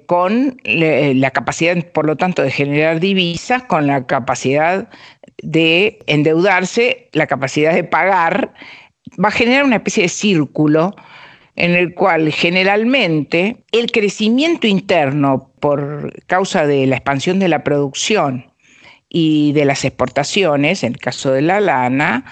con 0.07 0.61
la 0.65 1.31
capacidad, 1.31 1.77
por 1.93 2.05
lo 2.05 2.17
tanto, 2.17 2.43
de 2.43 2.51
generar 2.51 2.99
divisas, 2.99 3.63
con 3.63 3.87
la 3.87 4.07
capacidad 4.07 4.89
de 5.41 6.01
endeudarse, 6.07 7.09
la 7.13 7.29
capacidad 7.29 7.73
de 7.73 7.85
pagar, 7.85 8.53
va 9.23 9.29
a 9.29 9.33
generar 9.33 9.65
una 9.65 9.77
especie 9.77 10.03
de 10.03 10.09
círculo 10.09 10.97
en 11.55 11.73
el 11.73 11.95
cual 11.95 12.33
generalmente 12.33 13.63
el 13.71 13.93
crecimiento 13.93 14.67
interno 14.67 15.53
por 15.61 16.13
causa 16.27 16.67
de 16.67 16.87
la 16.87 16.97
expansión 16.97 17.39
de 17.39 17.49
la 17.49 17.63
producción 17.63 18.50
y 19.11 19.53
de 19.53 19.65
las 19.65 19.85
exportaciones, 19.85 20.85
en 20.85 20.93
el 20.93 20.99
caso 20.99 21.33
de 21.33 21.43
la 21.43 21.61
lana, 21.61 22.25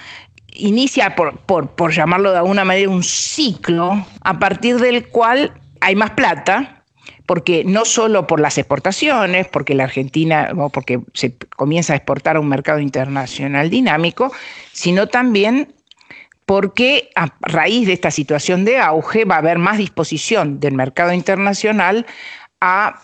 inicia, 0.54 1.16
por, 1.16 1.36
por, 1.40 1.92
llamarlo 1.92 2.30
de 2.30 2.38
alguna 2.38 2.64
manera, 2.64 2.88
un 2.88 3.02
ciclo 3.02 4.06
a 4.22 4.38
partir 4.38 4.78
del 4.78 5.08
cual 5.08 5.52
hay 5.80 5.96
más 5.96 6.10
plata, 6.10 6.84
porque 7.26 7.64
no 7.64 7.84
solo 7.84 8.26
por 8.28 8.40
las 8.40 8.56
exportaciones, 8.58 9.48
porque 9.48 9.74
la 9.74 9.84
Argentina, 9.84 10.50
o 10.56 10.70
porque 10.70 11.00
se 11.14 11.36
comienza 11.56 11.92
a 11.92 11.96
exportar 11.96 12.36
a 12.36 12.40
un 12.40 12.48
mercado 12.48 12.78
internacional 12.78 13.70
dinámico, 13.70 14.32
sino 14.72 15.08
también 15.08 15.74
porque 16.46 17.10
a 17.16 17.34
raíz 17.40 17.86
de 17.88 17.92
esta 17.92 18.10
situación 18.10 18.64
de 18.64 18.78
auge 18.78 19.24
va 19.24 19.34
a 19.34 19.38
haber 19.38 19.58
más 19.58 19.78
disposición 19.78 20.60
del 20.60 20.74
mercado 20.74 21.12
internacional 21.12 22.06
a 22.60 23.00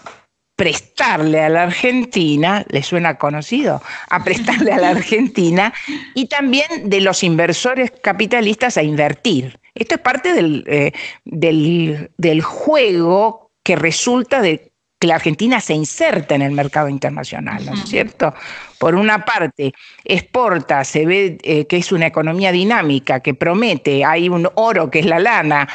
prestarle 0.65 1.43
a 1.43 1.51
la 1.51 1.65
Argentina, 1.65 2.65
le 2.71 2.83
suena 2.83 3.19
conocido, 3.19 3.83
a 4.09 4.25
prestarle 4.25 4.73
a 4.73 4.79
la 4.79 4.89
Argentina 4.97 5.75
y 6.15 6.27
también 6.27 6.89
de 6.89 7.03
los 7.03 7.23
inversores 7.23 7.93
capitalistas 8.03 8.79
a 8.79 8.83
invertir. 8.83 9.61
Esto 9.75 9.97
es 9.97 10.01
parte 10.01 10.33
del, 10.33 10.65
eh, 10.67 10.93
del, 11.27 12.11
del 12.17 12.41
juego 12.41 13.51
que 13.63 13.77
resulta 13.77 14.41
de 14.41 14.73
que 14.99 15.07
la 15.07 15.17
Argentina 15.17 15.61
se 15.61 15.75
inserta 15.75 16.35
en 16.35 16.41
el 16.41 16.53
mercado 16.53 16.89
internacional, 16.89 17.67
¿no 17.67 17.75
es 17.75 17.85
cierto? 17.85 18.33
Por 18.79 18.95
una 18.95 19.23
parte, 19.27 19.75
exporta, 20.03 20.83
se 20.85 21.05
ve 21.05 21.37
eh, 21.43 21.67
que 21.67 21.77
es 21.77 21.93
una 21.93 22.07
economía 22.07 22.53
dinámica, 22.53 23.21
que 23.21 23.35
promete, 23.35 24.03
hay 24.03 24.31
un 24.31 24.49
oro 24.55 24.91
que 24.91 25.01
es 25.01 25.07
la 25.07 25.19
lana. 25.19 25.69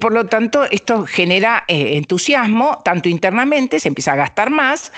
Por 0.00 0.12
lo 0.12 0.26
tanto, 0.26 0.64
esto 0.64 1.06
genera 1.06 1.64
eh, 1.68 1.96
entusiasmo, 1.96 2.80
tanto 2.84 3.08
internamente, 3.08 3.80
se 3.80 3.88
empieza 3.88 4.12
a 4.12 4.16
gastar 4.16 4.50
más, 4.50 4.92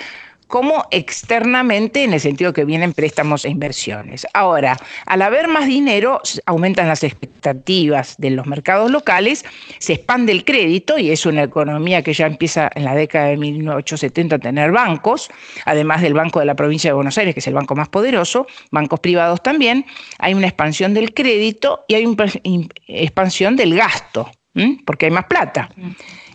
como 0.49 0.87
externamente 0.91 2.03
en 2.03 2.15
el 2.15 2.21
sentido 2.21 2.53
que 2.53 2.65
vienen 2.65 2.95
préstamos 2.95 3.45
e 3.45 3.51
inversiones. 3.51 4.27
Ahora, 4.33 4.79
al 5.07 5.23
haber 5.23 5.47
más 5.47 5.67
dinero, 5.67 6.21
aumentan 6.47 6.89
las 6.89 7.05
expectativas 7.05 8.17
de 8.19 8.31
los 8.31 8.47
mercados 8.47 8.91
locales, 8.91 9.45
se 9.79 9.93
expande 9.93 10.33
el 10.33 10.45
crédito 10.45 10.99
y 10.99 11.11
es 11.11 11.27
una 11.27 11.43
economía 11.43 12.03
que 12.03 12.15
ya 12.15 12.27
empieza 12.27 12.71
en 12.75 12.85
la 12.85 12.95
década 12.95 13.27
de 13.27 13.37
1870 13.37 14.37
a 14.37 14.39
tener 14.39 14.73
bancos, 14.73 15.31
además 15.67 16.01
del 16.01 16.15
Banco 16.15 16.41
de 16.41 16.47
la 16.47 16.57
Provincia 16.57 16.91
de 16.91 16.95
Buenos 16.95 17.19
Aires, 17.19 17.35
que 17.35 17.41
es 17.41 17.47
el 17.47 17.55
banco 17.55 17.77
más 17.77 17.91
poderoso, 17.91 18.47
bancos 18.71 19.01
privados 19.01 19.43
también, 19.43 19.85
hay 20.19 20.33
una 20.33 20.47
expansión 20.47 20.95
del 20.95 21.13
crédito 21.13 21.85
y 21.89 21.95
hay 21.95 22.07
una 22.07 22.25
expansión 22.87 23.55
del 23.55 23.77
gasto, 23.77 24.31
porque 24.85 25.07
hay 25.07 25.13
más 25.13 25.27
plata. 25.27 25.69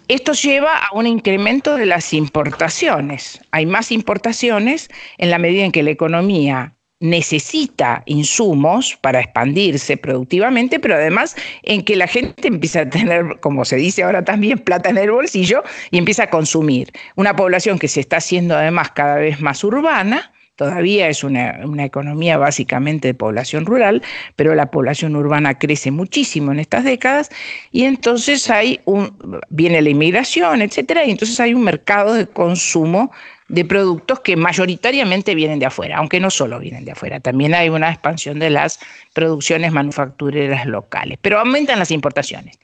Esto 0.08 0.34
lleva 0.34 0.78
a 0.78 0.94
un 0.94 1.08
incremento 1.08 1.76
de 1.76 1.86
las 1.86 2.14
importaciones. 2.14 3.40
Hay 3.52 3.66
más 3.66 3.92
importaciones 3.92 4.90
en 5.18 5.30
la 5.30 5.40
medida 5.40 5.64
en 5.64 5.72
que 5.72 5.84
la 5.84 5.92
economía 5.92 6.74
necesita 7.00 8.02
insumos 8.06 8.98
para 9.02 9.20
expandirse 9.20 9.98
productivamente, 9.98 10.80
pero 10.80 10.96
además 10.96 11.36
en 11.64 11.84
que 11.84 11.98
la 11.98 12.08
gente 12.08 12.48
empieza 12.48 12.82
a 12.82 12.90
tener, 12.90 13.40
como 13.42 13.66
se 13.66 13.76
dice 13.76 14.04
ahora 14.04 14.24
también, 14.24 14.58
plata 14.60 14.90
en 14.90 14.98
el 14.98 15.12
bolsillo 15.12 15.64
y 15.92 15.98
empieza 15.98 16.24
a 16.24 16.30
consumir. 16.30 16.94
Una 17.16 17.36
población 17.36 17.78
que 17.78 17.90
se 17.90 18.00
está 18.00 18.18
haciendo 18.18 18.56
además 18.56 18.92
cada 18.92 19.16
vez 19.16 19.42
más 19.42 19.66
urbana, 19.66 20.32
Todavía 20.56 21.08
es 21.08 21.24
una, 21.24 21.64
economía 21.84 22.38
básicamente 22.38 23.08
de 23.08 23.14
población 23.16 23.66
rural, 23.66 24.04
pero 24.36 24.54
la 24.54 24.70
población 24.70 25.16
urbana 25.16 25.58
crece 25.58 25.90
muchísimo 25.90 26.52
en 26.52 26.60
estas 26.60 26.84
décadas 26.84 27.30
y 27.72 27.86
entonces 27.86 28.50
hay 28.52 28.80
un, 28.86 29.42
viene 29.50 29.82
la 29.82 29.90
inmigración, 29.90 30.62
etcétera, 30.62 31.06
y 31.06 31.12
entonces 31.12 31.40
hay 31.40 31.56
un 31.56 31.64
mercado 31.64 32.14
de 32.14 32.28
consumo 32.28 33.12
de 33.48 33.66
productos 33.66 34.20
que 34.20 34.36
mayoritariamente 34.36 35.34
vienen 35.34 35.58
de 35.58 35.66
afuera, 35.66 35.98
aunque 35.98 36.20
no 36.20 36.30
solo 36.30 36.60
vienen 36.60 36.86
de 36.86 36.92
afuera, 36.92 37.20
también 37.20 37.56
hay 37.56 37.70
una 37.70 37.90
expansión 37.92 38.38
de 38.38 38.52
las 38.52 38.80
producciones 39.14 39.72
manufactureras 39.72 40.68
locales, 40.68 41.18
pero 41.20 41.40
aumentan 41.40 41.80
las 41.80 41.90
importaciones. 41.90 42.60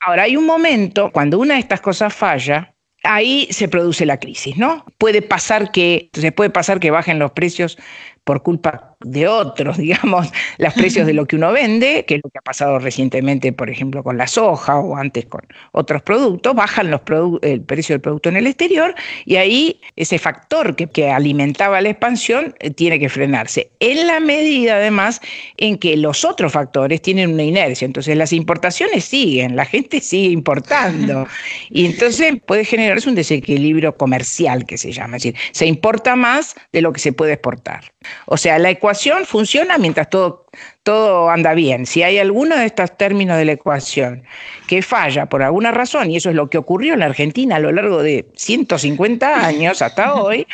Ahora, 0.00 0.24
hay 0.24 0.36
un 0.36 0.44
momento 0.46 1.10
cuando 1.10 1.38
una 1.38 1.54
de 1.54 1.60
estas 1.60 1.80
cosas 1.80 2.14
falla, 2.14 2.73
ahí 3.04 3.46
se 3.50 3.68
produce 3.68 4.06
la 4.06 4.18
crisis, 4.18 4.56
¿no? 4.56 4.84
Puede 4.98 5.22
pasar 5.22 5.70
que, 5.72 6.10
se 6.12 6.32
puede 6.32 6.50
pasar 6.50 6.80
que 6.80 6.90
bajen 6.90 7.18
los 7.18 7.32
precios 7.32 7.78
por 8.24 8.42
culpa 8.42 8.96
de 9.00 9.28
otros, 9.28 9.76
digamos, 9.78 10.32
los 10.58 10.74
precios 10.74 11.06
de 11.06 11.12
lo 11.12 11.26
que 11.26 11.36
uno 11.36 11.52
vende, 11.52 12.04
que 12.06 12.16
es 12.16 12.20
lo 12.24 12.30
que 12.30 12.38
ha 12.38 12.42
pasado 12.42 12.78
recientemente, 12.78 13.52
por 13.52 13.70
ejemplo, 13.70 14.02
con 14.02 14.16
la 14.16 14.26
soja 14.26 14.78
o 14.78 14.96
antes 14.96 15.26
con 15.26 15.42
otros 15.72 16.02
productos, 16.02 16.54
bajan 16.54 16.90
los 16.90 17.02
el 17.42 17.60
precio 17.60 17.94
del 17.94 18.00
producto 18.00 18.30
en 18.30 18.36
el 18.36 18.46
exterior 18.46 18.94
y 19.24 19.36
ahí 19.36 19.80
ese 19.94 20.18
factor 20.18 20.74
que, 20.74 20.86
que 20.86 21.10
alimentaba 21.10 21.80
la 21.80 21.90
expansión 21.90 22.54
eh, 22.58 22.70
tiene 22.70 22.98
que 22.98 23.08
frenarse. 23.08 23.70
En 23.78 24.06
la 24.06 24.20
medida, 24.20 24.76
además, 24.76 25.20
en 25.56 25.78
que 25.78 25.96
los 25.96 26.24
otros 26.24 26.52
factores 26.52 27.02
tienen 27.02 27.34
una 27.34 27.42
inercia. 27.42 27.84
Entonces, 27.84 28.16
las 28.16 28.32
importaciones 28.32 29.04
siguen, 29.04 29.56
la 29.56 29.64
gente 29.66 30.00
sigue 30.00 30.30
importando. 30.30 31.26
Y 31.70 31.86
entonces 31.86 32.34
puede 32.46 32.64
generarse 32.64 33.08
un 33.08 33.14
desequilibrio 33.14 33.96
comercial, 33.96 34.64
que 34.64 34.78
se 34.78 34.92
llama. 34.92 35.18
Es 35.18 35.24
decir, 35.24 35.40
se 35.52 35.66
importa 35.66 36.16
más 36.16 36.54
de 36.72 36.82
lo 36.82 36.92
que 36.92 37.00
se 37.00 37.12
puede 37.12 37.34
exportar. 37.34 37.84
O 38.26 38.36
sea, 38.36 38.58
la 38.58 38.70
ecuación 38.70 39.24
funciona 39.26 39.78
mientras 39.78 40.10
todo, 40.10 40.46
todo 40.82 41.30
anda 41.30 41.54
bien. 41.54 41.86
Si 41.86 42.02
hay 42.02 42.18
alguno 42.18 42.56
de 42.56 42.66
estos 42.66 42.96
términos 42.96 43.36
de 43.36 43.44
la 43.44 43.52
ecuación 43.52 44.24
que 44.66 44.82
falla 44.82 45.26
por 45.26 45.42
alguna 45.42 45.70
razón, 45.70 46.10
y 46.10 46.16
eso 46.16 46.30
es 46.30 46.36
lo 46.36 46.48
que 46.48 46.58
ocurrió 46.58 46.94
en 46.94 47.00
la 47.00 47.06
Argentina 47.06 47.56
a 47.56 47.60
lo 47.60 47.72
largo 47.72 48.02
de 48.02 48.28
150 48.34 49.46
años 49.46 49.82
hasta 49.82 50.14
hoy, 50.14 50.46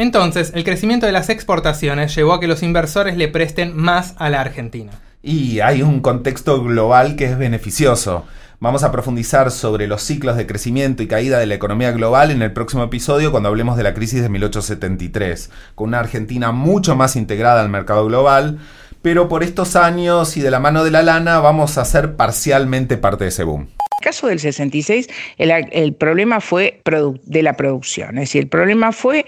entonces, 0.00 0.52
el 0.54 0.64
crecimiento 0.64 1.04
de 1.04 1.12
las 1.12 1.28
exportaciones 1.28 2.14
llevó 2.14 2.32
a 2.32 2.40
que 2.40 2.46
los 2.46 2.62
inversores 2.62 3.18
le 3.18 3.28
presten 3.28 3.76
más 3.76 4.14
a 4.16 4.30
la 4.30 4.40
Argentina. 4.40 4.92
Y 5.22 5.60
hay 5.60 5.82
un 5.82 6.00
contexto 6.00 6.62
global 6.62 7.16
que 7.16 7.26
es 7.26 7.36
beneficioso. 7.36 8.24
Vamos 8.62 8.84
a 8.84 8.92
profundizar 8.92 9.50
sobre 9.50 9.86
los 9.86 10.02
ciclos 10.02 10.36
de 10.36 10.46
crecimiento 10.46 11.02
y 11.02 11.06
caída 11.06 11.38
de 11.38 11.46
la 11.46 11.54
economía 11.54 11.92
global 11.92 12.30
en 12.30 12.42
el 12.42 12.52
próximo 12.52 12.82
episodio 12.82 13.30
cuando 13.30 13.48
hablemos 13.48 13.78
de 13.78 13.84
la 13.84 13.94
crisis 13.94 14.20
de 14.20 14.28
1873, 14.28 15.50
con 15.74 15.88
una 15.88 16.00
Argentina 16.00 16.52
mucho 16.52 16.94
más 16.94 17.16
integrada 17.16 17.62
al 17.62 17.70
mercado 17.70 18.04
global, 18.04 18.58
pero 19.00 19.30
por 19.30 19.42
estos 19.44 19.76
años 19.76 20.36
y 20.36 20.42
de 20.42 20.50
la 20.50 20.60
mano 20.60 20.84
de 20.84 20.90
la 20.90 21.02
lana 21.02 21.40
vamos 21.40 21.78
a 21.78 21.86
ser 21.86 22.16
parcialmente 22.16 22.98
parte 22.98 23.24
de 23.24 23.28
ese 23.28 23.44
boom. 23.44 23.62
En 23.62 23.68
el 23.98 24.04
caso 24.04 24.26
del 24.26 24.40
66, 24.40 25.08
el, 25.38 25.50
el 25.72 25.94
problema 25.94 26.42
fue 26.42 26.82
de 27.24 27.42
la 27.42 27.54
producción, 27.54 28.18
es 28.18 28.28
decir, 28.28 28.42
el 28.42 28.48
problema 28.48 28.92
fue 28.92 29.24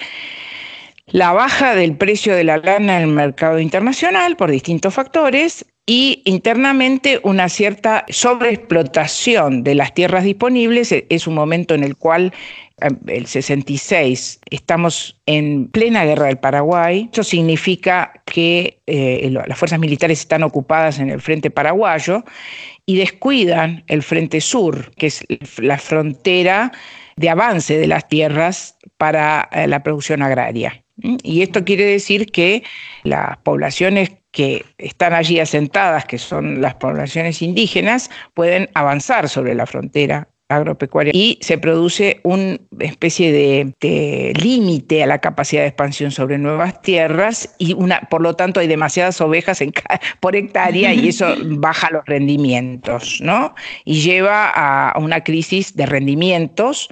la 1.07 1.33
baja 1.33 1.75
del 1.75 1.97
precio 1.97 2.37
de 2.37 2.45
la 2.45 2.59
lana 2.59 2.99
en 2.99 3.09
el 3.09 3.15
mercado 3.15 3.59
internacional 3.61 4.37
por 4.37 4.51
distintos 4.51 4.93
factores 4.93 5.65
y 5.87 6.23
internamente 6.25 7.21
una 7.25 7.49
cierta 7.49 8.05
sobreexplotación 8.09 9.65
de 9.65 9.75
las 9.75 9.95
tierras 9.95 10.25
disponibles. 10.25 10.93
E, 10.93 11.07
es 11.09 11.27
un 11.27 11.35
momento 11.35 11.75
en 11.75 11.83
el 11.83 11.97
cual, 11.97 12.33
em, 12.81 12.99
el 13.09 13.27
66, 13.27 14.41
estamos 14.51 15.21
en 15.27 15.69
plena 15.69 16.05
guerra 16.05 16.27
del 16.27 16.39
Paraguay. 16.39 17.09
Eso 17.13 17.25
significa 17.25 18.23
que 18.27 18.81
eh, 18.87 19.29
las 19.31 19.59
fuerzas 19.59 19.81
militares 19.81 20.21
están 20.21 20.45
ocupadas 20.45 21.01
en 21.01 21.11
el 21.11 21.21
frente 21.21 21.51
paraguayo 21.51 22.25
y 22.87 22.97
descuidan 22.97 23.85
el 23.89 24.03
frente 24.03 24.41
sur, 24.41 24.93
que 24.97 25.09
es 25.09 25.25
la 25.59 25.79
frontera 25.79 26.73
de 27.17 27.29
avance 27.29 27.77
de 27.77 27.87
las 27.89 28.09
tierras 28.09 28.77
para 28.99 29.49
eh, 29.53 29.67
la 29.67 29.83
producción 29.83 30.23
agraria. 30.23 30.85
Y 31.23 31.43
esto 31.43 31.65
quiere 31.65 31.85
decir 31.85 32.27
que 32.27 32.63
las 33.03 33.39
poblaciones 33.39 34.22
que 34.33 34.65
están 34.79 35.13
allí 35.13 35.39
asentadas, 35.39 36.07
que 36.07 36.19
son 36.19 36.61
las 36.61 36.75
poblaciones 36.75 37.43
indígenas, 37.43 38.11
pueden 38.35 38.69
avanzar 38.75 39.29
sobre 39.29 39.55
la 39.55 39.67
frontera 39.67 40.29
agropecuaria 40.49 41.13
y 41.15 41.39
se 41.41 41.59
produce 41.59 42.21
una 42.25 42.59
especie 42.79 43.33
de, 43.33 44.33
límite 44.35 45.03
a 45.03 45.07
la 45.07 45.19
capacidad 45.19 45.63
de 45.63 45.69
expansión 45.69 46.11
sobre 46.11 46.39
nuevas 46.39 46.81
tierras 46.83 47.55
y 47.59 47.75
una, 47.75 48.01
por 48.11 48.23
lo 48.23 48.35
tanto 48.35 48.61
hay 48.61 48.67
demasiadas 48.67 49.21
ovejas 49.21 49.63
por 50.21 50.37
hectárea 50.37 50.95
y 50.95 51.09
eso 51.09 51.35
baja 51.45 51.91
los 51.91 52.05
rendimientos, 52.07 53.21
¿no? 53.23 53.55
Y 53.85 54.01
lleva 54.01 54.51
a 54.51 54.99
una 54.99 55.23
crisis 55.25 55.77
de 55.77 55.87
rendimientos 55.87 56.89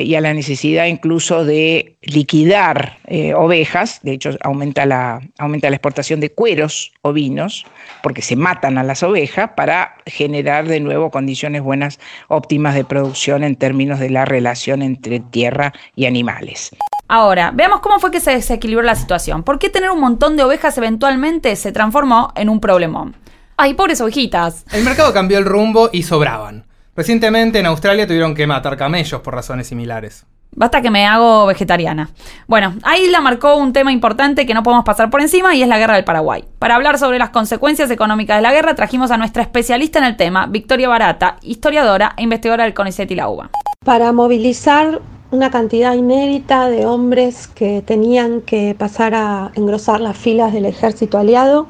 y 0.00 0.14
a 0.14 0.20
la 0.20 0.32
necesidad 0.32 0.86
incluso 0.86 1.44
de 1.44 1.96
liquidar 2.02 2.98
eh, 3.06 3.34
ovejas, 3.34 4.00
de 4.02 4.12
hecho 4.12 4.30
aumenta 4.40 4.86
la, 4.86 5.20
aumenta 5.38 5.68
la 5.68 5.76
exportación 5.76 6.20
de 6.20 6.32
cueros 6.32 6.92
ovinos, 7.02 7.66
porque 8.02 8.22
se 8.22 8.36
matan 8.36 8.78
a 8.78 8.82
las 8.82 9.02
ovejas 9.02 9.50
para 9.56 9.96
generar 10.06 10.66
de 10.66 10.80
nuevo 10.80 11.10
condiciones 11.10 11.62
buenas, 11.62 12.00
óptimas 12.28 12.74
de 12.74 12.84
producción 12.84 13.44
en 13.44 13.56
términos 13.56 13.98
de 14.00 14.10
la 14.10 14.24
relación 14.24 14.82
entre 14.82 15.20
tierra 15.20 15.72
y 15.94 16.06
animales. 16.06 16.70
Ahora, 17.08 17.50
veamos 17.52 17.80
cómo 17.80 18.00
fue 18.00 18.10
que 18.10 18.20
se 18.20 18.30
desequilibró 18.30 18.82
la 18.82 18.94
situación. 18.94 19.42
¿Por 19.42 19.58
qué 19.58 19.68
tener 19.68 19.90
un 19.90 20.00
montón 20.00 20.36
de 20.36 20.44
ovejas 20.44 20.78
eventualmente 20.78 21.54
se 21.56 21.70
transformó 21.70 22.32
en 22.36 22.48
un 22.48 22.60
problemón? 22.60 23.16
¡Ay, 23.58 23.74
pobres 23.74 24.00
ovejitas! 24.00 24.64
El 24.72 24.82
mercado 24.82 25.12
cambió 25.12 25.36
el 25.36 25.44
rumbo 25.44 25.90
y 25.92 26.04
sobraban. 26.04 26.64
Recientemente 26.94 27.58
en 27.58 27.66
Australia 27.66 28.06
tuvieron 28.06 28.34
que 28.34 28.46
matar 28.46 28.76
camellos 28.76 29.22
por 29.22 29.34
razones 29.34 29.66
similares. 29.66 30.26
Basta 30.54 30.82
que 30.82 30.90
me 30.90 31.06
hago 31.06 31.46
vegetariana. 31.46 32.10
Bueno, 32.46 32.74
ahí 32.82 33.08
la 33.08 33.22
marcó 33.22 33.56
un 33.56 33.72
tema 33.72 33.90
importante 33.90 34.44
que 34.44 34.52
no 34.52 34.62
podemos 34.62 34.84
pasar 34.84 35.08
por 35.08 35.22
encima 35.22 35.54
y 35.54 35.62
es 35.62 35.68
la 35.68 35.78
guerra 35.78 35.94
del 35.94 36.04
Paraguay. 36.04 36.44
Para 36.58 36.74
hablar 36.74 36.98
sobre 36.98 37.18
las 37.18 37.30
consecuencias 37.30 37.90
económicas 37.90 38.36
de 38.36 38.42
la 38.42 38.52
guerra 38.52 38.74
trajimos 38.74 39.10
a 39.10 39.16
nuestra 39.16 39.42
especialista 39.42 39.98
en 39.98 40.04
el 40.04 40.18
tema, 40.18 40.46
Victoria 40.46 40.90
Barata, 40.90 41.38
historiadora 41.40 42.12
e 42.18 42.24
investigadora 42.24 42.64
del 42.64 42.74
CONICET 42.74 43.10
y 43.10 43.14
la 43.14 43.28
UBA. 43.28 43.50
para 43.82 44.12
movilizar 44.12 45.00
una 45.30 45.50
cantidad 45.50 45.94
inédita 45.94 46.68
de 46.68 46.84
hombres 46.84 47.48
que 47.48 47.80
tenían 47.80 48.42
que 48.42 48.76
pasar 48.78 49.14
a 49.14 49.50
engrosar 49.54 50.02
las 50.02 50.18
filas 50.18 50.52
del 50.52 50.66
ejército 50.66 51.16
aliado. 51.16 51.68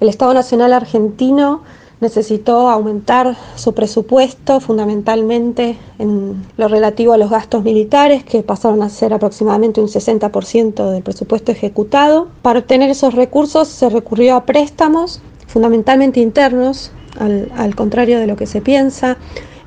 El 0.00 0.08
Estado 0.08 0.32
Nacional 0.32 0.72
Argentino 0.72 1.62
necesitó 2.02 2.68
aumentar 2.68 3.36
su 3.54 3.72
presupuesto 3.74 4.58
fundamentalmente 4.58 5.76
en 6.00 6.44
lo 6.56 6.66
relativo 6.66 7.12
a 7.12 7.16
los 7.16 7.30
gastos 7.30 7.62
militares, 7.62 8.24
que 8.24 8.42
pasaron 8.42 8.82
a 8.82 8.88
ser 8.88 9.14
aproximadamente 9.14 9.80
un 9.80 9.86
60% 9.86 10.90
del 10.90 11.02
presupuesto 11.04 11.52
ejecutado. 11.52 12.26
Para 12.42 12.58
obtener 12.58 12.90
esos 12.90 13.14
recursos 13.14 13.68
se 13.68 13.88
recurrió 13.88 14.34
a 14.34 14.44
préstamos, 14.44 15.22
fundamentalmente 15.46 16.18
internos, 16.18 16.90
al, 17.18 17.74
contrario 17.76 18.18
de 18.18 18.26
lo 18.26 18.34
que 18.34 18.46
se 18.46 18.60
piensa. 18.60 19.16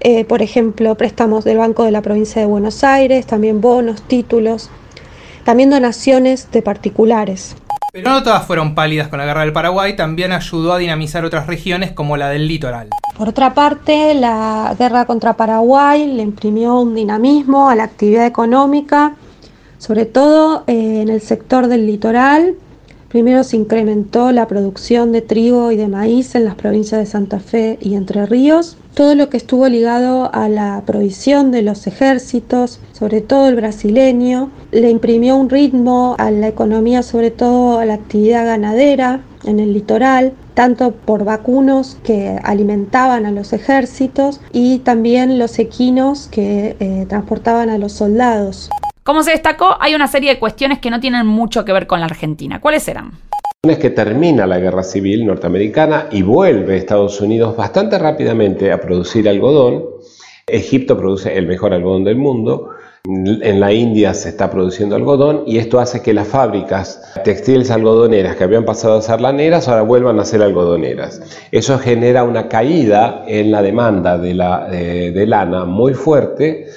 Eh, 0.01 0.25
por 0.25 0.41
ejemplo, 0.41 0.95
préstamos 0.95 1.45
del 1.45 1.57
Banco 1.57 1.83
de 1.85 1.91
la 1.91 2.01
Provincia 2.01 2.41
de 2.41 2.47
Buenos 2.47 2.83
Aires, 2.83 3.25
también 3.25 3.61
bonos, 3.61 4.01
títulos, 4.01 4.69
también 5.45 5.69
donaciones 5.69 6.51
de 6.51 6.61
particulares. 6.61 7.55
Pero 7.95 8.09
no 8.09 8.23
todas 8.23 8.45
fueron 8.45 8.75
pálidas 8.75 9.07
con 9.07 9.19
la 9.19 9.25
guerra 9.25 9.39
del 9.39 9.53
Paraguay, 9.53 9.95
también 9.95 10.33
ayudó 10.33 10.73
a 10.73 10.77
dinamizar 10.77 11.23
otras 11.23 11.47
regiones 11.47 11.93
como 11.93 12.17
la 12.17 12.27
del 12.27 12.45
litoral. 12.45 12.89
Por 13.17 13.29
otra 13.29 13.53
parte, 13.53 14.13
la 14.15 14.75
guerra 14.77 15.05
contra 15.05 15.37
Paraguay 15.37 16.05
le 16.05 16.21
imprimió 16.21 16.77
un 16.81 16.93
dinamismo 16.93 17.69
a 17.69 17.75
la 17.75 17.85
actividad 17.85 18.25
económica, 18.25 19.15
sobre 19.77 20.03
todo 20.03 20.65
eh, 20.67 21.03
en 21.03 21.07
el 21.07 21.21
sector 21.21 21.67
del 21.67 21.87
litoral. 21.87 22.55
Primero 23.15 23.45
se 23.45 23.55
incrementó 23.55 24.33
la 24.33 24.45
producción 24.45 25.13
de 25.13 25.21
trigo 25.21 25.71
y 25.71 25.77
de 25.77 25.87
maíz 25.87 26.35
en 26.35 26.43
las 26.43 26.55
provincias 26.55 26.99
de 26.99 27.05
Santa 27.05 27.39
Fe 27.39 27.77
y 27.79 27.95
Entre 27.95 28.25
Ríos. 28.25 28.75
Todo 28.93 29.15
lo 29.15 29.29
que 29.29 29.37
estuvo 29.37 29.69
ligado 29.69 30.29
a 30.35 30.49
la 30.49 30.83
provisión 30.85 31.49
de 31.49 31.61
los 31.61 31.87
ejércitos, 31.87 32.81
sobre 32.91 33.21
todo 33.21 33.47
el 33.47 33.55
brasileño, 33.55 34.51
le 34.71 34.89
imprimió 34.89 35.37
un 35.37 35.49
ritmo 35.49 36.17
a 36.19 36.29
la 36.29 36.49
economía, 36.49 37.03
sobre 37.03 37.31
todo 37.31 37.79
a 37.79 37.85
la 37.85 37.93
actividad 37.93 38.47
ganadera 38.47 39.21
en 39.45 39.61
el 39.61 39.71
litoral, 39.71 40.33
tanto 40.53 40.91
por 40.91 41.23
vacunos 41.23 41.95
que 42.03 42.37
alimentaban 42.43 43.25
a 43.25 43.31
los 43.31 43.53
ejércitos 43.53 44.41
y 44.51 44.79
también 44.79 45.39
los 45.39 45.57
equinos 45.57 46.27
que 46.29 46.75
eh, 46.81 47.05
transportaban 47.07 47.69
a 47.69 47.77
los 47.77 47.93
soldados. 47.93 48.69
Como 49.05 49.21
se 49.21 49.29
destacó, 49.29 49.77
hay 49.79 49.93
una 49.93 50.07
serie 50.07 50.31
de 50.31 50.39
cuestiones 50.39 50.79
que 50.79 50.89
no 50.89 50.99
tienen 50.99 51.27
mucho 51.27 51.63
que 51.63 51.71
ver 51.71 51.85
con 51.85 51.99
la 51.99 52.07
Argentina. 52.07 52.59
¿Cuáles 52.59 52.87
eran? 52.87 53.11
es 53.61 53.77
que 53.77 53.91
termina 53.91 54.47
la 54.47 54.57
guerra 54.57 54.81
civil 54.81 55.27
norteamericana 55.27 56.07
y 56.11 56.23
vuelve 56.23 56.77
Estados 56.77 57.21
Unidos 57.21 57.55
bastante 57.55 57.99
rápidamente 57.99 58.71
a 58.71 58.81
producir 58.81 59.29
algodón. 59.29 59.85
Egipto 60.47 60.97
produce 60.97 61.37
el 61.37 61.45
mejor 61.45 61.73
algodón 61.73 62.03
del 62.03 62.15
mundo. 62.15 62.71
En 63.03 63.59
la 63.59 63.71
India 63.71 64.15
se 64.15 64.29
está 64.29 64.49
produciendo 64.49 64.95
algodón 64.95 65.43
y 65.45 65.59
esto 65.59 65.79
hace 65.79 66.01
que 66.01 66.13
las 66.13 66.27
fábricas 66.27 67.13
textiles 67.23 67.69
algodoneras 67.69 68.35
que 68.35 68.43
habían 68.43 68.65
pasado 68.65 68.97
a 68.97 69.01
ser 69.03 69.21
laneras 69.21 69.67
ahora 69.67 69.83
vuelvan 69.83 70.19
a 70.19 70.25
ser 70.25 70.41
algodoneras. 70.41 71.21
Eso 71.51 71.77
genera 71.77 72.23
una 72.23 72.47
caída 72.47 73.23
en 73.27 73.51
la 73.51 73.61
demanda 73.61 74.17
de, 74.17 74.33
la, 74.33 74.67
de 74.67 75.25
lana 75.27 75.65
muy 75.65 75.93
fuerte 75.93 76.67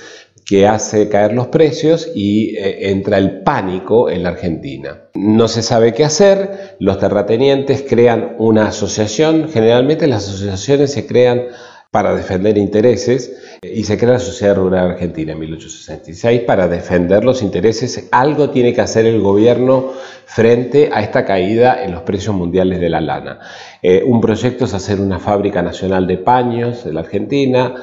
que 0.48 0.66
hace 0.66 1.10
caer 1.10 1.34
los 1.34 1.48
precios 1.48 2.10
y 2.14 2.56
eh, 2.56 2.90
entra 2.90 3.18
el 3.18 3.42
pánico 3.42 4.08
en 4.08 4.22
la 4.22 4.30
Argentina. 4.30 5.02
No 5.14 5.46
se 5.46 5.60
sabe 5.60 5.92
qué 5.92 6.04
hacer, 6.06 6.76
los 6.80 6.98
terratenientes 6.98 7.84
crean 7.86 8.34
una 8.38 8.68
asociación, 8.68 9.50
generalmente 9.52 10.06
las 10.06 10.26
asociaciones 10.26 10.90
se 10.90 11.06
crean 11.06 11.48
para 11.90 12.14
defender 12.14 12.56
intereses 12.56 13.58
y 13.62 13.84
se 13.84 13.98
crea 13.98 14.12
la 14.12 14.18
Sociedad 14.18 14.56
Rural 14.56 14.92
Argentina 14.92 15.32
en 15.32 15.38
1866 15.38 16.42
para 16.42 16.66
defender 16.66 17.24
los 17.24 17.42
intereses. 17.42 18.08
Algo 18.10 18.48
tiene 18.48 18.72
que 18.72 18.80
hacer 18.80 19.04
el 19.04 19.20
gobierno 19.20 19.92
frente 20.24 20.88
a 20.92 21.02
esta 21.02 21.26
caída 21.26 21.82
en 21.82 21.92
los 21.92 22.02
precios 22.02 22.34
mundiales 22.34 22.80
de 22.80 22.88
la 22.88 23.02
lana. 23.02 23.38
Eh, 23.82 24.02
un 24.02 24.20
proyecto 24.20 24.64
es 24.64 24.72
hacer 24.72 24.98
una 24.98 25.18
fábrica 25.18 25.60
nacional 25.60 26.06
de 26.06 26.18
paños 26.18 26.86
en 26.86 26.94
la 26.94 27.00
Argentina, 27.00 27.74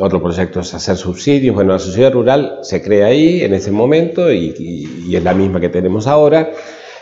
otro 0.00 0.22
proyecto 0.22 0.60
es 0.60 0.74
hacer 0.74 0.96
subsidios. 0.96 1.54
Bueno, 1.54 1.72
la 1.72 1.78
sociedad 1.78 2.12
rural 2.12 2.58
se 2.62 2.82
crea 2.82 3.06
ahí 3.06 3.42
en 3.42 3.54
ese 3.54 3.70
momento 3.70 4.32
y, 4.32 5.12
es 5.12 5.22
la 5.22 5.34
misma 5.34 5.60
que 5.60 5.68
tenemos 5.68 6.06
ahora. 6.06 6.50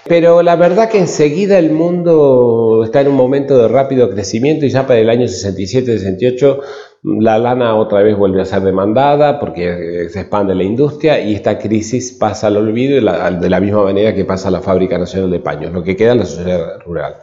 Pero 0.06 0.42
la 0.42 0.56
verdad 0.56 0.90
que 0.90 0.98
enseguida 0.98 1.58
el 1.58 1.70
mundo 1.70 2.82
está 2.84 3.00
en 3.00 3.08
un 3.08 3.14
momento 3.14 3.56
de 3.56 3.68
rápido 3.68 4.10
crecimiento 4.10 4.66
y 4.66 4.70
ya 4.70 4.84
para 4.86 4.98
el 4.98 5.08
año 5.08 5.26
67-68 5.26 6.60
la 7.04 7.38
lana 7.38 7.76
otra 7.76 8.02
vez 8.02 8.16
vuelve 8.16 8.42
a 8.42 8.44
ser 8.44 8.62
demandada 8.62 9.38
porque 9.38 10.08
se 10.10 10.20
expande 10.20 10.56
la 10.56 10.64
industria 10.64 11.20
y 11.20 11.34
esta 11.34 11.56
crisis 11.58 12.12
pasa 12.12 12.48
al 12.48 12.56
olvido 12.56 12.96
de 12.96 13.50
la 13.50 13.60
misma 13.60 13.84
manera 13.84 14.12
que 14.12 14.24
pasa 14.24 14.50
la 14.50 14.60
Fábrica 14.60 14.98
Nacional 14.98 15.30
de 15.30 15.38
Paños. 15.38 15.72
Lo 15.72 15.84
que 15.84 15.96
queda 15.96 16.12
es 16.12 16.18
la 16.18 16.26
sociedad 16.26 16.80
rural. 16.84 17.16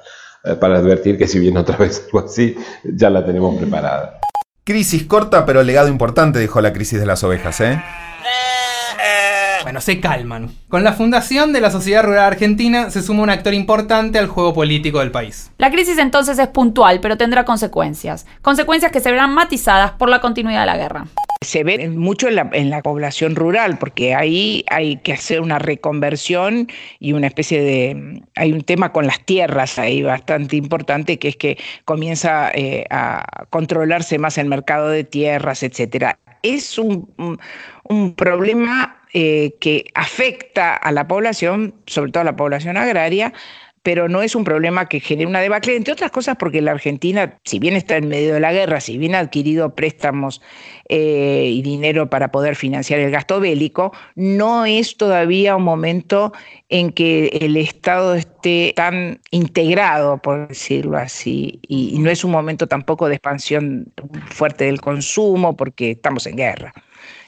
Eh, 0.45 0.55
para 0.55 0.77
advertir 0.77 1.17
que 1.17 1.27
si 1.27 1.37
viene 1.37 1.59
otra 1.59 1.75
vez 1.77 2.05
algo 2.05 2.25
así, 2.25 2.55
ya 2.83 3.09
la 3.09 3.25
tenemos 3.25 3.57
preparada. 3.57 4.19
Crisis 4.69 5.05
corta, 5.05 5.47
pero 5.47 5.63
legado 5.63 5.87
importante, 5.87 6.37
dijo 6.37 6.61
la 6.61 6.73
crisis 6.73 6.99
de 6.99 7.07
las 7.07 7.23
ovejas, 7.23 7.59
¿eh? 7.59 7.81
Bueno, 9.63 9.81
se 9.81 9.99
calman. 9.99 10.51
Con 10.67 10.83
la 10.83 10.93
fundación 10.93 11.53
de 11.53 11.59
la 11.59 11.71
Sociedad 11.71 12.03
Rural 12.03 12.25
Argentina 12.25 12.91
se 12.91 13.01
suma 13.01 13.23
un 13.23 13.31
actor 13.31 13.55
importante 13.55 14.19
al 14.19 14.27
juego 14.27 14.53
político 14.53 14.99
del 14.99 15.09
país. 15.09 15.49
La 15.57 15.71
crisis 15.71 15.97
entonces 15.97 16.37
es 16.37 16.49
puntual, 16.49 16.99
pero 16.99 17.17
tendrá 17.17 17.45
consecuencias. 17.45 18.27
Consecuencias 18.43 18.91
que 18.91 18.99
se 18.99 19.09
verán 19.09 19.33
matizadas 19.33 19.93
por 19.93 20.07
la 20.07 20.21
continuidad 20.21 20.59
de 20.59 20.65
la 20.67 20.77
guerra 20.77 21.05
se 21.41 21.63
ve 21.63 21.87
mucho 21.87 22.27
en 22.27 22.35
la, 22.35 22.49
en 22.51 22.69
la, 22.69 22.81
población 22.81 23.35
rural, 23.35 23.77
porque 23.77 24.13
ahí 24.13 24.65
hay 24.69 24.97
que 24.97 25.13
hacer 25.13 25.39
una 25.39 25.57
reconversión 25.57 26.67
y 26.99 27.13
una 27.13 27.27
especie 27.27 27.61
de... 27.61 28.21
Hay 28.35 28.51
un 28.51 28.61
tema 28.61 28.91
con 28.91 29.07
las 29.07 29.25
tierras 29.25 29.79
ahí 29.79 30.01
bastante 30.01 30.57
importante, 30.57 31.17
que 31.17 31.29
es 31.29 31.37
que 31.37 31.57
comienza 31.85 32.51
eh, 32.53 32.85
a 32.89 33.45
controlarse 33.49 34.19
más 34.19 34.37
el 34.37 34.47
mercado 34.47 34.89
de 34.89 35.05
tierras, 35.05 35.63
etcétera. 35.63 36.19
Es 36.43 36.77
un, 36.77 37.09
un 37.83 38.15
problema 38.15 38.99
eh, 39.13 39.55
que 39.59 39.85
afecta 39.95 40.75
a 40.75 40.91
la 40.91 41.07
población, 41.07 41.73
sobre 41.87 42.11
todo 42.11 42.21
a 42.21 42.25
la 42.25 42.35
población 42.35 42.77
agraria, 42.77 43.33
pero 43.83 44.09
no 44.09 44.21
es 44.21 44.35
un 44.35 44.43
problema 44.43 44.87
que 44.87 44.99
genere 44.99 45.27
una 45.27 45.41
debacle, 45.41 45.75
entre 45.75 45.93
otras 45.93 46.11
cosas 46.11 46.35
porque 46.37 46.61
la 46.61 46.71
Argentina, 46.71 47.37
si 47.43 47.59
bien 47.59 47.75
está 47.75 47.97
en 47.97 48.07
medio 48.07 48.33
de 48.33 48.39
la 48.39 48.51
guerra, 48.51 48.81
si 48.81 48.97
bien 48.97 49.15
ha 49.15 49.19
adquirido 49.19 49.75
préstamos 49.75 50.41
eh, 50.89 51.49
y 51.53 51.61
dinero 51.61 52.09
para 52.09 52.31
poder 52.31 52.55
financiar 52.55 52.99
el 52.99 53.11
gasto 53.11 53.39
bélico, 53.39 53.93
no 54.15 54.65
es 54.65 54.97
todavía 54.97 55.55
un 55.55 55.63
momento 55.63 56.33
en 56.67 56.91
que 56.91 57.27
el 57.41 57.57
Estado 57.57 58.15
esté 58.15 58.73
tan 58.75 59.21
integrado, 59.31 60.17
por 60.17 60.47
decirlo 60.47 60.97
así, 60.97 61.59
y, 61.67 61.97
no 61.99 62.09
es 62.09 62.23
un 62.23 62.31
momento 62.31 62.67
tampoco 62.67 63.07
de 63.07 63.15
expansión 63.15 63.91
fuerte 64.27 64.65
del 64.65 64.81
consumo 64.81 65.55
porque 65.55 65.91
estamos 65.91 66.25
en 66.27 66.37
guerra. 66.37 66.73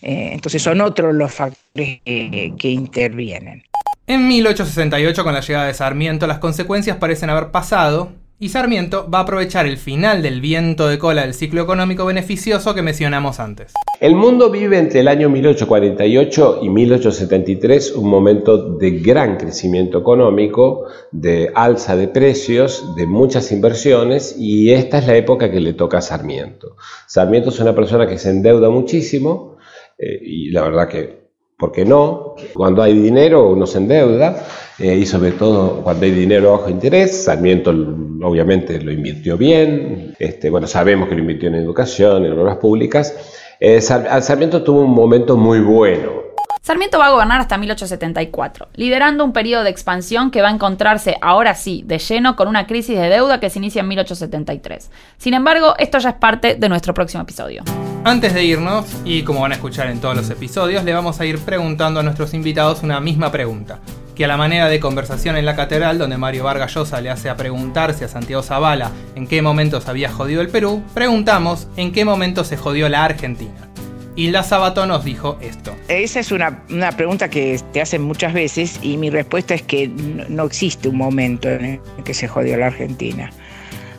Eh, 0.01 0.29
entonces 0.33 0.61
son 0.61 0.81
otros 0.81 1.13
los 1.13 1.31
factores 1.33 2.01
que 2.03 2.69
intervienen. 2.69 3.63
En 4.11 4.27
1868, 4.27 5.23
con 5.23 5.33
la 5.33 5.39
llegada 5.39 5.67
de 5.67 5.73
Sarmiento, 5.73 6.27
las 6.27 6.39
consecuencias 6.39 6.97
parecen 6.97 7.29
haber 7.29 7.51
pasado, 7.51 8.11
y 8.39 8.49
Sarmiento 8.49 9.09
va 9.09 9.19
a 9.19 9.21
aprovechar 9.21 9.65
el 9.65 9.77
final 9.77 10.21
del 10.21 10.41
viento 10.41 10.89
de 10.89 10.99
cola 10.99 11.21
del 11.21 11.33
ciclo 11.33 11.61
económico 11.61 12.03
beneficioso 12.03 12.75
que 12.75 12.81
mencionamos 12.81 13.39
antes. 13.39 13.71
El 14.01 14.15
mundo 14.15 14.49
vive 14.51 14.79
entre 14.79 14.99
el 14.99 15.07
año 15.07 15.29
1848 15.29 16.59
y 16.61 16.67
1873 16.67 17.93
un 17.93 18.09
momento 18.09 18.77
de 18.77 18.91
gran 18.99 19.37
crecimiento 19.37 19.99
económico, 19.99 20.87
de 21.13 21.49
alza 21.55 21.95
de 21.95 22.09
precios, 22.09 22.93
de 22.97 23.07
muchas 23.07 23.49
inversiones 23.53 24.35
y 24.37 24.73
esta 24.73 24.97
es 24.97 25.07
la 25.07 25.15
época 25.15 25.49
que 25.49 25.61
le 25.61 25.71
toca 25.71 25.99
a 25.99 26.01
Sarmiento. 26.01 26.75
Sarmiento 27.07 27.47
es 27.47 27.59
una 27.61 27.73
persona 27.73 28.05
que 28.07 28.17
se 28.17 28.31
endeuda 28.31 28.69
muchísimo 28.69 29.55
eh, 29.97 30.19
y 30.21 30.49
la 30.49 30.63
verdad 30.63 30.89
que 30.89 31.20
¿Por 31.61 31.71
qué 31.71 31.85
no? 31.85 32.33
Cuando 32.55 32.81
hay 32.81 32.97
dinero 32.97 33.47
uno 33.49 33.67
se 33.67 33.77
endeuda 33.77 34.47
eh, 34.79 34.97
y 34.97 35.05
sobre 35.05 35.33
todo 35.33 35.83
cuando 35.83 36.05
hay 36.05 36.11
dinero 36.11 36.53
bajo 36.53 36.71
interés. 36.71 37.25
Sarmiento 37.25 37.69
obviamente 37.69 38.81
lo 38.81 38.91
invirtió 38.91 39.37
bien, 39.37 40.15
este, 40.17 40.49
bueno, 40.49 40.65
sabemos 40.65 41.07
que 41.07 41.13
lo 41.13 41.21
invirtió 41.21 41.49
en 41.49 41.55
educación, 41.55 42.25
en 42.25 42.33
obras 42.33 42.57
públicas. 42.57 43.15
Eh, 43.59 43.79
Sarmiento 43.79 44.63
tuvo 44.63 44.81
un 44.81 44.89
momento 44.95 45.37
muy 45.37 45.59
bueno 45.59 46.20
Sarmiento 46.63 46.99
va 46.99 47.07
a 47.07 47.09
gobernar 47.09 47.41
hasta 47.41 47.57
1874, 47.57 48.69
liderando 48.75 49.25
un 49.25 49.33
periodo 49.33 49.63
de 49.63 49.71
expansión 49.71 50.29
que 50.29 50.43
va 50.43 50.49
a 50.49 50.51
encontrarse 50.51 51.17
ahora 51.19 51.55
sí 51.55 51.81
de 51.87 51.97
lleno 51.97 52.35
con 52.35 52.47
una 52.47 52.67
crisis 52.67 52.99
de 52.99 53.09
deuda 53.09 53.39
que 53.39 53.49
se 53.49 53.57
inicia 53.57 53.79
en 53.79 53.87
1873. 53.87 54.91
Sin 55.17 55.33
embargo, 55.33 55.73
esto 55.79 55.97
ya 55.97 56.09
es 56.09 56.15
parte 56.17 56.53
de 56.53 56.69
nuestro 56.69 56.93
próximo 56.93 57.23
episodio. 57.23 57.63
Antes 58.03 58.35
de 58.35 58.43
irnos, 58.43 58.85
y 59.05 59.23
como 59.23 59.41
van 59.41 59.53
a 59.53 59.55
escuchar 59.55 59.87
en 59.87 59.99
todos 59.99 60.15
los 60.15 60.29
episodios, 60.29 60.83
le 60.83 60.93
vamos 60.93 61.19
a 61.19 61.25
ir 61.25 61.39
preguntando 61.39 61.99
a 61.99 62.03
nuestros 62.03 62.35
invitados 62.35 62.83
una 62.83 62.99
misma 62.99 63.31
pregunta, 63.31 63.79
que 64.13 64.25
a 64.25 64.27
la 64.27 64.37
manera 64.37 64.67
de 64.67 64.79
conversación 64.79 65.37
en 65.37 65.47
la 65.47 65.55
catedral, 65.55 65.97
donde 65.97 66.17
Mario 66.17 66.43
Vargas 66.43 66.75
Llosa 66.75 67.01
le 67.01 67.09
hace 67.09 67.31
a 67.31 67.37
preguntarse 67.37 68.05
a 68.05 68.07
Santiago 68.07 68.43
Zavala 68.43 68.91
en 69.15 69.25
qué 69.25 69.41
momento 69.41 69.81
se 69.81 69.89
había 69.89 70.11
jodido 70.11 70.41
el 70.41 70.49
Perú, 70.49 70.83
preguntamos 70.93 71.67
en 71.75 71.91
qué 71.91 72.05
momento 72.05 72.43
se 72.43 72.55
jodió 72.55 72.87
la 72.87 73.03
Argentina. 73.03 73.71
Hilda 74.15 74.43
Sabato 74.43 74.85
nos 74.85 75.05
dijo 75.05 75.37
esto. 75.41 75.75
Esa 75.87 76.19
es 76.19 76.31
una, 76.31 76.63
una, 76.69 76.91
pregunta 76.91 77.29
que 77.29 77.59
te 77.71 77.81
hacen 77.81 78.01
muchas 78.01 78.33
veces 78.33 78.79
y 78.81 78.97
mi 78.97 79.09
respuesta 79.09 79.53
es 79.53 79.61
que 79.61 79.87
no 79.87 80.43
existe 80.45 80.89
un 80.89 80.97
momento 80.97 81.49
en 81.49 81.65
el 81.65 82.03
que 82.03 82.13
se 82.13 82.27
jodió 82.27 82.57
la 82.57 82.67
Argentina. 82.67 83.31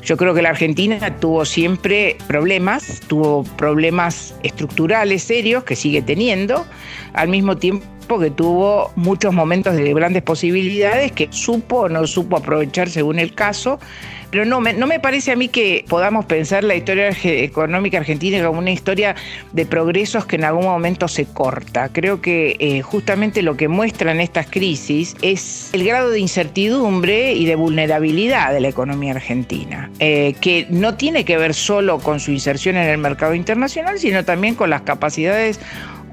Yo 0.02 0.16
creo 0.16 0.34
que 0.34 0.42
la 0.42 0.50
Argentina 0.50 1.16
tuvo 1.20 1.44
siempre 1.44 2.16
problemas, 2.26 3.00
tuvo 3.06 3.44
problemas 3.56 4.34
estructurales 4.42 5.22
serios 5.22 5.62
que 5.62 5.76
sigue 5.76 6.02
teniendo, 6.02 6.66
al 7.12 7.28
mismo 7.28 7.56
tiempo 7.56 8.18
que 8.18 8.30
tuvo 8.30 8.90
muchos 8.96 9.32
momentos 9.32 9.74
de 9.76 9.94
grandes 9.94 10.22
posibilidades 10.22 11.12
que 11.12 11.28
supo 11.30 11.82
o 11.82 11.88
no 11.88 12.06
supo 12.06 12.36
aprovechar 12.36 12.90
según 12.90 13.20
el 13.20 13.34
caso. 13.34 13.78
Pero 14.33 14.47
no 14.47 14.62
me, 14.62 14.72
no 14.72 14.87
me 14.87 14.99
parece 14.99 15.30
a 15.30 15.37
mí 15.37 15.49
que 15.49 15.85
podamos 15.87 16.24
pensar 16.24 16.64
la 16.64 16.74
historia 16.74 17.11
económica 17.22 17.99
argentina 17.99 18.43
como 18.43 18.61
una 18.61 18.70
historia 18.70 19.14
de 19.53 19.66
progresos 19.66 20.24
que 20.24 20.37
en 20.37 20.45
algún 20.45 20.64
momento 20.64 21.07
se 21.07 21.26
corta. 21.26 21.91
Creo 21.91 22.22
que 22.22 22.57
eh, 22.59 22.80
justamente 22.80 23.43
lo 23.43 23.59
que 23.59 23.68
muestran 23.68 24.20
estas 24.20 24.47
crisis 24.47 25.14
es 25.20 25.68
el 25.74 25.85
grado 25.85 26.09
de 26.09 26.18
incertidumbre 26.18 27.35
y 27.35 27.45
de 27.45 27.57
vulnerabilidad 27.57 28.55
de 28.55 28.61
la 28.61 28.68
economía 28.68 29.12
argentina, 29.12 29.91
eh, 29.99 30.35
que 30.41 30.66
no 30.70 30.95
tiene 30.95 31.26
que 31.26 31.37
ver 31.37 31.53
solo 31.53 31.99
con 31.99 32.18
su 32.18 32.30
inserción 32.30 32.78
en 32.78 32.89
el 32.89 32.97
mercado 32.97 33.35
internacional, 33.35 33.99
sino 33.99 34.24
también 34.24 34.55
con 34.55 34.70
las 34.70 34.80
capacidades 34.80 35.61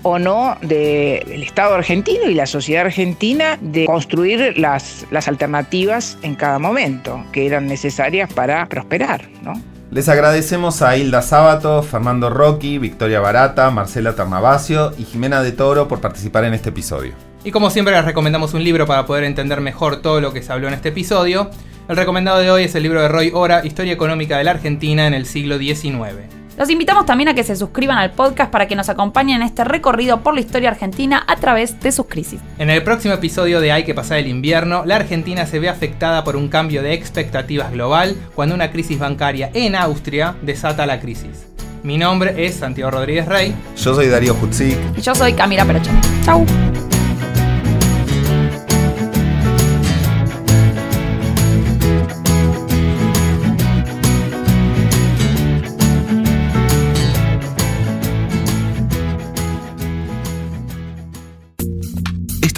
o 0.04 0.20
no 0.20 0.58
del 0.62 1.44
Estado 1.44 1.76
argentino 1.76 2.26
y 2.30 2.34
la 2.34 2.46
sociedad 2.46 2.86
argentina 2.86 3.58
de 3.62 3.86
construir 3.86 4.58
las, 4.58 5.06
las 5.12 5.28
alternativas 5.28 6.18
en 6.22 6.36
cada 6.36 6.60
momento 6.60 7.24
que 7.32 7.46
eran 7.46 7.68
necesarias 7.68 8.32
para 8.34 8.66
prosperar, 8.68 9.28
¿no? 9.44 9.54
Les 9.92 10.08
agradecemos 10.08 10.84
a 10.84 10.98
Hilda 10.98 11.24
Sábato, 11.24 11.82
Fernando 11.82 12.30
Rocky, 12.30 12.78
Victoria 12.78 13.20
Barata, 13.20 13.72
Marcela 13.72 14.16
Ternavasio 14.16 14.92
y 15.00 15.04
Jimena 15.04 15.42
de 15.42 15.52
Toro 15.52 15.88
por 15.88 16.00
participar 16.00 16.44
en 16.44 16.54
este 16.54 16.70
episodio. 16.70 17.14
Y 17.44 17.50
como 17.50 17.72
siempre 17.72 17.96
les 17.96 18.06
recomendamos 18.06 18.54
un 18.54 18.64
libro 18.64 18.86
para 18.86 19.08
poder 19.08 19.24
entender 19.24 19.62
mejor 19.62 20.04
todo 20.04 20.22
lo 20.22 20.32
que 20.32 20.44
se 20.44 20.54
habló 20.54 20.68
en 20.68 20.76
este 20.76 20.90
episodio. 20.90 21.50
El 21.88 21.96
recomendado 21.96 22.38
de 22.38 22.52
hoy 22.52 22.66
es 22.66 22.76
el 22.76 22.84
libro 22.84 23.02
de 23.02 23.08
Roy 23.08 23.32
Ora, 23.34 23.66
Historia 23.66 23.94
Económica 23.94 24.38
de 24.38 24.44
la 24.44 24.52
Argentina 24.52 25.08
en 25.08 25.16
el 25.16 25.26
siglo 25.26 25.58
XIX. 25.58 26.39
Los 26.60 26.70
invitamos 26.70 27.06
también 27.06 27.30
a 27.30 27.34
que 27.34 27.46
se 27.46 27.56
suscriban 27.56 27.98
al 27.98 28.12
podcast 28.12 28.52
para 28.52 28.68
que 28.68 28.76
nos 28.76 28.90
acompañen 28.90 29.38
en 29.38 29.44
este 29.44 29.64
recorrido 29.64 30.20
por 30.20 30.34
la 30.34 30.42
historia 30.42 30.68
argentina 30.68 31.24
a 31.26 31.38
través 31.38 31.80
de 31.80 31.94
sus 31.94 32.08
crisis. 32.08 32.42
En 32.58 32.70
el 32.70 32.84
próximo 32.84 33.14
episodio 33.14 33.62
de 33.62 33.72
Hay 33.72 33.86
que 33.86 33.94
pasar 33.94 34.18
el 34.18 34.28
invierno, 34.28 34.84
la 34.86 34.98
Argentina 34.98 35.46
se 35.46 35.60
ve 35.60 35.70
afectada 35.70 36.26
por 36.26 36.36
un 36.36 36.50
cambio 36.50 36.84
de 36.84 36.92
expectativas 36.92 37.72
global 37.72 38.18
cuando 38.36 38.56
una 38.56 38.72
crisis 38.72 39.00
bancaria 39.00 39.50
en 39.54 39.74
Austria 39.74 40.36
desata 40.42 40.86
la 40.86 41.00
crisis. 41.00 41.48
Mi 41.82 41.98
nombre 41.98 42.46
es 42.46 42.56
Santiago 42.56 42.92
Rodríguez 42.92 43.26
Rey. 43.26 43.56
Yo 43.78 43.96
soy 43.96 44.08
Darío 44.08 44.36
Hutzik. 44.36 44.78
Y 44.98 45.02
yo 45.02 45.16
soy 45.16 45.32
Camila 45.32 45.64
Perocho. 45.64 45.92
Chau. 46.26 46.46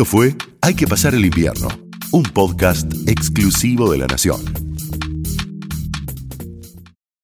Esto 0.02 0.18
fue 0.18 0.36
Hay 0.62 0.74
que 0.74 0.88
pasar 0.88 1.14
el 1.14 1.24
invierno, 1.24 1.68
un 2.12 2.24
podcast 2.24 2.92
exclusivo 3.08 3.92
de 3.92 4.00
la 4.00 4.08
Nación. 4.08 4.71